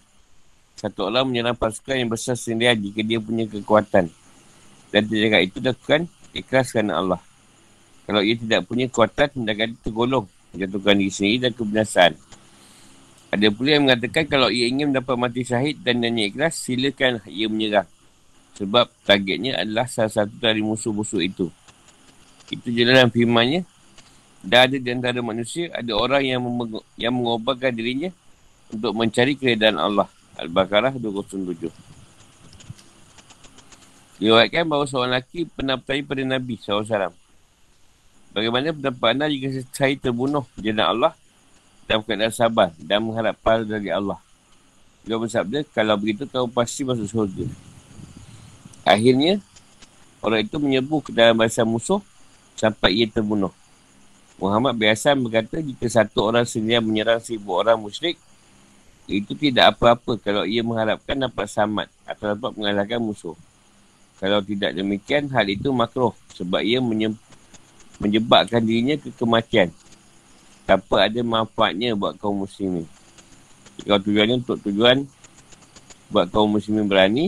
satu 0.77 1.13
orang 1.13 1.29
menyerang 1.29 1.53
pasukan 1.53 1.93
yang 1.93 2.09
besar 2.09 2.33
sendirian 2.33 2.77
jika 2.81 3.01
dia 3.05 3.21
punya 3.21 3.45
kekuatan. 3.45 4.09
Dan 4.89 5.01
tindakan 5.07 5.41
itu 5.45 5.57
lakukan 5.61 6.01
ikhlas 6.33 6.73
kerana 6.73 6.97
Allah. 6.97 7.21
Kalau 8.11 8.27
ia 8.27 8.35
tidak 8.35 8.67
punya 8.67 8.91
kekuatan, 8.91 9.27
tindakan 9.39 9.71
itu 9.71 9.79
tergolong 9.87 10.27
menjatuhkan 10.51 10.99
diri 10.99 11.13
sendiri 11.15 11.37
dan 11.47 11.51
kebinasaan. 11.55 12.13
Ada 13.31 13.47
pula 13.55 13.69
yang 13.71 13.87
mengatakan 13.87 14.27
kalau 14.27 14.51
ia 14.51 14.67
ingin 14.67 14.91
mendapat 14.91 15.15
mati 15.15 15.47
syahid 15.47 15.79
dan 15.79 16.03
nyanyi 16.03 16.27
ikhlas, 16.27 16.59
silakan 16.59 17.23
ia 17.23 17.47
menyerang. 17.47 17.87
Sebab 18.59 18.91
targetnya 19.07 19.63
adalah 19.63 19.87
salah 19.87 20.11
satu 20.11 20.35
dari 20.35 20.59
musuh-musuh 20.59 21.23
itu. 21.23 21.47
Itu 22.51 22.67
je 22.67 22.83
dalam 22.83 23.07
firmannya. 23.07 23.63
Dah 24.43 24.67
ada 24.67 24.75
di 24.75 24.89
antara 24.91 25.23
manusia, 25.23 25.71
ada 25.71 25.95
orang 25.95 26.27
yang, 26.27 26.43
meng- 26.43 26.83
yang 26.99 27.15
mengobarkan 27.15 27.71
dirinya 27.71 28.11
untuk 28.75 28.91
mencari 28.91 29.39
keredaan 29.39 29.79
Allah. 29.79 30.11
Al-Baqarah 30.35 30.99
207. 30.99 31.71
Diwakilkan 34.19 34.67
bahawa 34.67 34.83
seorang 34.83 35.15
lelaki 35.15 35.47
pernah 35.47 35.79
bertanya 35.79 36.03
pada 36.03 36.23
Nabi 36.27 36.59
SAW. 36.59 37.20
Bagaimana 38.31 38.71
pendapat 38.71 39.07
anda 39.11 39.27
jika 39.27 39.59
saya 39.75 39.91
terbunuh 39.99 40.47
jalan 40.55 40.87
Allah 40.87 41.13
dan 41.83 41.99
keadaan 41.99 42.31
sabar 42.31 42.71
dan 42.79 43.03
mengharap 43.03 43.35
pahala 43.43 43.67
dari 43.67 43.91
Allah? 43.91 44.15
Dia 45.03 45.19
bersabda, 45.19 45.67
kalau 45.75 45.99
begitu 45.99 46.23
kau 46.31 46.47
pasti 46.47 46.87
masuk 46.87 47.11
surga. 47.11 47.45
Akhirnya, 48.87 49.43
orang 50.23 50.47
itu 50.47 50.55
menyebuh 50.63 51.03
ke 51.03 51.11
dalam 51.11 51.35
bahasa 51.35 51.67
musuh 51.67 51.99
sampai 52.55 53.03
ia 53.03 53.07
terbunuh. 53.11 53.51
Muhammad 54.39 54.79
biasa 54.79 55.11
berkata, 55.19 55.59
jika 55.59 55.91
satu 55.91 56.31
orang 56.31 56.47
sendiri 56.47 56.79
menyerang 56.79 57.19
seribu 57.19 57.59
orang 57.59 57.75
musyrik, 57.75 58.15
itu 59.11 59.35
tidak 59.35 59.75
apa-apa 59.75 60.15
kalau 60.23 60.47
ia 60.47 60.63
mengharapkan 60.63 61.19
dapat 61.19 61.51
samat 61.51 61.91
atau 62.07 62.31
dapat 62.31 62.55
mengalahkan 62.55 63.03
musuh. 63.03 63.35
Kalau 64.23 64.39
tidak 64.39 64.71
demikian, 64.71 65.27
hal 65.33 65.49
itu 65.51 65.67
makruh 65.75 66.15
sebab 66.31 66.63
ia 66.63 66.79
menyempuh 66.79 67.30
menjebakkan 68.01 68.65
dirinya 68.65 68.97
ke 68.97 69.13
kematian 69.13 69.69
tanpa 70.65 71.05
ada 71.05 71.21
manfaatnya 71.21 71.93
buat 71.93 72.17
kaum 72.17 72.41
muslimin. 72.41 72.89
Kalau 73.85 74.01
tujuannya 74.01 74.41
untuk 74.41 74.57
tujuan 74.65 75.05
buat 76.09 76.27
kaum 76.33 76.57
muslimin 76.57 76.89
berani 76.89 77.25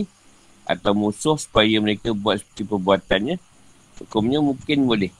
atau 0.66 0.90
musuh 0.92 1.38
supaya 1.38 1.78
mereka 1.78 2.10
buat 2.10 2.42
seperti 2.42 2.66
perbuatannya, 2.66 3.36
hukumnya 4.02 4.42
mungkin 4.42 4.82
boleh. 4.82 5.14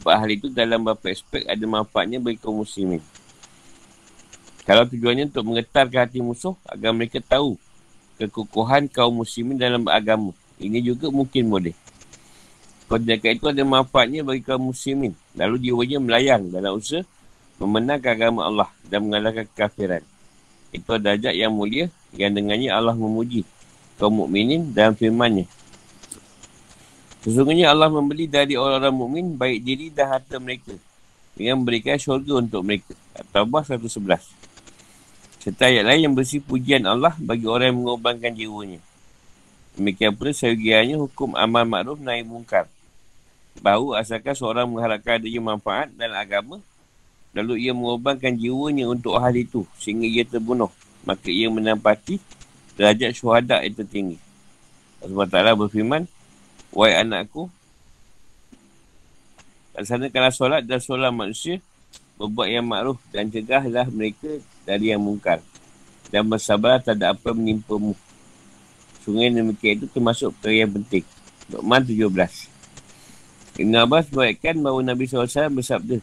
Sebab 0.00 0.14
hal 0.16 0.30
itu 0.32 0.46
dalam 0.48 0.80
beberapa 0.80 1.12
aspek 1.12 1.44
ada 1.44 1.64
manfaatnya 1.68 2.16
bagi 2.16 2.40
kaum 2.40 2.64
muslimin. 2.64 3.04
Kalau 4.64 4.88
tujuannya 4.88 5.28
untuk 5.28 5.44
menggetarkan 5.44 6.08
hati 6.08 6.24
musuh 6.24 6.56
agar 6.64 6.96
mereka 6.96 7.20
tahu 7.20 7.60
kekukuhan 8.16 8.88
kaum 8.88 9.12
muslimin 9.12 9.60
dalam 9.60 9.84
agama. 9.92 10.32
Ini 10.56 10.80
juga 10.80 11.12
mungkin 11.12 11.50
boleh. 11.52 11.74
Perjalanan 12.84 13.34
itu 13.40 13.46
ada 13.48 13.62
manfaatnya 13.64 14.20
bagi 14.20 14.44
kaum 14.44 14.70
muslimin. 14.70 15.16
Lalu 15.34 15.70
jiwanya 15.70 15.98
melayang 15.98 16.42
dalam 16.52 16.76
usaha 16.76 17.00
memenangkan 17.56 18.12
agama 18.12 18.40
Allah 18.44 18.68
dan 18.84 19.08
mengalahkan 19.08 19.48
kekafiran. 19.48 20.02
Itu 20.74 20.98
adalah 20.98 21.32
yang 21.32 21.54
mulia 21.54 21.88
yang 22.12 22.34
dengannya 22.34 22.68
Allah 22.68 22.92
memuji 22.92 23.46
kaum 23.96 24.26
mukminin 24.26 24.74
dalam 24.74 24.92
firman-Nya. 24.98 25.46
Sesungguhnya 27.24 27.72
Allah 27.72 27.88
membeli 27.88 28.28
dari 28.28 28.52
orang-orang 28.52 28.92
mukmin 28.92 29.26
baik 29.32 29.64
diri 29.64 29.88
dan 29.88 30.12
harta 30.12 30.36
mereka 30.36 30.76
dengan 31.32 31.64
memberikan 31.64 31.96
syurga 31.96 32.36
untuk 32.36 32.60
mereka. 32.60 32.92
At-Tawbah 33.16 33.64
111. 33.64 34.28
Serta 35.40 35.72
ayat 35.72 35.88
lain 35.88 36.10
yang 36.10 36.14
bersih 36.16 36.44
pujian 36.44 36.84
Allah 36.84 37.16
bagi 37.16 37.48
orang 37.48 37.72
yang 37.72 37.78
mengorbankan 37.80 38.32
jiwanya. 38.36 38.80
Demikian 39.72 40.12
pula 40.12 40.36
sebagiannya 40.36 41.00
hukum 41.00 41.32
amal 41.32 41.64
makruf 41.64 41.98
naik 41.98 42.28
mungkar. 42.28 42.68
Bahawa 43.62 44.02
asalkan 44.02 44.34
seorang 44.34 44.66
mengharapkan 44.66 45.22
adanya 45.22 45.40
manfaat 45.54 45.88
dalam 45.94 46.18
agama, 46.18 46.56
lalu 47.34 47.66
ia 47.66 47.72
mengorbankan 47.74 48.34
jiwanya 48.38 48.90
untuk 48.90 49.18
hal 49.18 49.34
itu 49.34 49.66
sehingga 49.78 50.06
ia 50.06 50.24
terbunuh. 50.26 50.70
Maka 51.04 51.28
ia 51.28 51.52
menampati 51.52 52.16
derajat 52.74 53.12
syuhada 53.14 53.60
yang 53.60 53.76
tertinggi. 53.76 54.18
Allah 55.04 55.26
Ta'ala 55.28 55.52
berfirman, 55.52 56.08
Wahai 56.74 57.06
anakku, 57.06 57.46
laksanakanlah 59.78 60.34
solat 60.34 60.62
dan 60.66 60.80
solat 60.82 61.12
manusia, 61.14 61.62
berbuat 62.18 62.48
yang 62.50 62.66
makruf 62.66 62.98
dan 63.14 63.30
cegahlah 63.30 63.86
mereka 63.92 64.42
dari 64.66 64.90
yang 64.90 65.02
mungkar. 65.02 65.38
Dan 66.10 66.26
bersabar 66.26 66.82
tak 66.82 66.98
ada 66.98 67.14
apa 67.14 67.30
menimpamu. 67.30 67.94
Sungai 69.02 69.28
demikian 69.28 69.82
itu 69.82 69.86
termasuk 69.92 70.32
perkara 70.40 70.64
yang 70.64 70.72
penting. 70.72 71.04
Luqman 71.52 71.82
17. 71.84 72.53
Ibn 73.54 73.74
Abbas 73.86 74.10
berkata 74.10 74.58
bahawa 74.58 74.82
Nabi 74.82 75.06
SAW 75.06 75.30
bersabda, 75.54 76.02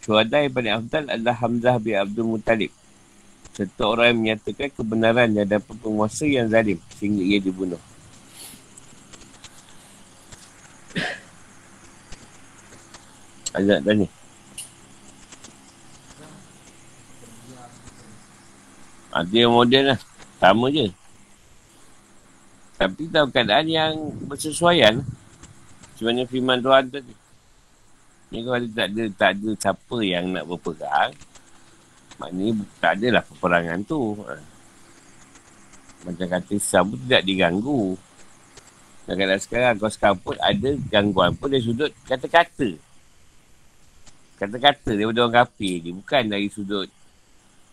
Syuhada 0.00 0.40
yang 0.40 0.52
paling 0.56 0.72
afdal 0.80 1.04
adalah 1.12 1.36
Hamzah 1.36 1.76
bin 1.76 1.92
Abdul 1.92 2.24
Muttalib. 2.24 2.72
Serta 3.52 3.84
orang 3.84 4.16
yang 4.16 4.18
menyatakan 4.24 4.72
kebenaran 4.72 5.28
yang 5.36 5.44
dapat 5.44 5.76
penguasa 5.76 6.24
yang 6.24 6.48
zalim 6.48 6.80
sehingga 6.96 7.20
ia 7.20 7.36
dibunuh. 7.36 7.76
Ada 13.52 13.82
tanya. 13.84 14.08
Ada 19.10 19.34
yang 19.36 19.52
moden 19.52 19.84
lah. 19.92 20.00
Sama 20.40 20.72
je. 20.72 20.88
Tapi 22.80 23.10
tahu 23.12 23.28
keadaan 23.28 23.68
yang 23.68 23.92
bersesuaian. 24.24 25.04
Sebenarnya 26.00 26.24
firman 26.24 26.64
Tuhan 26.64 26.88
tadi. 26.88 27.12
Ni 28.32 28.40
kalau 28.40 28.56
tak 28.72 28.88
ada, 28.88 29.02
tak 29.20 29.30
ada 29.36 29.50
siapa 29.52 29.96
yang 30.00 30.32
nak 30.32 30.48
berperang. 30.48 31.12
Maknanya 32.16 32.64
tak 32.80 32.92
adalah 32.96 33.20
peperangan 33.28 33.84
tu. 33.84 34.16
Macam 36.08 36.24
kata 36.24 36.52
Islam 36.56 36.84
pun 36.88 36.98
tidak 37.04 37.22
diganggu. 37.28 37.82
Dan 39.04 39.14
kadang 39.20 39.40
sekarang 39.44 39.76
kau 39.76 39.92
sekarang 39.92 40.18
pun 40.24 40.40
ada 40.40 40.70
gangguan 40.88 41.36
pun 41.36 41.52
dari 41.52 41.60
sudut 41.60 41.92
kata-kata. 42.08 42.80
Kata-kata 44.40 44.96
daripada 44.96 45.28
orang 45.28 45.36
kafir 45.44 45.84
je. 45.84 45.92
Bukan 45.92 46.22
dari 46.32 46.48
sudut 46.48 46.88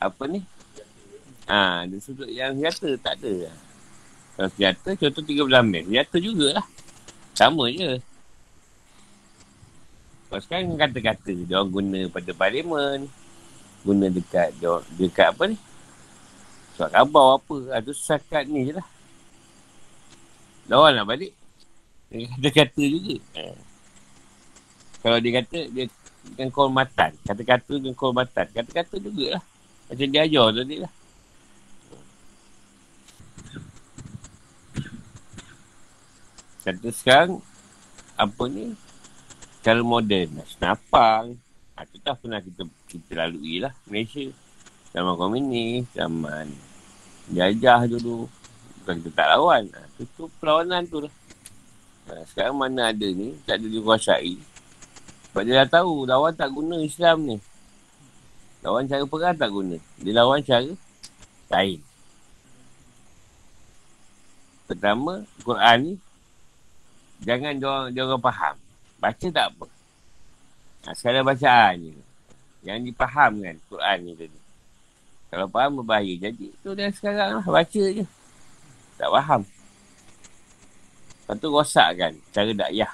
apa 0.03 0.23
ni? 0.27 0.43
Ha, 1.47 1.87
dari 1.87 2.03
sudut 2.03 2.27
yang 2.27 2.59
senjata 2.59 2.91
tak 2.99 3.23
ada. 3.23 3.55
Kalau 4.35 4.49
senjata 4.51 4.89
contoh 4.99 5.23
13 5.23 5.63
mil. 5.63 5.83
Senjata 5.87 6.15
jugalah. 6.19 6.67
Sama 7.31 7.71
je. 7.71 8.16
Sekarang 10.27 10.75
kata-kata 10.75 11.31
dia 11.31 11.55
orang 11.55 11.71
guna 11.71 11.99
pada 12.11 12.31
parlimen. 12.35 13.07
Guna 13.87 14.11
dekat 14.11 14.51
dekat 14.99 15.31
apa 15.31 15.43
ni? 15.47 15.57
Surat 16.75 16.91
khabar 16.91 17.39
apa. 17.39 17.55
Itu 17.79 17.91
ha, 17.95 17.97
sakat 17.97 18.45
ni 18.51 18.67
je 18.67 18.73
lah. 18.75 18.87
Lawan 20.67 20.99
lah 20.99 21.07
balik. 21.07 21.31
Dia 22.11 22.27
kata-kata 22.35 22.83
juga. 22.83 23.15
Ha. 23.39 23.55
Kalau 24.99 25.17
dia 25.23 25.31
kata 25.39 25.59
dia 25.71 25.85
dengan 26.35 26.49
kehormatan. 26.51 27.11
Kata-kata 27.23 27.71
dengan 27.79 27.95
kehormatan. 27.95 28.45
Kata-kata 28.51 28.95
juga 28.99 29.39
lah. 29.39 29.43
Macam 29.87 30.07
dia 30.11 30.21
ajar 30.27 30.47
tadi 30.51 30.75
lah. 30.83 30.93
Kata 36.67 36.87
sekarang, 36.91 37.39
apa 38.19 38.43
ni, 38.51 38.75
cara 39.61 39.81
moden, 39.81 40.41
senapang. 40.49 41.37
Ha, 41.77 41.85
itu 41.85 41.97
tak 42.01 42.17
pernah 42.21 42.41
kita, 42.41 42.65
kita 42.89 43.11
lalui 43.13 43.61
lah, 43.61 43.73
Malaysia. 43.85 44.25
Zaman 44.91 45.13
komunis, 45.13 45.85
zaman 45.93 46.49
jajah 47.29 47.85
dulu. 47.85 48.25
Bukan 48.81 48.95
kita 49.05 49.13
tak 49.13 49.27
lawan. 49.37 49.69
Ha, 49.73 49.79
itu, 49.93 50.09
itu 50.09 50.23
perlawanan 50.41 50.83
tu 50.89 51.05
lah. 51.05 51.13
Ha, 52.09 52.23
sekarang 52.33 52.57
mana 52.57 52.89
ada 52.89 53.07
ni, 53.07 53.37
tak 53.45 53.61
ada 53.61 53.67
dikuasai. 53.69 54.35
Sebab 55.29 55.41
dia 55.45 55.61
dah 55.61 55.81
tahu, 55.81 56.09
lawan 56.09 56.33
tak 56.33 56.49
guna 56.49 56.81
Islam 56.81 57.17
ni. 57.29 57.37
Lawan 58.65 58.89
cara 58.89 59.05
perang 59.05 59.37
tak 59.37 59.53
guna. 59.53 59.77
Dia 60.01 60.13
lawan 60.17 60.41
cara 60.41 60.71
lain. 61.53 61.79
Pertama, 64.67 65.23
Quran 65.45 65.77
ni 65.79 65.93
Jangan 67.25 67.57
dia 67.57 67.65
orang, 67.65 67.87
dia 67.93 68.01
orang 68.05 68.21
faham. 68.21 68.55
Baca 68.97 69.27
tak 69.29 69.45
apa. 69.53 69.65
Ha, 70.87 70.95
sekarang 70.97 71.27
bacaan 71.27 71.75
je. 71.83 71.93
Yang 72.65 72.91
dipahamkan 72.91 73.55
Quran 73.69 73.97
ni 74.03 74.13
tadi. 74.17 74.39
Kalau 75.29 75.45
faham 75.51 75.83
berbahaya. 75.83 76.13
Jadi 76.17 76.49
tu 76.63 76.73
dah 76.73 76.89
sekarang 76.89 77.39
lah. 77.39 77.45
Baca 77.45 77.83
je. 77.93 78.05
Tak 78.97 79.09
faham. 79.13 79.41
Lepas 81.27 81.35
tu 81.43 81.47
rosakkan 81.51 82.13
cara 82.33 82.51
dakyah. 82.55 82.93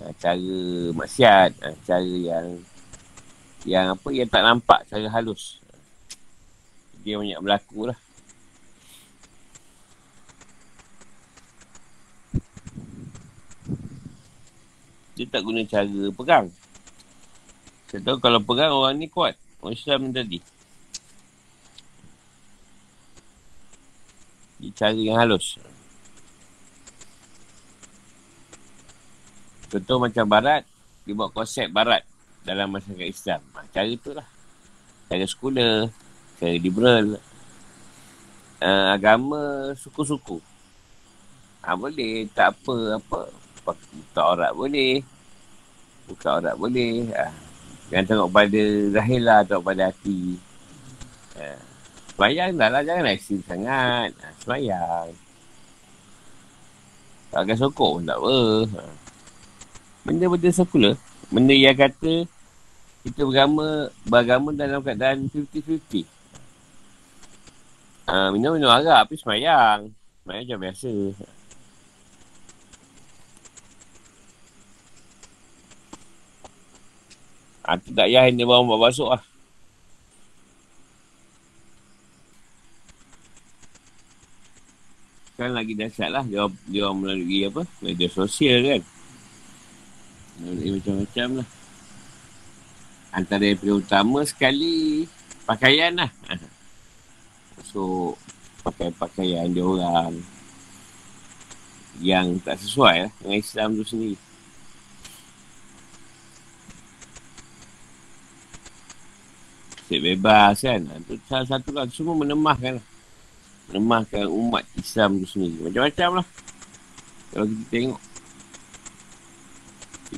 Ha, 0.00 0.10
cara 0.18 0.54
maksiat. 0.96 1.50
Ha, 1.62 1.68
cara 1.86 2.08
yang 2.08 2.46
yang 3.62 3.94
apa 3.94 4.08
yang 4.10 4.26
tak 4.26 4.42
nampak 4.42 4.82
cara 4.90 5.06
halus. 5.12 5.62
Dia 7.06 7.18
banyak 7.18 7.38
berlaku 7.38 7.94
lah. 7.94 7.98
Dia 15.22 15.38
tak 15.38 15.46
guna 15.46 15.62
cara 15.62 16.02
perang. 16.10 16.50
Saya 17.86 18.02
tahu 18.02 18.18
kalau 18.18 18.42
perang 18.42 18.74
orang 18.74 18.98
ni 18.98 19.06
kuat. 19.06 19.38
Orang 19.62 19.78
Islam 19.78 20.10
tadi. 20.10 20.42
Dia 24.58 24.74
cara 24.74 24.98
yang 24.98 25.14
halus. 25.22 25.62
Contoh 29.70 30.02
macam 30.02 30.26
barat. 30.26 30.66
Dia 31.06 31.14
buat 31.14 31.30
konsep 31.30 31.70
barat 31.70 32.02
dalam 32.42 32.74
masyarakat 32.74 33.06
Islam. 33.06 33.38
Ha, 33.54 33.62
cara 33.70 33.94
tu 34.02 34.10
lah. 34.10 34.26
Cara 35.06 35.22
sekolah. 35.22 35.86
Cara 36.42 36.54
liberal. 36.58 37.22
Uh, 38.58 38.86
agama 38.90 39.70
suku-suku. 39.78 40.42
Ha, 41.62 41.78
boleh. 41.78 42.26
Tak 42.34 42.58
apa. 42.58 42.98
Apa 42.98 43.30
buka 43.70 44.22
orang 44.26 44.54
boleh. 44.58 45.11
Buka 46.10 46.42
orang 46.42 46.58
boleh. 46.58 47.10
Ha. 47.14 47.30
Jangan 47.92 48.04
tengok 48.08 48.30
pada 48.32 48.62
zahir 48.94 49.20
lah 49.20 49.38
atau 49.44 49.58
pada 49.60 49.92
hati. 49.92 50.40
Ha. 51.38 51.56
Semayang 52.14 52.58
dah 52.58 52.68
lah. 52.72 52.82
Jangan 52.82 53.12
ekstrim 53.12 53.40
sangat. 53.44 54.10
Ha. 54.16 54.28
Semayang. 54.42 55.08
Tak 57.32 57.40
akan 57.48 57.56
sokok 57.56 57.90
pun 57.98 58.04
tak 58.04 58.18
apa. 58.20 58.38
Ha. 58.76 58.80
Benda-benda 60.02 60.50
sekular. 60.50 60.94
Benda 61.32 61.54
yang 61.56 61.78
kata 61.78 62.28
kita 63.02 63.26
beragama, 63.26 63.90
beragama 64.06 64.54
dalam 64.54 64.78
keadaan 64.78 65.26
50-50. 65.26 66.06
Ha, 68.06 68.30
minum-minum 68.30 68.70
arak 68.70 69.08
tapi 69.08 69.14
semayang. 69.18 69.90
Semayang 70.22 70.42
macam 70.44 70.58
biasa. 70.62 70.92
Ha, 70.92 71.24
tu 77.80 77.94
tak 77.94 78.10
payah 78.10 78.28
dia 78.28 78.44
bawa 78.44 78.66
buat 78.66 78.90
masuk 78.90 79.08
lah. 79.14 79.22
sekarang 85.42 85.58
lagi 85.58 85.74
dahsyat 85.74 86.10
lah. 86.14 86.22
Dia, 86.22 86.46
dia 86.70 86.86
melalui 86.94 87.50
apa? 87.50 87.66
Media 87.82 88.06
sosial 88.06 88.62
kan. 88.62 88.82
Melalui 90.38 90.78
macam-macam 90.78 91.28
lah. 91.42 91.48
Antara 93.10 93.44
yang 93.50 93.82
utama 93.82 94.22
sekali, 94.22 95.10
pakaian 95.42 95.98
lah. 95.98 96.10
So, 97.72 98.14
pakaian-pakaian 98.62 99.48
dia 99.48 99.64
orang 99.64 100.20
yang 102.04 102.36
tak 102.44 102.60
sesuai 102.60 103.08
lah 103.08 103.12
dengan 103.18 103.38
Islam 103.40 103.68
tu 103.80 103.84
sendiri. 103.88 104.20
Sek 109.88 110.00
bebas 110.02 110.62
kan. 110.62 110.80
Itu 111.02 111.18
salah 111.26 111.46
satu 111.48 111.70
lah. 111.74 111.86
Semua 111.90 112.14
menemahkan 112.18 112.78
lah. 112.78 112.86
Menemahkan 113.70 114.26
umat 114.30 114.62
Islam 114.78 115.22
tu 115.22 115.26
sendiri. 115.26 115.70
Macam-macam 115.70 116.22
lah. 116.22 116.26
Kalau 117.32 117.46
kita 117.48 117.64
tengok. 117.72 118.00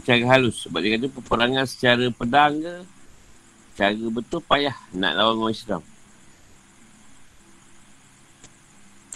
Cara 0.05 0.25
halus. 0.37 0.57
Sebab 0.67 0.79
dia 0.83 0.91
kata 0.99 1.07
peperangan 1.09 1.65
secara 1.65 2.05
pedang 2.11 2.53
ke. 2.61 2.77
Cara 3.75 3.95
betul 3.95 4.41
payah 4.47 4.77
nak 4.95 5.12
lawan 5.19 5.39
orang 5.43 5.55
Islam. 5.55 5.83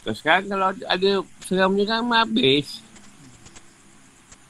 Kalau 0.03 0.17
sekarang 0.17 0.47
kalau 0.49 0.67
ada 0.73 1.11
serang 1.45 1.71
menyerang 1.77 2.03
memang 2.07 2.25
habis. 2.25 2.81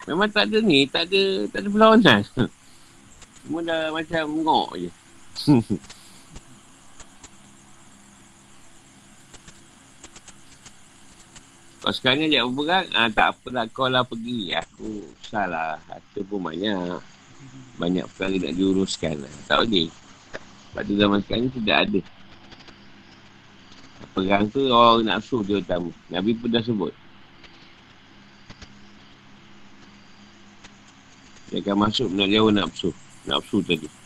Memang 0.09 0.31
tak 0.33 0.49
ada 0.49 0.59
ni, 0.65 0.89
tak 0.89 1.11
ada, 1.11 1.23
tak 1.53 1.61
ada 1.61 1.69
perlawanan. 1.69 2.21
Semua 3.45 3.61
dah 3.61 3.93
macam 3.93 4.25
ngok 4.41 4.69
je. 4.81 4.91
Kalau 11.89 11.95
sekarang 12.05 12.28
dia 12.28 12.45
berperang, 12.45 12.84
ah, 12.93 13.09
tak 13.09 13.32
apalah 13.32 13.64
kau 13.72 13.89
lah 13.89 14.05
pergi. 14.05 14.53
Aku 14.53 15.09
salah. 15.24 15.80
Harta 15.89 16.20
pun 16.20 16.45
banyak. 16.45 17.01
Banyak 17.80 18.05
perkara 18.12 18.36
nak 18.36 18.55
diuruskan. 18.61 19.24
Tak 19.49 19.64
boleh. 19.64 19.89
Tu 20.84 20.95
zaman 21.01 21.24
sekarang 21.24 21.49
ni 21.49 21.51
tidak 21.64 21.76
ada. 21.89 22.01
Perang 24.12 24.45
tu 24.53 24.68
orang 24.68 25.07
nafsu 25.07 25.41
dia 25.41 25.64
utama. 25.64 25.89
Nabi 26.12 26.36
pun 26.36 26.53
dah 26.53 26.61
sebut. 26.61 26.93
Dia 31.49 31.64
akan 31.64 31.89
masuk 31.89 32.12
nak 32.12 32.28
jauh 32.28 32.53
nafsu. 32.53 32.91
Nafsu 33.24 33.64
tadi. 33.64 33.98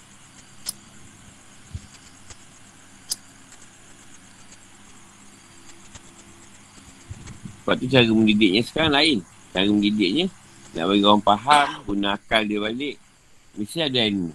Sebab 7.63 7.75
tu 7.79 7.87
cara 7.87 8.11
mendidiknya 8.11 8.61
sekarang 8.67 8.93
lain. 8.93 9.19
Cara 9.55 9.71
mendidiknya, 9.71 10.27
nak 10.75 10.85
bagi 10.91 11.05
orang 11.07 11.23
faham, 11.23 11.69
guna 11.87 12.19
akal 12.19 12.43
dia 12.43 12.59
balik. 12.59 12.99
Mesti 13.55 13.79
ada 13.87 14.03
ilmu. 14.03 14.35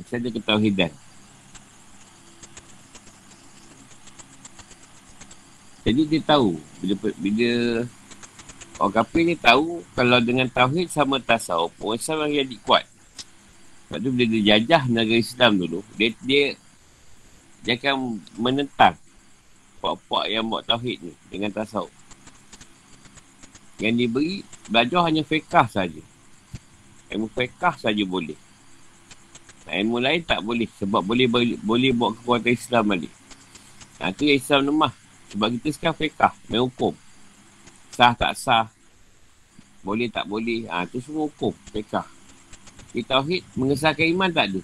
Mesti 0.00 0.12
ada 0.16 0.28
ketahuhidan. 0.32 0.92
Jadi 5.88 6.02
dia 6.04 6.20
tahu 6.20 6.60
bila 6.84 6.94
bila 7.16 7.50
orang 8.76 8.94
kafir 9.00 9.22
ni 9.24 9.34
tahu 9.40 9.80
kalau 9.96 10.20
dengan 10.20 10.44
tauhid 10.48 10.92
sama 10.92 11.16
tasawuf, 11.16 11.72
orang 11.80 11.96
Islam 11.96 12.18
yang 12.28 12.44
jadi 12.44 12.56
kuat. 12.64 12.84
Sebab 13.88 13.98
tu 14.04 14.08
bila 14.12 14.24
dia 14.28 14.42
jajah 14.52 14.84
negara 14.84 15.16
Islam 15.16 15.52
dulu, 15.56 15.80
dia 15.96 16.12
dia, 16.24 16.44
dia 17.64 17.72
akan 17.80 18.20
menentang 18.36 19.00
puak-puak 19.78 20.26
yang 20.28 20.46
buat 20.50 20.66
tauhid 20.66 20.98
ni 21.00 21.14
dengan 21.30 21.54
tasawuf. 21.54 21.94
Yang 23.78 23.94
diberi 23.94 24.34
belajar 24.66 25.06
hanya 25.06 25.22
fiqah 25.22 25.66
saja. 25.70 26.02
Ilmu 27.08 27.30
fiqah 27.30 27.78
saja 27.78 28.02
boleh. 28.02 28.36
Ilmu 29.68 30.00
lain 30.00 30.24
tak 30.24 30.42
boleh 30.42 30.66
sebab 30.80 31.04
boleh 31.04 31.28
boleh 31.60 31.92
buat 31.94 32.18
kekuatan 32.18 32.52
Islam 32.52 32.84
balik. 32.90 33.12
Nah, 34.00 34.10
tu 34.14 34.26
Islam 34.26 34.70
lemah. 34.72 34.92
Sebab 35.28 35.60
kita 35.60 35.68
sekarang 35.76 35.98
fiqah, 36.00 36.32
main 36.48 36.64
hukum. 36.64 36.96
Sah 37.92 38.16
tak 38.16 38.32
sah. 38.38 38.72
Boleh 39.84 40.08
tak 40.08 40.24
boleh. 40.24 40.64
Ha, 40.72 40.88
tu 40.88 40.98
semua 41.04 41.28
hukum, 41.28 41.52
fiqah. 41.70 42.06
Kita 42.96 43.20
tauhid, 43.20 43.44
mengesahkan 43.54 44.08
iman 44.08 44.32
tak 44.32 44.48
ada. 44.54 44.60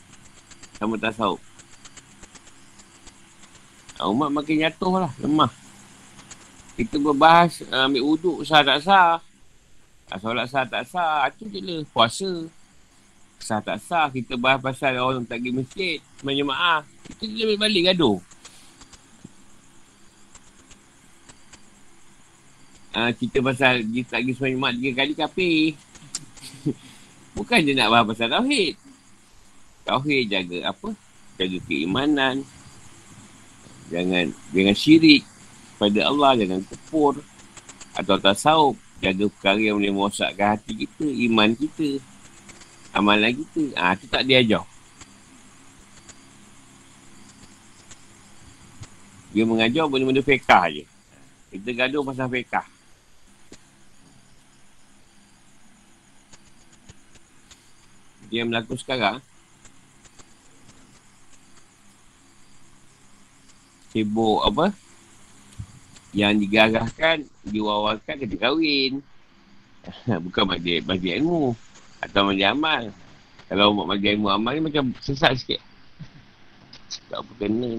Sama 0.80 0.96
tasawuf. 0.96 1.53
Ha, 4.04 4.12
umat 4.12 4.28
makin 4.28 4.60
jatuh 4.60 5.00
lah, 5.00 5.12
lemah. 5.16 5.48
Kita 6.76 7.00
berbahas 7.00 7.64
uh, 7.72 7.88
ambil 7.88 8.04
wuduk 8.04 8.44
sah 8.44 8.60
tak 8.60 8.84
sah. 8.84 9.16
Ha, 10.12 10.20
solat 10.20 10.44
sah 10.52 10.68
tak 10.68 10.84
sah, 10.84 11.24
itu 11.32 11.48
je 11.48 11.60
lah. 11.64 11.80
Puasa. 11.88 12.44
Sah 13.40 13.64
tak 13.64 13.80
sah, 13.80 14.12
kita 14.12 14.36
bahas 14.36 14.60
pasal 14.60 15.00
orang 15.00 15.24
tak 15.24 15.40
pergi 15.40 15.56
masjid, 15.56 15.96
menyemaah. 16.20 16.84
Kita 17.16 17.24
je 17.24 17.56
balik 17.56 17.96
gaduh. 17.96 18.20
uh, 22.94 23.10
cerita 23.18 23.38
pasal 23.42 23.82
dia 23.90 24.06
tak 24.06 24.22
pergi 24.22 24.32
semayang 24.38 24.60
mak 24.62 24.72
tiga 24.78 24.90
kali 25.02 25.12
kafir. 25.18 25.60
Bukan 27.36 27.66
je 27.66 27.72
nak 27.74 27.90
bahas 27.90 28.06
pasal 28.14 28.28
Tauhid. 28.30 28.74
Tauhid 29.84 30.24
jaga 30.30 30.58
apa? 30.70 30.88
Jaga 31.36 31.58
keimanan. 31.66 32.46
Jangan 33.92 34.32
jangan 34.52 34.76
syirik 34.76 35.22
pada 35.76 36.00
Allah. 36.08 36.32
Jangan 36.38 36.60
kepur. 36.64 37.20
Atau 37.94 38.16
tasawuf. 38.20 38.76
Jaga 39.02 39.28
perkara 39.28 39.60
yang 39.60 39.76
boleh 39.76 39.92
merosakkan 39.92 40.56
hati 40.56 40.86
kita. 40.86 41.06
Iman 41.06 41.52
kita. 41.52 42.00
Amalan 42.94 43.36
kita. 43.44 43.74
Ah 43.76 43.92
ha, 43.92 43.98
tu 43.98 44.06
tak 44.08 44.24
diajar. 44.24 44.64
Dia 49.34 49.42
mengajar 49.42 49.90
benda-benda 49.90 50.22
fekah 50.22 50.70
je. 50.70 50.84
Kita 51.50 51.70
gaduh 51.74 52.06
pasal 52.06 52.30
fekah. 52.30 52.74
yang 58.34 58.50
berlaku 58.50 58.74
sekarang 58.74 59.22
sibuk 63.94 64.42
apa 64.42 64.74
yang 66.10 66.34
digarahkan 66.38 67.22
diwawalkan 67.46 68.18
kena 68.18 68.36
kahwin. 68.38 68.98
Bukan 70.26 70.44
majlis 70.50 70.82
majlis 70.82 71.22
ilmu. 71.22 71.54
Atau 72.02 72.26
majlis 72.26 72.50
amal. 72.50 72.82
Kalau 73.46 73.70
majlis 73.86 74.18
ilmu 74.18 74.28
amal 74.34 74.58
ni 74.58 74.62
macam 74.66 74.90
sesat 74.98 75.38
sikit. 75.38 75.62
Tak 77.06 77.22
apa 77.22 77.32
kena. 77.38 77.78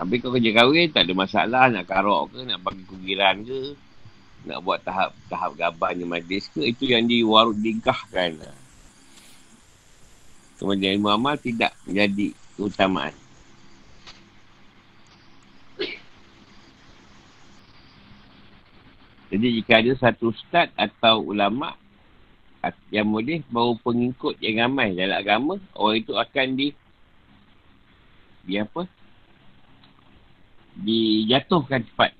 Tapi 0.00 0.14
kau 0.16 0.32
kerja 0.32 0.50
kahwin 0.56 0.88
tak 0.88 1.04
ada 1.04 1.12
masalah 1.12 1.64
nak 1.68 1.84
karok 1.84 2.32
ke 2.32 2.40
nak 2.48 2.58
bagi 2.64 2.84
kugiran 2.88 3.44
ke 3.44 3.76
nak 4.48 4.64
buat 4.64 4.80
tahap 4.80 5.12
tahap 5.28 5.52
gabahnya 5.60 6.08
majlis 6.08 6.48
ke 6.48 6.64
itu 6.64 6.88
yang 6.88 7.04
diwaruk 7.04 7.52
digahkan. 7.60 8.40
Kemudian 10.56 10.96
ilmu 11.00 11.12
amal 11.12 11.36
tidak 11.36 11.76
menjadi 11.84 12.32
keutamaan. 12.56 13.19
Jadi 19.30 19.62
jika 19.62 19.78
ada 19.78 19.92
satu 19.94 20.34
ustaz 20.34 20.74
atau 20.74 21.22
ulama 21.22 21.78
yang 22.90 23.08
boleh 23.08 23.40
bawa 23.48 23.78
pengikut 23.80 24.36
yang 24.42 24.68
ramai 24.68 24.92
dalam 24.92 25.16
agama, 25.16 25.54
orang 25.78 26.02
itu 26.02 26.12
akan 26.18 26.46
di 26.58 26.68
di 28.44 28.54
apa? 28.58 28.82
Dijatuhkan 30.82 31.86
cepat. 31.86 32.10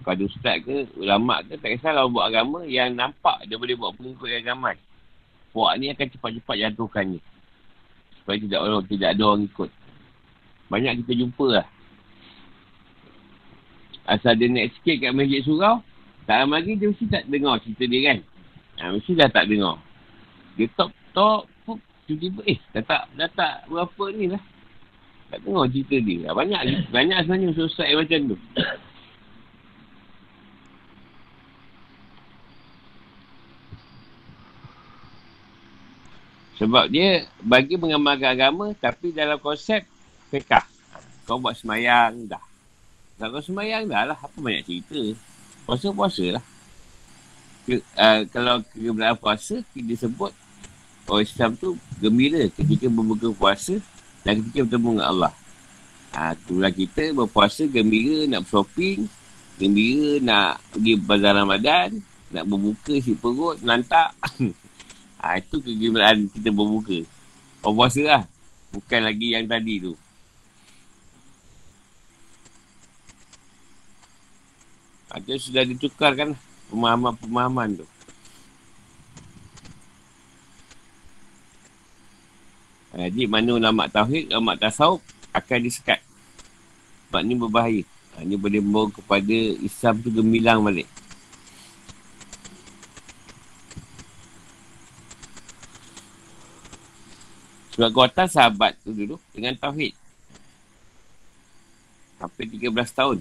Kalau 0.00 0.16
ada 0.16 0.24
ustaz 0.24 0.56
ke, 0.64 0.88
ulama 0.96 1.44
ke, 1.44 1.60
tak 1.60 1.76
kisahlah 1.76 2.08
buat 2.08 2.32
agama 2.32 2.64
yang 2.64 2.96
nampak 2.96 3.44
dia 3.44 3.60
boleh 3.60 3.76
buat 3.76 3.92
pengikut 4.00 4.28
yang 4.32 4.56
ramai. 4.56 4.80
Puak 5.52 5.76
ni 5.76 5.92
akan 5.92 6.08
cepat-cepat 6.16 6.56
jatuhkan 6.56 7.04
ni. 7.14 7.20
Supaya 8.16 8.40
tidak 8.40 8.60
tidak 8.88 9.08
ada 9.12 9.22
orang 9.28 9.44
ikut. 9.44 9.70
Banyak 10.72 11.04
kita 11.04 11.12
jumpa 11.20 11.46
lah. 11.60 11.66
Asal 14.10 14.34
dia 14.34 14.50
naik 14.50 14.74
sikit 14.74 15.06
kat 15.06 15.14
masjid 15.14 15.38
surau, 15.46 15.78
tak 16.26 16.42
lama 16.42 16.58
lagi 16.58 16.74
dia 16.74 16.90
mesti 16.90 17.06
tak 17.06 17.30
dengar 17.30 17.62
cerita 17.62 17.84
dia 17.86 18.00
kan. 18.10 18.18
Ha, 18.82 18.90
mesti 18.90 19.12
dah 19.14 19.30
tak 19.30 19.46
dengar. 19.46 19.78
Dia 20.58 20.66
top 20.74 20.90
top 21.14 21.46
tiba-tiba 22.10 22.42
eh 22.50 22.58
dah 22.74 22.82
tak 22.82 23.02
dah 23.14 23.30
tak 23.30 23.54
berapa 23.70 24.04
ni 24.10 24.34
lah. 24.34 24.42
Tak 25.30 25.46
dengar 25.46 25.70
cerita 25.70 25.96
dia. 26.02 26.34
Banyak 26.34 26.60
banyak 26.96 27.18
sebenarnya 27.22 27.54
susah 27.54 27.86
macam 27.86 28.20
tu. 28.34 28.38
Sebab 36.58 36.92
dia 36.92 37.30
bagi 37.40 37.78
mengamalkan 37.78 38.34
agama 38.34 38.74
tapi 38.74 39.14
dalam 39.14 39.38
konsep 39.38 39.86
fiqah. 40.34 40.66
Kau 41.30 41.38
buat 41.38 41.54
semayang 41.54 42.26
dah. 42.26 42.49
Kalau 43.20 43.44
semayang 43.44 43.84
dah 43.84 44.08
lah. 44.08 44.18
Apa 44.18 44.40
banyak 44.40 44.64
cerita. 44.64 45.00
Puasa-puasa 45.68 46.40
lah. 46.40 46.44
Ke, 47.68 47.84
uh, 48.00 48.20
kalau 48.32 48.64
keberadaan 48.72 49.20
puasa, 49.20 49.60
kita 49.76 50.08
sebut 50.08 50.32
orang 51.04 51.28
Islam 51.28 51.50
tu 51.60 51.76
gembira 52.00 52.48
ketika 52.48 52.88
berbuka 52.88 53.28
puasa 53.36 53.76
dan 54.24 54.40
ketika 54.40 54.64
bertemu 54.64 54.90
dengan 54.96 55.06
Allah. 55.06 55.32
Ha, 56.10 56.34
itulah 56.34 56.72
kita 56.74 57.14
berpuasa 57.14 57.68
gembira 57.70 58.26
nak 58.26 58.48
shopping, 58.48 59.06
gembira 59.60 60.18
nak 60.24 60.58
pergi 60.74 60.92
bazar 60.98 61.34
Ramadan, 61.38 62.02
nak 62.32 62.44
berbuka 62.48 62.94
si 62.98 63.12
perut, 63.14 63.60
nantak. 63.60 64.16
ha, 65.20 65.36
itu 65.36 65.60
kegembiraan 65.60 66.26
kita 66.32 66.48
berbuka. 66.50 67.04
Berpuasa 67.60 68.02
lah. 68.02 68.22
Bukan 68.70 69.00
lagi 69.02 69.34
yang 69.34 69.44
tadi 69.50 69.82
tu. 69.82 69.92
Ha, 75.10 75.18
sudah 75.18 75.66
ditukarkan 75.66 76.38
pemahaman-pemahaman 76.70 77.82
tu. 77.82 77.86
Jadi 82.90 83.26
mana 83.26 83.58
ulama 83.58 83.90
tauhid, 83.90 84.30
ulama 84.30 84.54
tasawuf 84.54 85.02
akan 85.34 85.58
disekat. 85.66 85.98
Sebab 87.10 87.22
ni 87.26 87.34
berbahaya. 87.34 87.82
Ha, 88.14 88.22
ni 88.22 88.38
boleh 88.38 88.62
membawa 88.62 88.90
kepada 88.90 89.36
Islam 89.62 89.98
tu 89.98 90.14
gemilang 90.14 90.62
balik. 90.62 90.86
Sebab 97.74 97.90
kuatan 97.96 98.28
sahabat 98.28 98.78
tu 98.82 98.94
dulu 98.94 99.16
dengan 99.34 99.56
tauhid. 99.58 99.96
Sampai 102.20 102.44
13 102.46 102.70
tahun. 102.92 103.18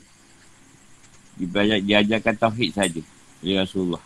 Dia 1.39 1.79
diajarkan 1.79 2.35
tauhid 2.35 2.75
saja. 2.75 3.01
Ya 3.39 3.63
Rasulullah. 3.63 4.03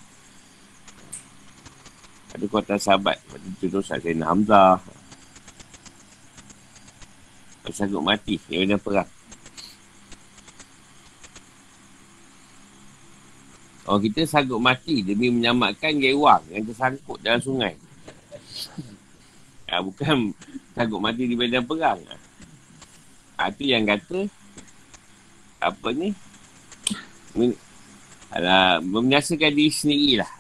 Ada 2.37 2.45
kuatan 2.45 2.77
sahabat. 2.77 3.17
Waktu 3.33 3.49
tu 3.57 3.65
tu 3.73 3.81
Sayyidina 3.81 4.29
Hamzah. 4.29 4.77
Sanggup 7.73 8.05
mati. 8.05 8.37
Dia 8.45 8.61
kena 8.61 8.77
perang. 8.77 9.09
Oh 13.83 13.99
kita 13.99 14.23
sanggup 14.23 14.63
mati 14.63 15.03
demi 15.03 15.27
menyelamatkan 15.27 15.99
gewang 15.99 16.39
yang 16.47 16.63
tersangkut 16.63 17.19
dalam 17.19 17.43
sungai. 17.43 17.75
Ha, 19.67 19.81
bukan 19.83 20.31
sanggup 20.71 21.01
mati 21.03 21.27
di 21.27 21.35
medan 21.35 21.67
perang. 21.67 21.99
Ha, 23.35 23.51
yang 23.59 23.83
kata 23.83 24.29
apa 25.59 25.89
ni? 25.91 26.15
Alah, 28.33 28.81
menyaksikan 28.81 29.53
diri 29.53 29.73
sendiri 29.73 30.21
lah. 30.21 30.31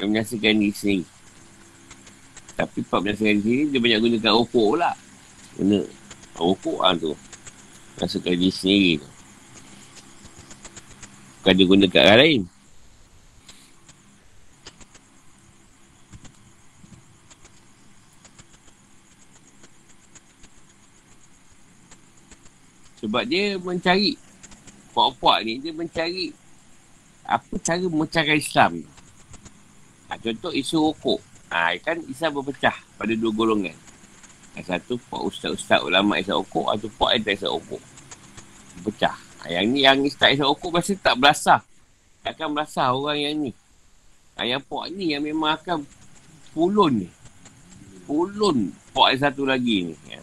Menyaksikan 0.00 0.60
diri 0.60 0.76
sendiri. 0.76 1.06
Tapi 2.56 2.80
Pak 2.84 3.00
menyaksikan 3.04 3.40
diri 3.40 3.68
dia 3.68 3.80
banyak 3.80 4.00
gunakan 4.00 4.32
okok 4.44 4.66
pula. 4.76 4.92
Guna 5.56 5.80
okok 6.36 6.78
lah 6.84 6.92
tu. 6.96 7.12
Menyaksikan 7.96 8.34
diri 8.36 8.52
sendiri 8.52 8.92
tu. 9.00 9.08
Bukan 11.40 11.52
dia 11.56 11.66
guna 11.68 11.84
kat 11.86 12.02
orang 12.04 12.20
lain. 12.20 12.42
Sebab 23.16 23.32
dia 23.32 23.56
mencari 23.56 24.12
puak-puak 24.92 25.40
ni, 25.48 25.56
dia 25.56 25.72
mencari 25.72 26.36
apa 27.24 27.48
cara 27.64 27.80
mencari 27.88 28.36
Islam. 28.36 28.84
Ha, 30.12 30.20
contoh 30.20 30.52
isu 30.52 30.92
rokok. 30.92 31.24
Ha, 31.48 31.80
kan 31.80 31.96
Islam 32.12 32.36
berpecah 32.36 32.76
pada 33.00 33.16
dua 33.16 33.32
golongan. 33.32 33.72
Satu 34.60 35.00
puak 35.08 35.32
ustaz-ustaz 35.32 35.80
ulama 35.80 36.20
isap 36.20 36.44
rokok, 36.44 36.76
atau 36.76 36.92
puak 36.92 37.16
yang 37.16 37.24
tak 37.24 37.34
isap 37.40 37.56
rokok. 37.56 37.82
Berpecah. 38.84 39.16
Ha, 39.16 39.44
yang 39.48 39.64
ni 39.72 39.88
yang 39.88 39.96
tak 40.12 40.36
isap 40.36 40.52
rokok 40.52 40.76
pasti 40.76 41.00
tak 41.00 41.16
berasah. 41.16 41.64
Tak 42.20 42.36
akan 42.36 42.52
berasah 42.52 42.92
orang 42.92 43.16
yang 43.16 43.34
ni. 43.48 43.52
Ha, 44.36 44.44
yang 44.44 44.60
puak 44.60 44.92
ni 44.92 45.16
yang 45.16 45.24
memang 45.24 45.56
akan 45.56 45.88
pulun 46.52 47.08
ni. 47.08 47.08
Pulun 48.04 48.76
puak 48.92 49.16
yang 49.16 49.24
satu 49.24 49.48
lagi 49.48 49.88
ni. 49.88 49.96
Ya. 50.04 50.20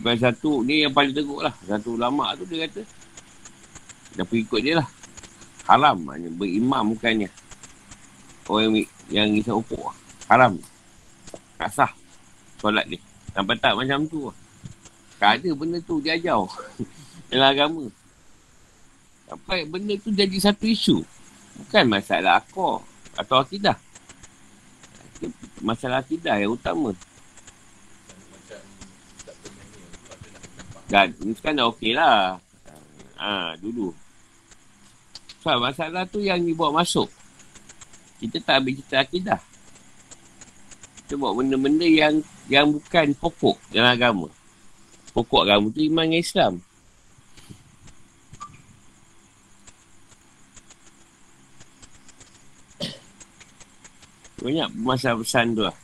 Sampai 0.00 0.16
satu 0.16 0.64
ni 0.64 0.80
yang 0.80 0.96
paling 0.96 1.12
teruk 1.12 1.44
lah. 1.44 1.52
Satu 1.68 1.92
ulama 1.92 2.32
tu 2.32 2.48
dia 2.48 2.64
kata. 2.64 2.80
Dah 4.16 4.24
pergi 4.24 4.48
ikut 4.48 4.60
dia 4.64 4.80
lah. 4.80 4.88
Haram. 5.68 6.00
Hanya 6.08 6.32
berimam 6.32 6.96
bukannya. 6.96 7.28
Orang 8.48 8.80
yang, 9.12 9.28
isap 9.36 9.60
opok 9.60 9.92
lah. 9.92 9.96
Haram. 10.32 10.56
Tak 11.60 11.68
sah. 11.76 11.92
Solat 12.56 12.88
dia. 12.88 12.96
Sampai 13.36 13.60
tak 13.60 13.76
macam 13.76 14.08
tu 14.08 14.32
lah. 14.32 14.36
Tak 15.20 15.44
ada 15.44 15.50
benda 15.52 15.76
tu 15.84 16.00
dia 16.00 16.16
ajar. 16.16 16.48
Dalam 17.28 17.48
agama. 17.52 17.84
Sampai 19.28 19.68
benda 19.68 20.00
tu 20.00 20.16
jadi 20.16 20.36
satu 20.40 20.64
isu. 20.64 21.04
Bukan 21.60 21.84
masalah 21.92 22.40
akor. 22.40 22.80
Atau 23.20 23.36
akidah. 23.36 23.76
Masalah 25.60 26.00
akidah 26.00 26.40
yang 26.40 26.56
utama. 26.56 26.96
Dan 30.90 31.14
ni 31.22 31.30
sekarang 31.38 31.56
dah 31.62 31.66
okey 31.70 31.94
lah. 31.94 32.42
Ha, 33.22 33.54
dulu. 33.62 33.94
So, 35.40 35.54
masalah 35.62 36.02
tu 36.10 36.18
yang 36.18 36.42
dibawa 36.42 36.82
masuk. 36.82 37.06
Kita 38.18 38.42
tak 38.42 38.60
ambil 38.60 38.74
cerita 38.76 38.96
akidah. 39.00 39.40
Kita 41.06 41.14
buat 41.16 41.38
benda-benda 41.38 41.86
yang 41.86 42.20
yang 42.50 42.74
bukan 42.74 43.14
pokok 43.16 43.56
dalam 43.70 43.94
agama. 43.94 44.28
Pokok 45.14 45.46
agama 45.46 45.70
tu 45.70 45.80
iman 45.86 46.10
dengan 46.10 46.20
Islam. 46.20 46.54
Banyak 54.40 54.68
masalah 54.74 55.20
pesan 55.22 55.54
tu 55.54 55.62
lah. 55.64 55.76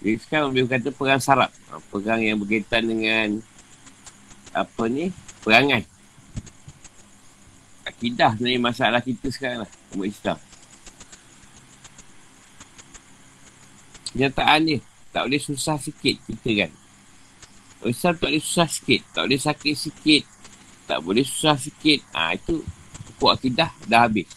Jadi 0.00 0.16
sekarang 0.20 0.56
boleh 0.56 0.70
kata 0.70 0.88
perang 0.90 1.22
sarap. 1.22 1.50
Perang 1.92 2.20
yang 2.22 2.40
berkaitan 2.42 2.86
dengan 2.90 3.42
apa 4.54 4.86
ni 4.86 5.10
perangai. 5.42 5.82
Akidah 7.84 8.32
sebenarnya 8.38 8.62
masalah 8.62 9.00
kita 9.02 9.28
sekarang 9.28 9.66
lah 9.66 9.70
umat 9.92 10.08
Islam. 10.08 10.38
Kenyataan 14.14 14.60
dia 14.62 14.78
tak 15.10 15.22
boleh 15.26 15.42
susah 15.42 15.76
sikit 15.82 16.16
kita 16.30 16.50
kan. 16.64 16.70
Islam 17.84 18.14
tak 18.16 18.28
boleh 18.32 18.40
susah 18.40 18.68
sikit 18.70 19.00
tak 19.12 19.22
boleh 19.28 19.40
sakit 19.42 19.74
sikit 19.76 20.22
tak 20.86 20.98
boleh 21.02 21.24
susah 21.26 21.56
sikit. 21.58 22.00
Ha, 22.14 22.38
itu 22.38 22.62
pokok 23.18 23.34
akidah 23.36 23.70
dah 23.90 24.06
habis. 24.06 24.30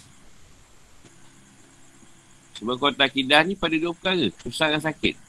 Sebab 2.57 2.75
kota 2.81 3.05
akidah 3.05 3.45
ni 3.45 3.53
pada 3.53 3.77
dua 3.77 3.93
perkara 3.93 4.33
susah 4.41 4.73
dan 4.73 4.81
sakit 4.81 5.26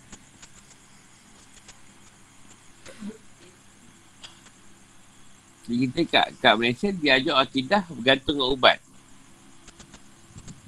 Jadi 5.69 5.85
kita 5.85 6.01
kat, 6.09 6.27
kat 6.41 6.55
Malaysia 6.57 6.89
diajar 6.89 7.45
akidah 7.45 7.85
bergantung 7.93 8.41
dengan 8.41 8.57
ubat. 8.57 8.79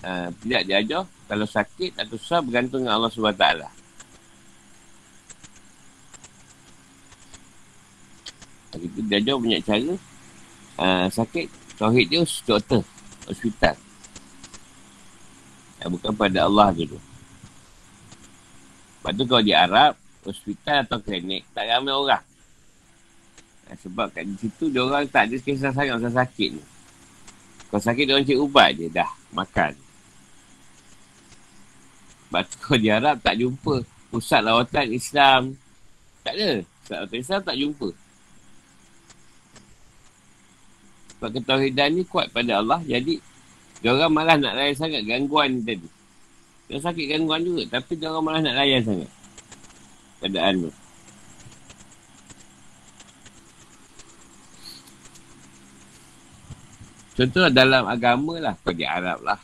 Uh, 0.05 0.29
tidak 0.45 0.63
diajar 0.69 1.03
kalau 1.25 1.49
sakit 1.49 1.97
atau 1.97 2.21
susah 2.21 2.45
bergantung 2.45 2.85
dengan 2.85 3.01
Allah 3.01 3.09
SWT. 3.09 3.47
Kita 8.77 9.01
diajar 9.09 9.35
banyak 9.41 9.63
cara. 9.65 9.95
Uh, 10.77 11.07
sakit, 11.09 11.49
tauhid 11.81 12.07
dia 12.13 12.25
doktor, 12.45 12.85
hospital. 13.25 13.77
Uh, 15.81 15.89
bukan 15.97 16.13
pada 16.13 16.45
Allah 16.45 16.77
dulu. 16.77 17.01
Lepas 19.01 19.13
tu 19.17 19.25
kalau 19.25 19.41
di 19.41 19.57
Arab, 19.57 19.97
hospital 20.29 20.85
atau 20.85 21.01
klinik, 21.01 21.49
tak 21.57 21.73
ramai 21.73 21.97
orang. 21.97 22.30
Sebab 23.79 24.11
kat 24.11 24.27
situ 24.39 24.67
dia 24.73 24.83
orang 24.83 25.07
tak 25.07 25.31
ada 25.31 25.37
kisah 25.39 25.71
sayang 25.71 26.03
pasal 26.03 26.27
sakit 26.27 26.51
ni. 26.59 26.63
Kalau 27.71 27.83
sakit 27.87 28.03
dia 28.03 28.13
orang 28.19 28.27
cek 28.27 28.41
ubat 28.43 28.71
je 28.75 28.87
dah 28.91 29.11
makan. 29.31 29.73
Sebab 32.27 32.43
tu 32.47 32.57
kalau 32.63 32.79
di 32.79 32.91
tak 33.23 33.35
jumpa 33.39 33.75
pusat 34.11 34.41
lawatan 34.43 34.87
Islam. 34.91 35.41
Tak 36.27 36.35
ada. 36.35 36.51
Pusat 36.63 36.97
lawatan 36.99 37.19
Islam 37.23 37.41
tak 37.47 37.57
jumpa. 37.59 37.89
Sebab 41.15 41.31
ketahidan 41.37 41.89
ni 41.95 42.03
kuat 42.09 42.33
pada 42.33 42.65
Allah 42.65 42.81
jadi 42.89 43.21
Dia 43.85 43.93
orang 43.93 44.13
malah 44.13 44.37
nak 44.37 44.57
layan 44.57 44.77
sangat 44.77 45.05
gangguan 45.09 45.57
ni 45.57 45.61
tadi. 45.65 45.89
Dia 46.69 46.81
sakit 46.81 47.07
gangguan 47.17 47.41
juga. 47.43 47.81
Tapi 47.81 47.97
dia 47.97 48.13
orang 48.13 48.25
malah 48.25 48.41
nak 48.45 48.57
layan 48.61 48.81
sangat. 48.85 49.11
Keadaan 50.21 50.69
tu. 50.69 50.71
Contoh 57.21 57.53
dalam 57.53 57.85
agama 57.85 58.41
lah. 58.41 58.57
Pergi 58.65 58.89
Arab 58.89 59.21
lah. 59.21 59.37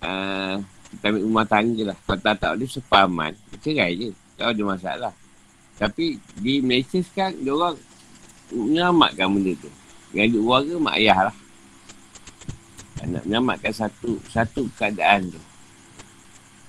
Uh, 0.00 0.56
kita 0.88 1.12
ambil 1.12 1.22
rumah 1.28 1.44
tangga 1.44 1.82
lah. 1.92 1.98
Kalau 2.08 2.20
tak 2.24 2.36
tahu 2.40 2.54
dia 2.64 2.68
sepaman. 2.72 3.32
Cerai 3.60 3.92
je. 4.00 4.08
Tak 4.40 4.56
ada 4.56 4.62
masalah. 4.64 5.12
Tapi 5.76 6.16
di 6.40 6.64
Malaysia 6.64 6.96
sekarang, 7.04 7.36
dia 7.44 7.52
orang 7.52 7.76
menyelamatkan 8.48 9.28
benda 9.28 9.52
tu. 9.60 9.68
Yang 10.16 10.40
duduk 10.40 10.48
warga, 10.48 10.74
mak 10.80 10.96
ayah 10.96 11.18
lah. 11.28 11.36
Nak 13.04 13.22
menyelamatkan 13.28 13.72
satu 13.76 14.16
satu 14.32 14.64
keadaan 14.80 15.28
tu. 15.28 15.40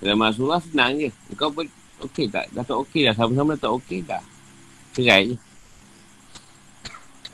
Dalam 0.04 0.20
Rasulullah 0.20 0.60
senang 0.60 1.00
je. 1.00 1.08
Kau 1.40 1.48
pun 1.48 1.64
okey 2.04 2.28
tak? 2.28 2.52
Dah 2.52 2.68
tak 2.68 2.76
okey 2.84 3.08
dah. 3.08 3.16
Sama-sama 3.16 3.56
tak 3.56 3.72
okey 3.80 4.04
dah. 4.04 4.20
Cerai 4.92 5.32
je. 5.32 5.36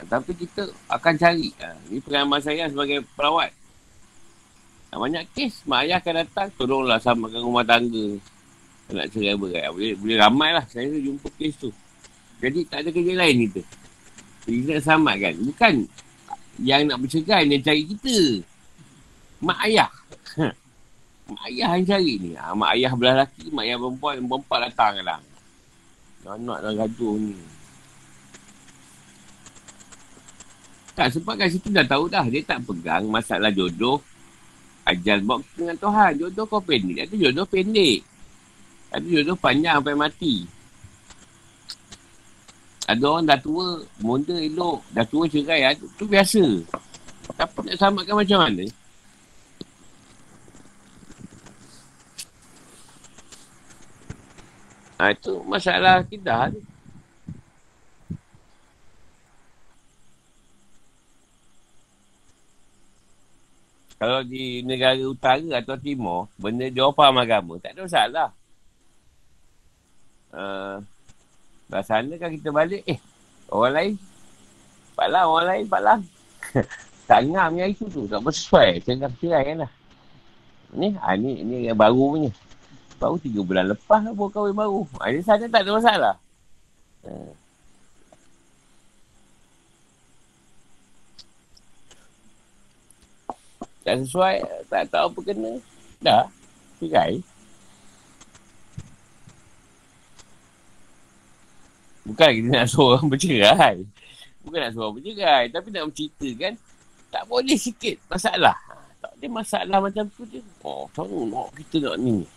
Tapi 0.05 0.31
kita 0.37 0.69
akan 0.93 1.13
cari. 1.17 1.49
Ha, 1.57 1.73
ini 1.89 1.97
pengalaman 1.97 2.37
saya 2.37 2.69
sebagai 2.69 3.01
perawat. 3.17 3.49
Banyak 4.97 5.29
kes, 5.33 5.61
mak 5.69 5.85
ayah 5.85 6.01
akan 6.01 6.25
datang, 6.25 6.49
tolonglah 6.57 6.97
samakan 6.97 7.45
rumah 7.45 7.61
tangga 7.61 8.17
nak 8.93 9.07
cerai 9.11 9.35
berat. 9.35 9.67
Boleh, 9.69 9.93
boleh 9.99 10.17
ramai 10.17 10.49
lah 10.55 10.65
saya 10.69 10.87
jumpa 10.87 11.27
kes 11.35 11.53
tu. 11.59 11.69
Jadi 12.39 12.59
tak 12.69 12.85
ada 12.85 12.89
kerja 12.93 13.13
lain 13.17 13.49
kita. 13.49 13.61
Kita 14.47 14.69
nak 14.79 14.83
selamatkan. 14.85 15.33
Bukan 15.43 15.73
yang 16.63 16.81
nak 16.87 16.97
bercerai 17.03 17.43
yang 17.45 17.61
cari 17.61 17.83
kita. 17.83 18.17
Mak 19.43 19.59
ayah. 19.67 19.91
mak 21.29 21.43
ayah 21.51 21.69
yang 21.75 21.85
cari 21.85 22.13
ni. 22.21 22.31
Ha, 22.37 22.55
mak 22.55 22.69
ayah 22.77 22.91
belah 22.95 23.13
lelaki, 23.21 23.45
mak 23.51 23.63
ayah 23.67 23.77
perempuan, 23.77 24.15
perempuan 24.23 24.59
datang 24.65 24.93
kadang. 25.01 25.23
Nak 26.25 26.35
nak 26.63 26.73
gaduh 26.73 27.15
ni. 27.19 27.35
Tak 30.97 31.13
sebab 31.13 31.37
kat 31.37 31.53
situ 31.53 31.69
dah 31.69 31.85
tahu 31.85 32.09
dah. 32.09 32.25
Dia 32.25 32.41
tak 32.41 32.65
pegang 32.65 33.05
masalah 33.05 33.53
jodoh. 33.53 34.01
Ajal 34.81 35.21
buat 35.21 35.45
dengan 35.53 35.77
Tuhan. 35.77 36.11
Jodoh 36.17 36.45
kau 36.49 36.57
pendek. 36.57 37.05
Ada 37.05 37.13
jodoh 37.13 37.45
pendek. 37.45 38.01
Ada 38.89 39.05
jodoh 39.05 39.37
panjang 39.37 39.77
sampai 39.77 39.93
mati. 39.93 40.35
Ada 42.87 43.03
orang 43.03 43.27
dah 43.27 43.35
tua, 43.43 43.83
muda 43.99 44.31
elok, 44.39 44.79
dah 44.95 45.03
tua 45.03 45.27
cerai, 45.27 45.75
ada, 45.75 45.83
tu 45.99 46.07
biasa. 46.07 46.39
Tapi 47.35 47.67
nak 47.67 47.75
samakan 47.75 48.15
macam 48.23 48.39
mana? 48.39 48.63
Ha, 55.03 55.11
itu 55.11 55.35
masalah 55.43 55.99
kita. 56.07 56.55
Kalau 63.97 64.21
di 64.21 64.61
negara 64.61 65.01
utara 65.01 65.57
atau 65.57 65.73
timur, 65.73 66.29
benda 66.37 66.69
dia 66.69 66.85
faham 66.93 67.17
agama, 67.17 67.57
tak 67.57 67.73
ada 67.73 67.81
masalah. 67.81 68.29
Uh, 70.29 70.77
sana 71.81 72.13
kan 72.21 72.29
kita 72.29 72.53
balik, 72.53 72.85
eh, 72.85 73.01
orang 73.49 73.73
lain. 73.73 73.93
Pak 74.93 75.07
Lang, 75.09 75.25
orang 75.25 75.47
lain, 75.49 75.65
Pak 75.65 75.81
Lang. 75.81 76.01
tak 77.09 77.21
ngam 77.25 77.51
yang 77.57 77.69
itu 77.73 77.89
tu, 77.89 78.05
tak 78.05 78.21
bersesuai. 78.21 78.85
Tengah 78.85 79.09
cerai 79.17 79.43
kan 79.53 79.57
lah. 79.65 79.71
Ni, 80.77 80.93
ha, 81.01 81.17
ni, 81.17 81.41
ni 81.41 81.65
yang 81.65 81.77
baru 81.77 82.13
punya. 82.13 82.31
Baru 83.01 83.17
tiga 83.17 83.41
bulan 83.41 83.65
lepas 83.73 84.01
lah 84.05 84.13
baru 84.13 84.29
kahwin 84.29 84.53
baru. 84.57 84.81
Ha, 85.01 85.09
sana 85.25 85.45
tak 85.49 85.65
ada 85.65 85.71
masalah. 85.73 86.13
Uh. 87.01 87.46
Tak 93.87 94.03
sesuai, 94.03 94.43
tak 94.67 94.91
tahu 94.91 95.15
apa 95.15 95.19
kena. 95.31 95.51
Dah, 96.03 96.27
cerai. 96.83 97.23
Bukan 102.03 102.29
kita 102.35 102.47
nak 102.51 102.67
suruh 102.67 102.99
orang 102.99 103.07
bercerai. 103.07 103.87
Bukan 104.43 104.59
nak 104.59 104.71
suruh 104.75 104.91
orang 104.91 104.99
bercerai. 104.99 105.43
Tapi 105.55 105.67
nak 105.71 105.87
menceritakan, 105.87 106.53
tak 107.07 107.23
boleh 107.31 107.55
sikit 107.55 107.95
masalah. 108.11 108.59
Tak 108.99 109.11
ada 109.15 109.27
masalah 109.31 109.79
macam 109.79 110.03
tu 110.19 110.27
je. 110.27 110.43
Oh, 110.67 110.91
tahu 110.91 111.23
nak 111.31 111.55
kita 111.55 111.87
nak 111.87 111.95
ni. 112.03 112.27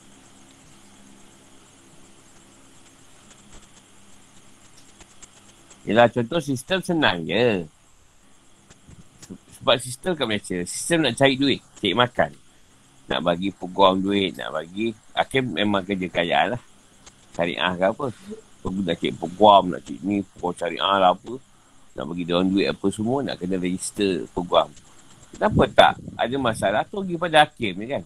Yelah, 5.83 6.07
contoh 6.15 6.39
sistem 6.39 6.79
senang 6.79 7.27
je. 7.27 7.67
Sebab 9.61 9.77
sistem 9.77 10.17
kat 10.17 10.25
Malaysia, 10.25 10.59
sistem 10.65 11.05
nak 11.05 11.21
cari 11.21 11.37
duit, 11.37 11.61
cari 11.77 11.93
makan. 11.93 12.33
Nak 13.13 13.21
bagi 13.21 13.53
peguam 13.53 14.01
duit, 14.01 14.33
nak 14.41 14.57
bagi... 14.57 14.97
Akhir 15.13 15.45
memang 15.45 15.85
kerja 15.85 16.09
kaya 16.09 16.57
lah. 16.57 16.63
Syariah 17.37 17.77
ke 17.77 17.85
apa. 17.93 18.07
Pergi 18.61 18.81
nak 18.81 18.97
cek 18.97 19.15
peguam, 19.21 19.63
nak 19.77 19.81
cek 19.85 19.99
ni, 20.01 20.25
peguam 20.25 20.53
cari 20.57 20.77
ah 20.81 20.97
lah 20.97 21.13
apa. 21.13 21.33
Nak 21.93 22.05
bagi 22.09 22.25
dia 22.25 22.41
duit 22.41 22.67
apa 22.73 22.87
semua, 22.89 23.21
nak 23.21 23.37
kena 23.37 23.61
register 23.61 24.25
peguam. 24.33 24.73
Kenapa 25.37 25.63
tak? 25.77 25.95
Ada 26.17 26.37
masalah 26.41 26.83
tu 26.89 27.05
pergi 27.05 27.21
pada 27.21 27.37
hakim 27.45 27.73
ni 27.77 27.87
kan. 27.91 28.03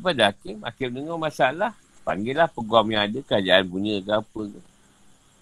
Pada 0.00 0.32
hakim, 0.32 0.64
hakim 0.64 0.88
dengar 0.96 1.20
masalah, 1.20 1.76
panggil 2.08 2.40
lah 2.40 2.48
peguam 2.48 2.88
yang 2.88 3.04
ada, 3.04 3.18
kerajaan 3.20 3.68
punya 3.68 4.00
ke 4.00 4.12
apa 4.16 4.40
ke. 4.48 4.60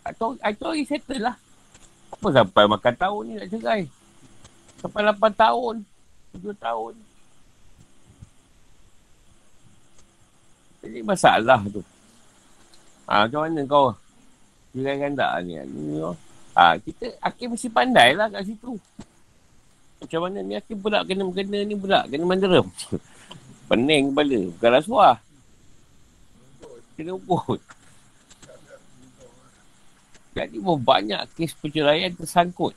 Atau, 0.02 0.34
atau 0.42 0.70
settle 0.82 1.22
lah. 1.22 1.36
Apa 2.10 2.26
sampai 2.34 2.64
makan 2.66 2.94
tahun 2.98 3.22
ni 3.22 3.32
nak 3.38 3.48
cerai? 3.54 3.82
Sampai 4.84 5.00
8 5.00 5.32
tahun, 5.32 5.74
7 6.36 6.52
tahun. 6.60 6.92
Jadi 10.84 11.00
masalah 11.00 11.64
tu. 11.72 11.80
Ha, 13.08 13.24
macam 13.24 13.40
mana 13.48 13.64
kau 13.64 13.96
Kiraikan 14.74 15.14
tak 15.14 15.46
ni? 15.46 15.54
ni 15.70 16.02
ha, 16.58 16.74
kita 16.82 17.14
Hakim 17.22 17.54
mesti 17.54 17.70
pandai 17.70 18.10
lah 18.18 18.26
kat 18.26 18.42
situ. 18.42 18.74
Macam 20.02 20.20
mana 20.26 20.42
ni 20.42 20.58
Hakim 20.58 20.82
pula 20.82 21.06
kena 21.06 21.22
kena 21.30 21.62
ni 21.62 21.78
pula. 21.78 22.02
Kena 22.10 22.26
manderem. 22.26 22.66
Pening 23.70 24.10
kepala. 24.10 24.38
Bukan 24.50 24.70
rasuah. 24.74 25.16
Kena 26.98 27.14
ukur. 27.14 27.62
Jadi 30.34 30.58
banyak 30.58 31.22
kes 31.38 31.54
perceraian 31.54 32.10
tersangkut. 32.10 32.74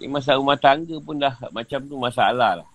Ni 0.00 0.08
masalah 0.08 0.40
rumah 0.40 0.56
tangga 0.56 0.96
pun 0.96 1.20
dah 1.20 1.36
macam 1.52 1.78
tu 1.84 2.00
masalah 2.00 2.64
lah. 2.64 2.68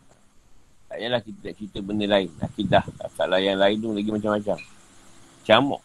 Tak 0.85 1.01
payahlah 1.01 1.21
kita 1.25 1.39
tak 1.41 1.53
cerita 1.57 1.77
benda 1.81 2.05
lain. 2.05 2.29
Akidah. 2.37 2.85
Masalah 3.01 3.41
yang 3.41 3.57
lain 3.57 3.81
tu 3.81 3.89
lagi 3.89 4.09
macam-macam. 4.13 4.57
Camuk. 5.41 5.81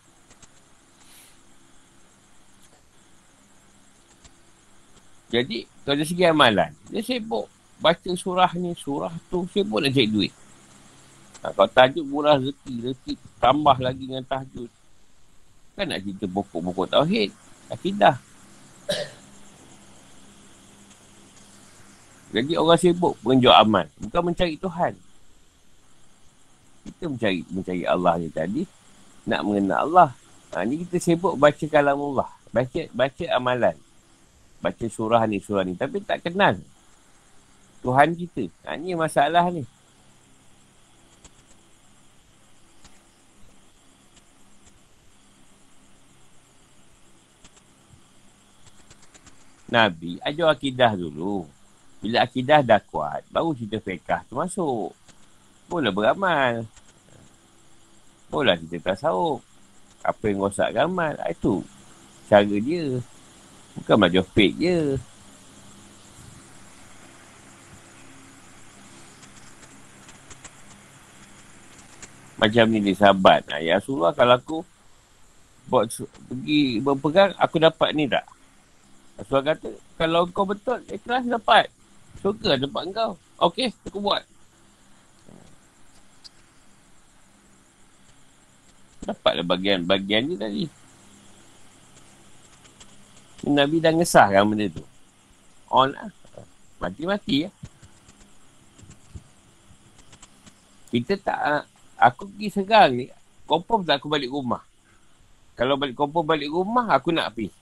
Jadi, 5.30 5.64
kalau 5.86 5.96
dari 5.96 6.08
segi 6.10 6.24
amalan, 6.26 6.74
dia 6.90 7.00
sibuk 7.06 7.46
baca 7.78 8.10
surah 8.18 8.50
ni, 8.58 8.74
surah 8.74 9.14
tu, 9.30 9.46
sibuk 9.54 9.78
nak 9.80 9.94
cari 9.94 10.10
duit. 10.10 10.32
Ha, 11.40 11.54
kalau 11.56 11.70
tajuk 11.70 12.04
murah 12.04 12.36
rezeki, 12.36 12.74
rezeki 12.84 13.12
tambah 13.40 13.78
lagi 13.80 14.04
dengan 14.04 14.26
tahjud. 14.26 14.68
Kan 15.78 15.88
nak 15.88 16.04
cerita 16.04 16.26
pokok-pokok 16.28 16.86
tauhid. 16.92 17.30
Akidah. 17.72 18.18
Jadi 22.30 22.54
orang 22.54 22.78
sibuk 22.78 23.18
menjual 23.26 23.54
amal. 23.54 23.86
Bukan 23.98 24.22
mencari 24.30 24.54
Tuhan. 24.54 24.94
Kita 26.86 27.04
mencari 27.10 27.40
mencari 27.50 27.82
Allah 27.82 28.14
ni 28.22 28.28
tadi. 28.30 28.62
Nak 29.26 29.40
mengenal 29.42 29.78
Allah. 29.90 30.10
Ha, 30.54 30.62
ni 30.62 30.86
kita 30.86 31.02
sibuk 31.02 31.34
baca 31.34 31.64
kalam 31.66 31.98
Allah. 31.98 32.30
Baca, 32.54 32.80
baca 32.94 33.24
amalan. 33.34 33.76
Baca 34.62 34.86
surah 34.86 35.26
ni, 35.26 35.42
surah 35.42 35.66
ni. 35.66 35.74
Tapi 35.74 36.02
tak 36.06 36.22
kenal. 36.22 36.58
Tuhan 37.82 38.14
kita. 38.14 38.46
Ha, 38.66 38.78
ni 38.78 38.94
masalah 38.94 39.50
ni. 39.50 39.66
Nabi 49.70 50.18
ajar 50.26 50.50
akidah 50.50 50.98
dulu. 50.98 51.46
Bila 52.00 52.24
akidah 52.24 52.64
dah 52.64 52.80
kuat, 52.80 53.28
baru 53.28 53.52
cerita 53.52 53.76
fiqah 53.76 54.24
tu 54.24 54.32
masuk. 54.32 54.96
Boleh 55.68 55.92
beramal. 55.92 56.64
Boleh 58.32 58.56
cerita 58.56 58.96
tasawuf. 58.96 59.44
Apa 60.00 60.32
yang 60.32 60.40
rosak 60.40 60.72
amal, 60.80 61.12
ah, 61.20 61.28
itu 61.28 61.60
cara 62.24 62.48
dia. 62.48 63.04
Bukan 63.76 63.94
belajar 64.00 64.24
fake 64.32 64.56
je. 64.56 64.78
Macam 72.40 72.64
ni 72.72 72.80
ni 72.80 72.96
sahabat. 72.96 73.44
Ah, 73.52 73.60
ya 73.60 73.76
Rasulullah 73.76 74.16
kalau 74.16 74.40
aku 74.40 74.58
buat, 75.68 75.92
pergi 76.32 76.80
berpegang, 76.80 77.36
aku 77.36 77.60
dapat 77.60 77.92
ni 77.92 78.08
tak? 78.08 78.24
Rasulullah 79.20 79.52
kata, 79.52 79.68
kalau 80.00 80.24
kau 80.32 80.48
betul, 80.48 80.80
ikhlas 80.88 81.28
dapat. 81.28 81.68
Suka 82.18 82.58
dapat 82.58 82.82
kau. 82.90 83.14
Okey, 83.38 83.70
aku 83.86 84.02
buat. 84.02 84.26
Dapatlah 89.06 89.46
bagian-bagian 89.46 90.26
ni 90.26 90.34
tadi. 90.36 90.64
Nabi 93.48 93.80
dah 93.80 93.94
ngesahkan 93.94 94.44
benda 94.44 94.68
tu. 94.68 94.84
On 95.70 95.88
lah. 95.88 96.10
Mati-mati 96.82 97.46
ya. 97.46 97.50
Kita 100.90 101.14
tak, 101.22 101.70
aku 101.94 102.26
pergi 102.26 102.48
sekarang 102.50 102.92
ni, 102.98 103.06
confirm 103.46 103.86
tak 103.86 104.02
aku 104.02 104.10
balik 104.10 104.28
rumah. 104.28 104.60
Kalau 105.54 105.78
balik 105.78 105.94
confirm 105.94 106.26
balik 106.26 106.50
rumah, 106.50 106.90
aku 106.90 107.14
nak 107.14 107.30
pergi. 107.32 107.54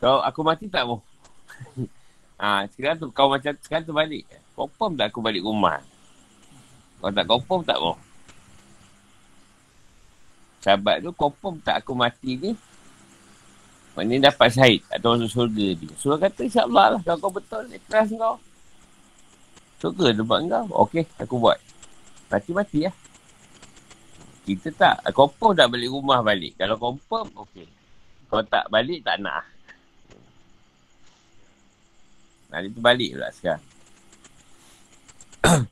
Kalau 0.00 0.24
aku 0.24 0.40
mati 0.42 0.66
tak 0.66 0.88
mau. 0.88 0.98
ha, 2.42 2.66
sekarang 2.74 2.98
tu 2.98 3.08
kau 3.14 3.30
macam 3.30 3.54
sekarang 3.62 3.86
tu 3.86 3.94
balik. 3.94 4.26
Confirm 4.58 4.98
tak 4.98 5.14
aku 5.14 5.22
balik 5.22 5.46
rumah. 5.46 5.78
Kalau 6.98 7.12
tak 7.14 7.26
confirm 7.30 7.60
tak 7.62 7.78
mau. 7.78 7.94
Sahabat 10.62 11.02
tu 11.02 11.10
confirm 11.14 11.58
tak 11.62 11.82
aku 11.82 11.94
mati 11.94 12.38
ni. 12.38 12.50
Maknanya 13.92 14.32
dapat 14.32 14.48
syahid 14.56 14.80
atau 14.88 15.14
masuk 15.18 15.30
surga 15.30 15.66
ni. 15.76 15.86
Surah 16.00 16.16
kata 16.16 16.48
insyaAllah 16.48 16.86
lah. 16.96 17.00
Kalau 17.04 17.18
kau 17.28 17.32
betul, 17.34 17.68
ikhlas 17.68 18.08
kau. 18.16 18.36
Surga 19.82 20.16
tempat 20.16 20.38
kau. 20.48 20.64
Okey, 20.88 21.04
aku 21.20 21.36
buat. 21.36 21.60
Mati-mati 22.32 22.88
lah. 22.88 22.94
Kita 24.48 24.72
tak. 24.72 24.96
Confirm 25.12 25.52
tak 25.52 25.68
balik 25.68 25.92
rumah 25.92 26.24
balik. 26.24 26.56
Kalau 26.56 26.80
confirm, 26.80 27.28
okey. 27.44 27.68
Kalau 28.32 28.44
tak 28.48 28.64
balik, 28.72 29.04
tak 29.04 29.20
nak. 29.20 29.44
Nah, 32.52 32.60
dia 32.60 32.68
balik 32.76 33.16
pula 33.16 33.32
sekarang. 33.32 33.64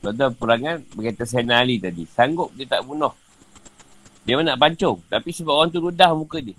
Tuan-tuan 0.00 0.32
perangan 0.40 0.80
berkata 0.96 1.28
Sayyidina 1.28 1.60
Ali 1.60 1.76
tadi. 1.76 2.08
Sanggup 2.08 2.48
dia 2.56 2.64
tak 2.64 2.80
bunuh. 2.88 3.12
Dia 4.24 4.40
nak 4.40 4.56
pancung. 4.56 5.04
Tapi 5.12 5.36
sebab 5.36 5.52
orang 5.52 5.68
tu 5.68 5.84
ludah 5.84 6.16
muka 6.16 6.40
dia. 6.40 6.56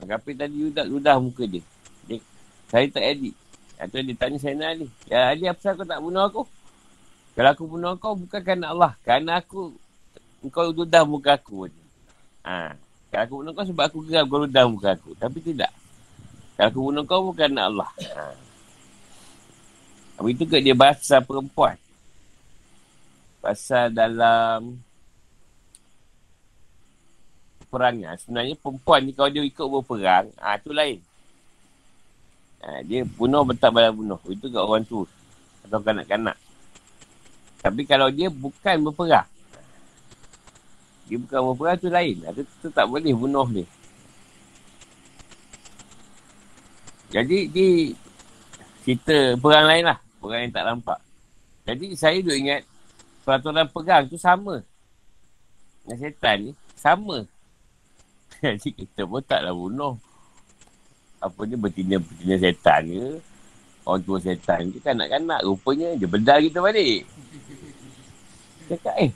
Tapi 0.00 0.32
tadi 0.32 0.56
ludah, 0.56 0.88
ludah 0.88 1.20
muka 1.20 1.44
dia. 1.44 1.60
dia. 2.08 2.24
Saya 2.72 2.88
tak 2.88 3.04
edit. 3.04 3.36
Atau 3.76 4.00
dia 4.00 4.16
tanya 4.16 4.40
Sayyidina 4.40 4.72
Ali. 4.72 4.88
Ya 5.04 5.28
Ali 5.28 5.44
apa 5.44 5.76
kau 5.76 5.84
tak 5.84 6.00
bunuh 6.00 6.24
aku? 6.24 6.48
Kalau 7.36 7.50
aku 7.52 7.68
bunuh 7.68 7.92
kau 8.00 8.16
bukan 8.16 8.40
kerana 8.40 8.72
Allah. 8.72 8.96
Kerana 9.04 9.36
aku. 9.44 9.76
Kau 10.48 10.72
ludah 10.72 11.04
muka 11.04 11.36
aku. 11.36 11.68
Ha. 12.48 12.87
Kalau 13.08 13.24
aku 13.24 13.34
bunuh 13.40 13.52
kau 13.56 13.64
sebab 13.64 13.84
aku 13.88 13.98
geram 14.04 14.28
kau 14.28 14.44
ludah 14.44 14.64
muka 14.68 14.92
aku. 14.92 15.16
Tapi 15.16 15.38
tidak. 15.40 15.72
Kalau 16.60 16.68
aku 16.68 16.80
bunuh 16.92 17.04
kau 17.08 17.22
bukan 17.32 17.48
kerana 17.48 17.72
Allah. 17.72 17.90
Ha. 18.14 18.24
Apa 20.18 20.26
itu 20.28 20.44
ke 20.44 20.58
dia 20.60 20.74
bahasa 20.76 21.22
perempuan. 21.22 21.78
Pasal 23.38 23.94
dalam 23.94 24.76
perangan. 27.70 28.18
Sebenarnya 28.20 28.58
perempuan 28.58 29.00
ni 29.06 29.12
kalau 29.14 29.30
dia 29.30 29.44
ikut 29.44 29.66
berperang, 29.68 30.26
ah 30.40 30.56
ha, 30.56 30.60
tu 30.60 30.74
lain. 30.74 30.98
Ha, 32.64 32.82
dia 32.82 33.06
bunuh 33.06 33.46
bentak 33.46 33.70
balas 33.70 33.94
bunuh. 33.94 34.18
Itu 34.26 34.50
kat 34.50 34.58
orang 34.60 34.82
tu. 34.84 35.06
Atau 35.64 35.78
kanak-kanak. 35.80 36.36
Tapi 37.62 37.86
kalau 37.86 38.10
dia 38.10 38.28
bukan 38.28 38.90
berperang. 38.90 39.28
Dia 41.08 41.16
bukan 41.16 41.40
berperang 41.52 41.78
tu 41.80 41.88
lain. 41.88 42.20
Itu, 42.20 42.42
tu 42.60 42.68
tak 42.68 42.84
boleh 42.84 43.16
bunuh 43.16 43.48
dia. 43.48 43.64
Jadi 47.08 47.48
dia 47.48 47.68
cerita 48.84 49.16
perang 49.40 49.64
lain 49.64 49.84
lah. 49.88 49.98
Orang 50.20 50.44
yang 50.44 50.52
tak 50.52 50.64
nampak. 50.68 50.98
Jadi 51.64 51.86
saya 51.96 52.20
duk 52.20 52.36
ingat 52.36 52.60
peraturan 53.24 53.64
pegang 53.72 54.04
tu 54.08 54.20
sama. 54.20 54.60
Dengan 55.84 55.96
setan 56.04 56.36
ni 56.44 56.52
sama. 56.76 57.24
Jadi 58.44 58.68
kita 58.76 59.08
pun 59.08 59.24
taklah 59.24 59.56
bunuh. 59.56 59.96
Apa 61.24 61.40
ni 61.48 61.56
betina-betina 61.56 62.36
setan 62.36 62.84
ke. 62.92 63.08
Orang 63.88 64.04
tua 64.04 64.20
setan 64.20 64.68
ke 64.68 64.78
kanak-kanak. 64.84 65.40
Rupanya 65.48 65.96
dia 65.96 66.04
bedar 66.04 66.44
kita 66.44 66.60
balik. 66.60 67.08
Cakap 68.68 68.96
eh. 69.00 69.12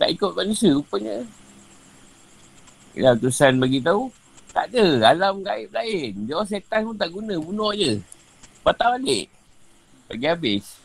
Tak 0.00 0.08
ikut 0.16 0.32
manusia 0.32 0.72
rupanya. 0.72 1.20
Yalah 2.96 3.20
tusan 3.20 3.60
bagi 3.60 3.84
tahu. 3.84 4.08
Tak 4.48 4.72
ada. 4.72 5.12
Alam 5.12 5.44
gaib 5.44 5.68
lain. 5.76 6.24
Dia 6.24 6.40
orang 6.40 6.48
setan 6.48 6.88
pun 6.88 6.96
tak 6.96 7.12
guna. 7.12 7.36
Bunuh 7.36 7.76
je. 7.76 8.00
Patah 8.64 8.96
balik. 8.96 9.28
Bagi 10.08 10.24
habis. 10.24 10.80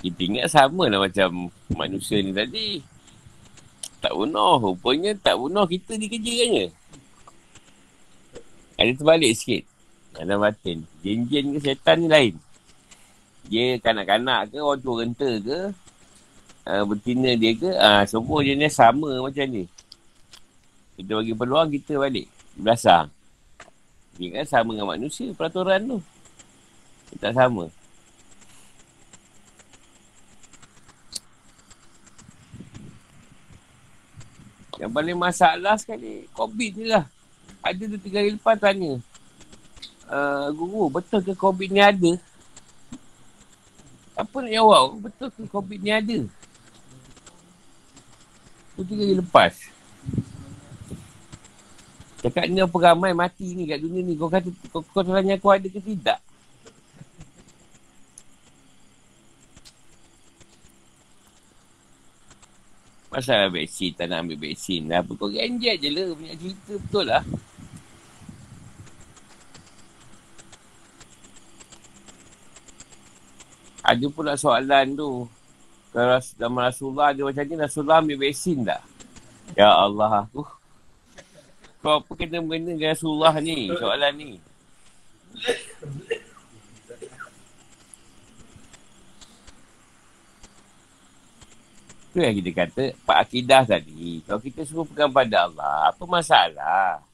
Kita 0.00 0.20
ingat 0.24 0.48
sama 0.48 0.88
lah 0.88 1.04
macam 1.04 1.52
manusia 1.76 2.24
ni 2.24 2.32
tadi. 2.32 2.80
Tak 4.00 4.16
bunuh. 4.16 4.72
Rupanya 4.72 5.12
tak 5.20 5.36
bunuh 5.36 5.68
kita 5.68 6.00
dikerjakannya. 6.00 6.72
Ada 8.80 8.90
terbalik 8.96 9.32
sikit. 9.36 9.62
Dalam 10.16 10.40
batin. 10.40 10.88
Jin-jin 11.04 11.52
ke 11.52 11.60
setan 11.60 12.00
ni 12.00 12.08
lain. 12.08 12.34
Dia 13.44 13.76
kanak-kanak 13.76 14.56
ke, 14.56 14.58
orang 14.58 14.80
tua 14.80 15.04
renta 15.04 15.30
ke, 15.44 15.68
uh, 16.64 16.84
betina 16.88 17.36
dia 17.36 17.52
ke, 17.56 17.70
uh, 17.70 18.02
semua 18.08 18.40
jenis 18.44 18.74
sama 18.74 19.08
macam 19.20 19.44
ni. 19.48 19.64
Kita 20.94 21.10
bagi 21.18 21.34
peluang, 21.34 21.68
kita 21.70 21.98
balik. 21.98 22.26
Belasah. 22.54 23.10
Dia 24.14 24.40
kan 24.40 24.46
sama 24.46 24.70
dengan 24.78 24.90
manusia, 24.94 25.30
peraturan 25.34 25.80
tu. 25.82 25.98
Tak 27.18 27.34
sama. 27.34 27.70
Yang 34.78 34.90
paling 34.90 35.18
masalah 35.18 35.74
sekali 35.78 36.26
COVID 36.34 36.72
ni 36.82 36.86
lah. 36.90 37.06
Ada 37.64 37.88
tu 37.88 37.98
tiga 38.02 38.20
hari 38.20 38.34
lepas 38.36 38.58
tanya. 38.58 39.00
Uh, 40.04 40.52
guru, 40.52 40.92
betul 40.92 41.24
ke 41.24 41.32
COVID 41.32 41.70
ni 41.72 41.80
ada? 41.80 42.12
Apa 44.14 44.44
nak 44.44 44.52
jawab? 44.52 45.00
Betul 45.00 45.28
ke 45.32 45.42
COVID 45.48 45.80
ni 45.80 45.90
ada? 45.90 46.18
Tu 48.74 48.82
tiga 48.82 49.02
hari 49.06 49.14
lepas. 49.22 49.54
Cakap 52.24 52.44
ni 52.50 52.58
apa 52.58 52.76
ramai 52.80 53.12
mati 53.14 53.54
ni 53.54 53.70
kat 53.70 53.78
dunia 53.78 54.02
ni. 54.02 54.18
Kau 54.18 54.26
kata, 54.26 54.50
kau, 54.72 54.82
kau 54.82 55.04
tanya 55.04 55.38
aku 55.38 55.48
ada 55.52 55.68
ke 55.70 55.78
tidak? 55.78 56.18
Pasal 63.14 63.46
vaksin 63.54 63.94
tak 63.94 64.10
nak 64.10 64.26
ambil 64.26 64.42
vaksin 64.42 64.90
lah. 64.90 65.06
Apa 65.06 65.12
kau 65.14 65.30
ganjat 65.30 65.78
je 65.78 65.88
lah. 65.94 66.10
Banyak 66.18 66.34
cerita 66.34 66.72
betul 66.74 67.04
lah. 67.06 67.22
Ada 73.84 74.06
pula 74.10 74.34
soalan 74.34 74.96
tu. 74.96 75.28
Kalau 75.94 76.18
dalam 76.34 76.58
Rasulullah 76.58 77.14
ada 77.14 77.22
macam 77.22 77.44
ni, 77.46 77.54
Rasulullah 77.54 78.02
ambil 78.02 78.18
vaksin 78.18 78.66
tak? 78.66 78.82
Ya 79.54 79.70
Allah 79.70 80.26
aku. 80.26 80.42
Kau 81.78 82.02
apa 82.02 82.12
kena 82.18 82.42
mengena 82.42 82.74
dengan 82.74 82.90
Rasulullah 82.98 83.38
ni? 83.38 83.70
Soalan 83.70 84.12
ni. 84.18 84.30
Itu 92.10 92.18
yang 92.18 92.34
kita 92.42 92.50
kata, 92.50 92.84
Pak 93.06 93.18
Akidah 93.26 93.62
tadi, 93.62 94.18
kalau 94.26 94.42
kita 94.42 94.66
semua 94.66 94.86
pegang 94.90 95.14
pada 95.14 95.46
Allah, 95.46 95.94
apa 95.94 96.02
masalah? 96.10 97.06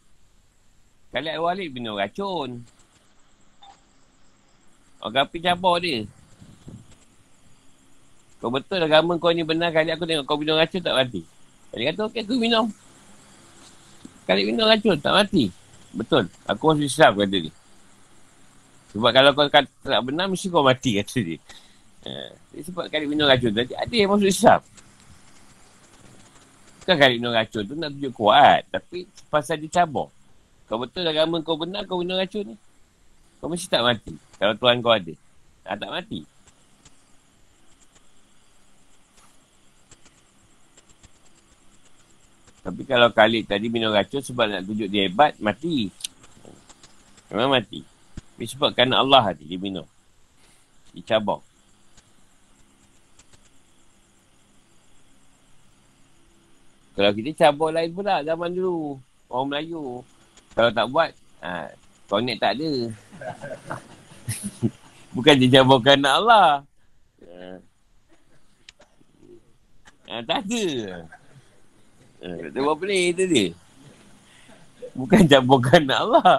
Khalid 1.13 1.37
Walid 1.37 1.69
minum 1.69 2.01
racun. 2.01 2.65
Orang 5.05 5.29
kapi 5.29 5.41
cabar 5.41 5.81
dia. 5.85 6.05
Kau 8.41 8.49
betul 8.49 8.81
agama 8.81 9.21
kau 9.21 9.29
ni 9.37 9.45
benar 9.45 9.69
kali 9.69 9.93
aku 9.93 10.09
tengok 10.09 10.25
kau 10.25 10.41
minum 10.41 10.57
racun 10.57 10.81
tak 10.81 10.97
mati. 10.97 11.21
Kali 11.71 11.83
kata 11.93 12.09
okey 12.09 12.25
aku 12.25 12.41
minum. 12.41 12.73
Kali 14.25 14.49
minum 14.49 14.65
racun 14.65 14.97
tak 14.97 15.13
mati. 15.13 15.53
Betul. 15.93 16.25
Aku 16.49 16.73
masuk 16.73 16.89
Islam 16.89 17.21
kata 17.21 17.37
dia. 17.37 17.53
Sebab 18.97 19.11
kalau 19.13 19.31
kau 19.37 19.45
kata 19.45 19.69
tak 19.69 20.03
benar 20.09 20.25
mesti 20.33 20.49
kau 20.49 20.65
mati 20.65 20.97
kata 20.97 21.19
dia. 21.21 21.39
Uh, 22.01 22.33
sebab 22.65 22.89
kali 22.89 23.05
minum 23.05 23.29
racun 23.29 23.53
tadi 23.53 23.77
ada 23.77 23.93
yang 23.93 24.09
masuk 24.09 24.33
Islam. 24.33 24.61
Bukan 26.81 26.97
kali 26.97 27.15
minum 27.21 27.37
racun 27.37 27.63
tu 27.69 27.75
nak 27.77 27.93
tunjuk 27.93 28.13
kuat. 28.17 28.65
Tapi 28.73 29.05
pasal 29.29 29.61
dia 29.61 29.85
cabur. 29.85 30.09
Kau 30.65 30.81
betul 30.81 31.05
agama 31.05 31.45
kau 31.45 31.61
benar 31.61 31.85
kau 31.85 32.01
minum 32.01 32.17
racun 32.17 32.57
ni. 32.57 32.57
Kau 33.37 33.53
mesti 33.53 33.69
tak 33.69 33.85
mati. 33.85 34.17
Kalau 34.41 34.57
Tuhan 34.57 34.81
kau 34.81 34.97
ada. 34.97 35.13
Ah, 35.69 35.77
tak 35.77 35.93
mati. 35.93 36.25
Tapi 42.61 42.83
kalau 42.85 43.09
Khalid 43.09 43.49
tadi 43.49 43.73
minum 43.73 43.89
racun 43.89 44.21
sebab 44.21 44.45
nak 44.45 44.63
tunjuk 44.69 44.89
dia 44.93 45.09
hebat, 45.09 45.33
mati. 45.41 45.89
Memang 47.33 47.57
mati. 47.57 47.81
Tapi 48.37 48.45
sebab 48.45 48.73
kerana 48.77 49.01
Allah 49.01 49.33
hati 49.33 49.49
dia 49.49 49.57
minum. 49.57 49.85
Dicabang. 50.93 51.41
Kalau 57.01 57.17
kita 57.17 57.31
cabang 57.33 57.73
lain 57.73 57.91
pula 57.97 58.21
zaman 58.21 58.53
dulu. 58.53 59.01
Orang 59.33 59.49
Melayu. 59.49 60.05
Kalau 60.53 60.71
tak 60.75 60.87
buat, 60.93 61.11
ha, 61.41 61.71
connect 62.11 62.43
tak 62.43 62.53
ada. 62.59 62.71
Bukan 65.17 65.35
dia 65.41 65.49
cabang 65.61 65.81
kerana 65.81 66.21
Allah. 66.21 66.49
Ha. 67.25 67.57
Ha, 70.11 70.21
tak 70.29 70.45
ada. 70.45 70.67
Eh, 72.21 72.53
dia 72.53 72.61
buat 72.61 72.77
pelik 72.77 73.17
tu 73.17 73.25
dia. 73.25 73.47
Bukan 74.93 75.25
campurkan 75.25 75.83
nak 75.89 76.01
Allah. 76.05 76.33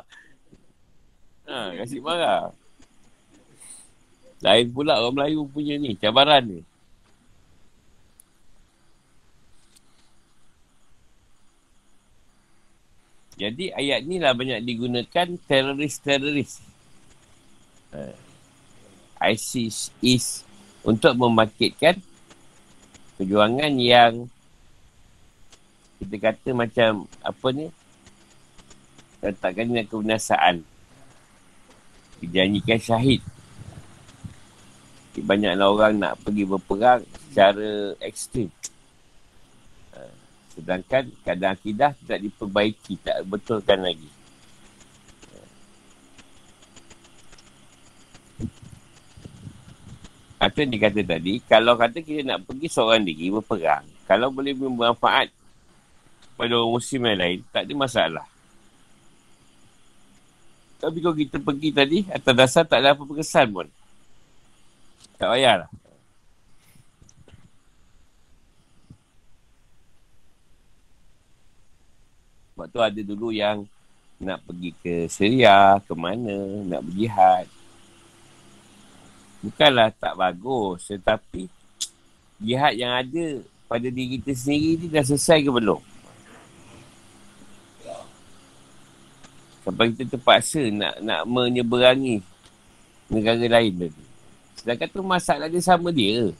Ha, 1.49 1.73
kasih 1.81 1.99
marah. 2.05 2.53
Lain 4.41 4.67
pula 4.73 5.01
orang 5.01 5.15
Melayu 5.17 5.45
punya 5.49 5.77
ni, 5.77 5.97
cabaran 5.97 6.45
ni. 6.45 6.61
Jadi 13.41 13.73
ayat 13.73 14.05
ni 14.05 14.21
lah 14.21 14.37
banyak 14.37 14.61
digunakan 14.61 15.27
teroris-teroris. 15.49 16.61
Uh, 17.89 18.13
ISIS 19.17 19.89
is 19.97 20.45
untuk 20.85 21.17
membangkitkan 21.17 21.97
perjuangan 23.17 23.73
yang 23.81 24.29
kita 26.01 26.17
kata 26.17 26.49
macam 26.57 27.05
apa 27.21 27.47
ni? 27.53 27.69
Letakkan 29.21 29.69
dengan 29.69 29.85
kebinasaan. 29.85 30.65
Dijanjikan 32.17 32.81
syahid. 32.81 33.21
Banyaklah 35.21 35.67
orang 35.69 35.93
nak 36.01 36.17
pergi 36.25 36.49
berperang 36.49 37.05
secara 37.29 37.93
ekstrim. 38.01 38.49
Ha, 39.93 40.09
sedangkan 40.57 41.13
keadaan 41.21 41.53
akidah 41.53 41.93
tidak 42.01 42.19
diperbaiki 42.25 42.93
tak 43.05 43.21
betulkan 43.29 43.85
lagi. 43.85 44.09
Apa 50.41 50.65
yang 50.65 50.73
dikata 50.73 51.05
tadi, 51.05 51.37
kalau 51.45 51.77
kata 51.77 52.01
kita 52.01 52.25
nak 52.25 52.41
pergi 52.49 52.65
seorang 52.65 53.05
diri 53.05 53.29
berperang, 53.29 53.85
kalau 54.09 54.33
boleh 54.33 54.57
bermanfaat 54.57 55.29
pada 56.41 56.57
orang 56.57 56.73
muslim 56.73 57.05
yang 57.05 57.19
lain, 57.21 57.39
tak 57.53 57.69
ada 57.69 57.73
masalah. 57.77 58.25
Tapi 60.81 60.97
kalau 60.97 61.13
kita 61.13 61.37
pergi 61.37 61.69
tadi, 61.69 61.99
atas 62.09 62.33
dasar 62.33 62.65
tak 62.65 62.81
ada 62.81 62.97
apa-apa 62.97 63.13
kesan 63.21 63.53
pun. 63.53 63.69
Tak 65.21 65.29
payahlah. 65.37 65.69
Sebab 72.57 72.65
tu 72.73 72.81
ada 72.81 73.01
dulu 73.05 73.29
yang 73.29 73.61
nak 74.17 74.41
pergi 74.41 74.73
ke 74.81 75.05
Syria, 75.13 75.77
ke 75.85 75.93
mana, 75.93 76.65
nak 76.65 76.81
berjihad. 76.81 77.45
Bukanlah 79.45 79.93
tak 79.93 80.17
bagus, 80.17 80.89
tetapi 80.89 81.45
jihad 82.41 82.73
yang 82.73 82.97
ada 82.97 83.45
pada 83.69 83.85
diri 83.93 84.17
kita 84.17 84.33
sendiri 84.33 84.81
ni 84.81 84.87
dah 84.89 85.05
selesai 85.05 85.45
ke 85.45 85.53
belum? 85.53 86.00
Sampai 89.61 89.93
kita 89.93 90.17
terpaksa 90.17 90.61
nak 90.73 90.97
nak 91.05 91.21
menyeberangi 91.29 92.17
negara 93.13 93.45
lain 93.45 93.73
tadi. 93.77 94.03
Sedangkan 94.57 94.87
tu 94.89 95.01
masalah 95.05 95.47
dia 95.49 95.61
sama 95.61 95.93
dia. 95.93 96.33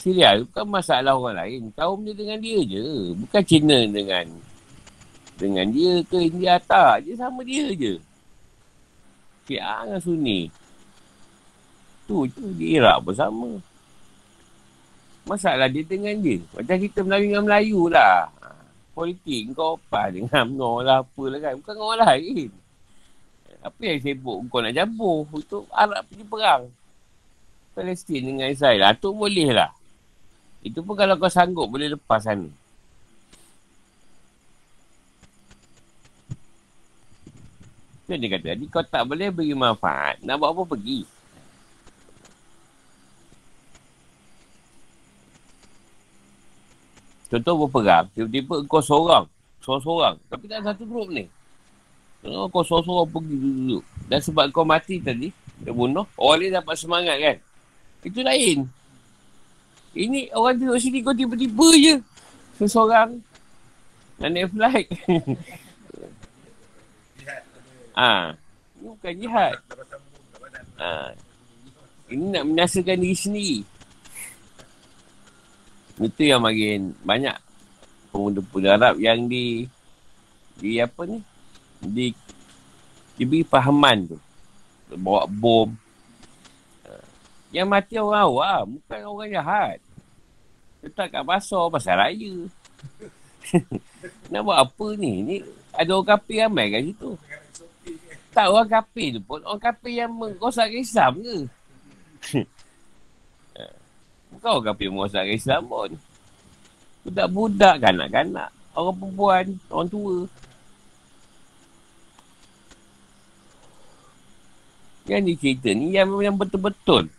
Syria 0.00 0.38
bukan 0.40 0.66
masalah 0.70 1.18
orang 1.18 1.36
lain. 1.42 1.62
Kaum 1.74 2.06
dia 2.06 2.14
dengan 2.14 2.38
dia 2.38 2.58
je. 2.62 2.86
Bukan 3.18 3.42
China 3.44 3.78
dengan 3.90 4.26
dengan 5.36 5.66
dia 5.72 5.92
ke 6.06 6.16
India 6.20 6.54
tak. 6.62 7.04
Dia 7.04 7.14
sama 7.18 7.42
dia 7.42 7.66
je. 7.74 7.94
Syiah 9.50 9.82
dengan 9.84 10.00
Sunni. 10.00 10.40
Tu 12.06 12.16
je 12.30 12.44
di 12.54 12.66
Iraq 12.78 13.02
bersama. 13.02 13.58
Masalah 15.26 15.66
dia 15.66 15.82
dengan 15.82 16.14
dia. 16.22 16.38
Macam 16.54 16.76
kita 16.78 17.02
Melayu 17.02 17.26
dengan 17.26 17.44
Melayu 17.44 17.80
lah 17.90 18.39
politik 19.00 19.56
kau 19.56 19.80
apa 19.80 20.12
dengan 20.12 20.44
UMNO 20.44 20.72
lah 20.84 21.00
apalah 21.00 21.40
kan. 21.40 21.56
Bukan 21.56 21.76
orang 21.80 22.00
lain. 22.04 22.52
Apa 23.64 23.80
yang 23.80 23.98
sibuk 24.04 24.44
kau 24.52 24.60
nak 24.60 24.76
jambur 24.76 25.24
untuk 25.32 25.64
Arab 25.72 26.04
pergi 26.04 26.24
perang. 26.28 26.62
Palestin 27.72 28.20
dengan 28.28 28.52
Israel. 28.52 28.84
Lah. 28.84 28.92
Tu 28.92 29.08
boleh 29.08 29.56
lah. 29.56 29.72
Itu 30.60 30.84
pun 30.84 30.92
kalau 30.92 31.16
kau 31.16 31.32
sanggup 31.32 31.72
boleh 31.72 31.96
lepas 31.96 32.20
sana. 32.20 32.44
Itu 38.04 38.12
dia 38.20 38.28
kata. 38.36 38.52
Jadi 38.52 38.64
kau 38.68 38.84
tak 38.84 39.08
boleh 39.08 39.32
beri 39.32 39.56
manfaat. 39.56 40.20
Nak 40.20 40.36
buat 40.36 40.52
apa 40.52 40.76
pergi. 40.76 41.19
Contoh 47.30 47.54
berperang, 47.64 48.10
tiba-tiba 48.10 48.66
kau 48.66 48.82
seorang. 48.82 49.24
Seorang-seorang. 49.62 50.18
Tapi 50.26 50.44
tak 50.50 50.66
satu 50.66 50.82
grup 50.82 51.14
ni. 51.14 51.30
Oh, 52.26 52.50
kau 52.50 52.66
seorang-seorang 52.66 53.06
pergi 53.06 53.36
dulu. 53.38 53.78
Dan 54.10 54.18
sebab 54.18 54.44
kau 54.50 54.66
mati 54.66 54.98
tadi, 54.98 55.30
dia 55.62 55.70
bunuh, 55.70 56.02
orang 56.18 56.38
lain 56.42 56.58
dapat 56.58 56.74
semangat 56.74 57.16
kan. 57.22 57.36
Itu 58.02 58.20
lain. 58.26 58.66
Ini 59.94 60.34
orang 60.34 60.58
duduk 60.58 60.82
sini 60.82 61.06
kau 61.06 61.14
tiba-tiba 61.14 61.68
je. 61.78 61.94
Seseorang. 62.58 63.22
Nak 64.18 64.28
naik 64.34 64.50
flight. 64.50 64.88
ha. 67.94 68.34
Ini 68.80 68.86
bukan 68.96 69.12
jihad. 69.16 69.54
Ha. 70.80 71.12
Ini 72.10 72.24
nak 72.32 72.44
menyaksikan 72.48 72.96
diri 72.98 73.16
sendiri. 73.16 73.58
Itu 76.00 76.24
yang 76.24 76.40
makin 76.40 76.96
banyak 77.04 77.36
pemuda-pemuda 78.08 78.80
Arab 78.80 78.94
yang 78.96 79.28
di 79.28 79.68
di 80.56 80.80
apa 80.80 81.04
ni? 81.04 81.20
Di 81.80 82.06
diberi 83.20 83.44
fahaman 83.44 84.08
tu. 84.08 84.18
Bawa 84.96 85.28
bom. 85.28 85.68
Yang 87.52 87.66
mati 87.68 87.94
orang 88.00 88.24
awam, 88.24 88.64
bukan 88.80 89.00
orang 89.04 89.30
jahat. 89.34 89.78
Letak 90.80 91.12
kat 91.12 91.22
pasar 91.26 91.68
pasal 91.68 91.94
raya. 92.00 92.34
Nak 94.32 94.40
buat 94.40 94.58
apa 94.64 94.86
ni? 94.96 95.12
Ni 95.20 95.36
ada 95.76 95.90
orang 96.00 96.08
kafir 96.16 96.48
ramai 96.48 96.72
kat 96.72 96.82
situ. 96.88 97.10
Tak 98.30 98.46
orang 98.48 98.70
kafir 98.70 99.18
tu 99.18 99.20
pun. 99.20 99.42
Orang 99.44 99.60
kafir 99.60 99.92
yang 99.92 100.16
merosakkan 100.16 100.80
Islam 100.80 101.12
ke? 101.20 101.36
Orang 104.40 104.64
kafir 104.72 104.88
merosakkan 104.88 105.36
Islam 105.36 105.62
pun. 105.68 105.90
Budak-budak, 107.04 107.74
kanak-kanak. 107.80 108.50
Orang 108.72 108.96
perempuan, 108.96 109.46
orang 109.68 109.88
tua. 109.88 110.16
Yang 115.04 115.20
ni 115.20 115.32
cerita 115.36 115.68
ni 115.74 115.86
yang, 115.92 116.08
yang 116.22 116.36
betul-betul. 116.36 117.10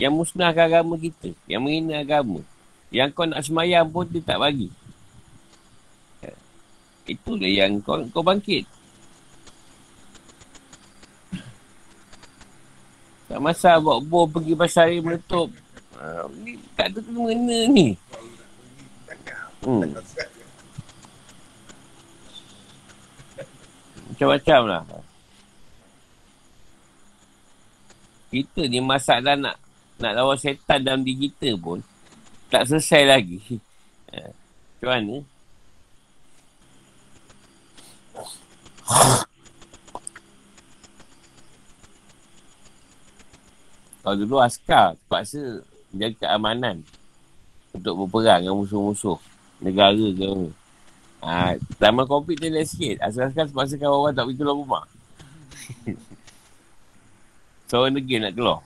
Yang 0.00 0.12
musnahkan 0.14 0.70
agama 0.70 0.94
kita. 0.96 1.34
Yang 1.50 1.60
menghina 1.60 1.94
agama. 2.00 2.40
Yang 2.88 3.08
kau 3.12 3.26
nak 3.28 3.44
semayang 3.44 3.88
pun 3.92 4.08
dia 4.08 4.24
tak 4.24 4.40
bagi. 4.40 4.72
Itulah 7.08 7.48
yang 7.48 7.80
kau, 7.80 8.04
kau 8.12 8.20
bangkit. 8.20 8.68
Tak 13.28 13.38
masa 13.44 13.76
bawa 13.76 14.00
bom 14.00 14.24
pergi 14.24 14.56
pasar 14.56 14.88
air 14.88 15.04
meletup. 15.04 15.52
Ni 16.40 16.56
tak 16.72 16.96
ada 16.96 16.98
kena 17.04 17.58
ni. 17.68 17.92
Hmm. 19.60 19.84
Macam-macam 24.08 24.60
lah. 24.64 24.82
Kita 28.32 28.64
ni 28.64 28.80
masalah 28.80 29.36
nak 29.36 29.56
nak 29.98 30.12
lawan 30.14 30.38
setan 30.38 30.80
dalam 30.80 31.02
diri 31.04 31.28
kita 31.28 31.58
pun 31.58 31.84
tak 32.48 32.64
selesai 32.64 33.02
lagi. 33.04 33.38
Ha, 34.14 34.32
macam 34.80 34.88
mana? 34.88 35.16
Kalau 44.08 44.24
dulu 44.24 44.40
askar 44.40 44.96
terpaksa 44.96 45.60
jaga 45.92 46.16
keamanan 46.16 46.80
untuk 47.76 48.08
berperang 48.08 48.40
dengan 48.40 48.56
musuh-musuh 48.56 49.20
negara 49.60 49.92
ke 49.92 50.24
apa. 50.24 50.48
Ha, 51.28 51.60
zaman 51.76 52.08
COVID 52.08 52.40
dia 52.40 52.48
lihat 52.48 52.72
sikit. 52.72 52.96
Asal-asal 53.04 53.52
terpaksa 53.52 53.76
kawan 53.76 54.00
orang 54.00 54.16
tak 54.16 54.24
pergi 54.24 54.40
keluar 54.40 54.56
rumah. 54.56 54.84
Seorang 57.68 58.00
negeri 58.00 58.16
nak 58.16 58.32
keluar. 58.32 58.60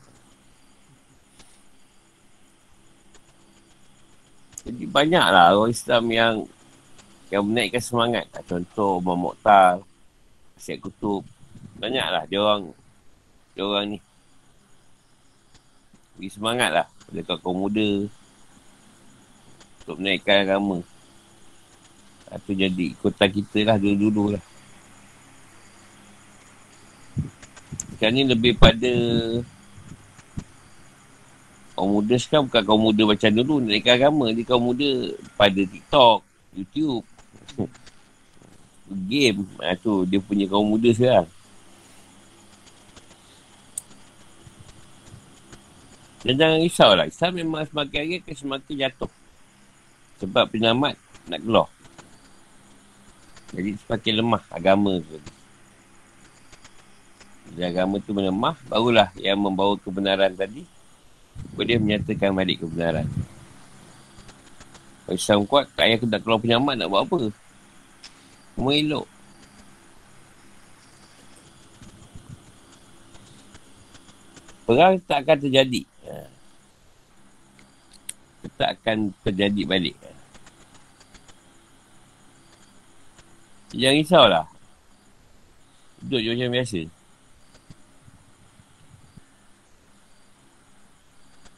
Jadi 4.63 4.83
banyaklah 4.87 5.59
orang 5.59 5.75
Islam 5.75 6.05
yang 6.07 6.35
yang 7.35 7.43
menaikkan 7.43 7.83
semangat. 7.83 8.31
Contoh 8.47 9.03
Umar 9.03 9.19
Mokhtar, 9.19 9.83
Asyik 10.55 10.87
Kutub. 10.87 11.27
Banyaklah 11.83 12.31
dia 12.31 12.39
orang 12.39 12.71
dia 13.59 13.67
orang 13.67 13.87
ni. 13.91 14.12
Beri 16.23 16.39
semangat 16.39 16.71
lah. 16.71 16.87
Pada 16.87 17.35
kaum 17.43 17.67
muda. 17.67 18.07
Untuk 19.83 19.99
menaikkan 19.99 20.47
agama. 20.47 20.79
Itu 22.31 22.55
jadi 22.55 22.95
kota 23.03 23.27
kita 23.27 23.67
lah 23.67 23.75
dulu-dulu 23.75 24.39
lah. 24.39 24.45
Sekarang 27.91 28.15
ni 28.15 28.23
lebih 28.23 28.55
pada 28.55 28.95
Kaum 31.75 31.91
muda 31.91 32.15
sekarang 32.15 32.47
bukan 32.47 32.63
kaum 32.71 32.83
muda 32.87 33.03
macam 33.03 33.31
dulu 33.35 33.59
Naikkan 33.59 33.99
agama. 33.99 34.31
Dia 34.31 34.47
kaum 34.47 34.63
muda 34.63 35.19
pada 35.35 35.59
TikTok 35.59 36.23
YouTube 36.55 37.03
Game. 39.11 39.43
Ha, 39.59 39.75
tu 39.75 40.07
dia 40.07 40.23
punya 40.23 40.47
kaum 40.47 40.71
muda 40.71 40.87
sekarang 40.95 41.27
Dan 46.23 46.39
jangan 46.39 46.59
risau 46.63 46.91
lah. 46.95 47.07
Islam 47.11 47.33
memang 47.35 47.67
semakin 47.67 47.99
hari 47.99 48.15
akan 48.23 48.35
semakin 48.39 48.75
jatuh. 48.79 49.11
Sebab 50.23 50.45
penyelamat 50.55 50.95
nak 51.27 51.41
keluar. 51.43 51.69
Jadi 53.53 53.71
semakin 53.83 54.13
lemah 54.23 54.43
agama 54.55 55.03
tu. 55.03 55.19
Bila 57.53 57.69
agama 57.69 58.01
tu 58.01 58.17
melemah 58.17 58.57
Barulah 58.65 59.13
yang 59.19 59.37
membawa 59.37 59.75
kebenaran 59.83 60.33
tadi. 60.33 60.63
Boleh 61.59 61.77
menyatakan 61.83 62.31
balik 62.33 62.63
kebenaran. 62.63 63.05
Kalau 65.03 65.19
Islam 65.19 65.43
kuat 65.51 65.67
Tak 65.75 65.91
payah 65.91 65.99
nak 66.07 66.21
keluar 66.23 66.39
penyelamat 66.39 66.75
nak 66.79 66.89
buat 66.89 67.03
apa? 67.03 67.19
Semua 68.55 68.73
elok. 68.79 69.07
Perang 74.63 74.95
tak 75.03 75.27
akan 75.27 75.39
terjadi 75.43 75.83
tak 78.63 78.79
akan 78.79 79.11
terjadi 79.27 79.63
balik. 79.67 79.99
Jangan 83.75 83.99
risaulah. 83.99 84.47
Duduk 85.99 86.23
je 86.23 86.31
macam 86.31 86.51
biasa. 86.55 86.81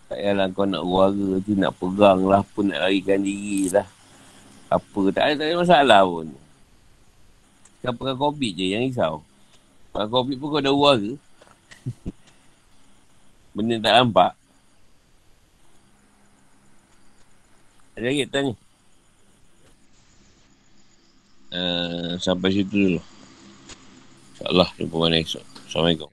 Tak 0.08 0.16
payahlah 0.16 0.46
kau 0.56 0.64
nak 0.64 0.84
warga 0.88 1.28
tu, 1.44 1.52
nak 1.52 1.76
pegang 1.76 2.20
lah 2.24 2.40
pun, 2.56 2.72
nak 2.72 2.80
larikan 2.88 3.20
diri 3.20 3.68
lah. 3.68 3.84
Apa, 4.72 5.00
tak 5.12 5.22
ada, 5.28 5.32
tak 5.36 5.46
ada 5.52 5.60
masalah 5.60 6.00
pun. 6.08 6.28
Kau 7.84 7.92
pegang 8.00 8.20
COVID 8.20 8.52
je, 8.56 8.66
yang 8.72 8.88
risau. 8.88 9.20
Pegang 9.92 10.08
COVID 10.08 10.36
pun 10.40 10.48
kau 10.48 10.64
dah 10.64 10.72
warga. 10.72 11.12
Benda 13.58 13.76
tak 13.76 13.92
nampak. 13.92 14.32
Ada 17.94 18.10
lagi 18.10 18.26
tanya? 18.26 18.54
Uh, 21.54 22.18
sampai 22.18 22.50
situ 22.50 22.74
dulu. 22.74 23.00
InsyaAllah 24.34 24.68
jumpa 24.74 24.96
mana 24.98 25.22
esok. 25.22 25.46
Assalamualaikum. 25.70 26.10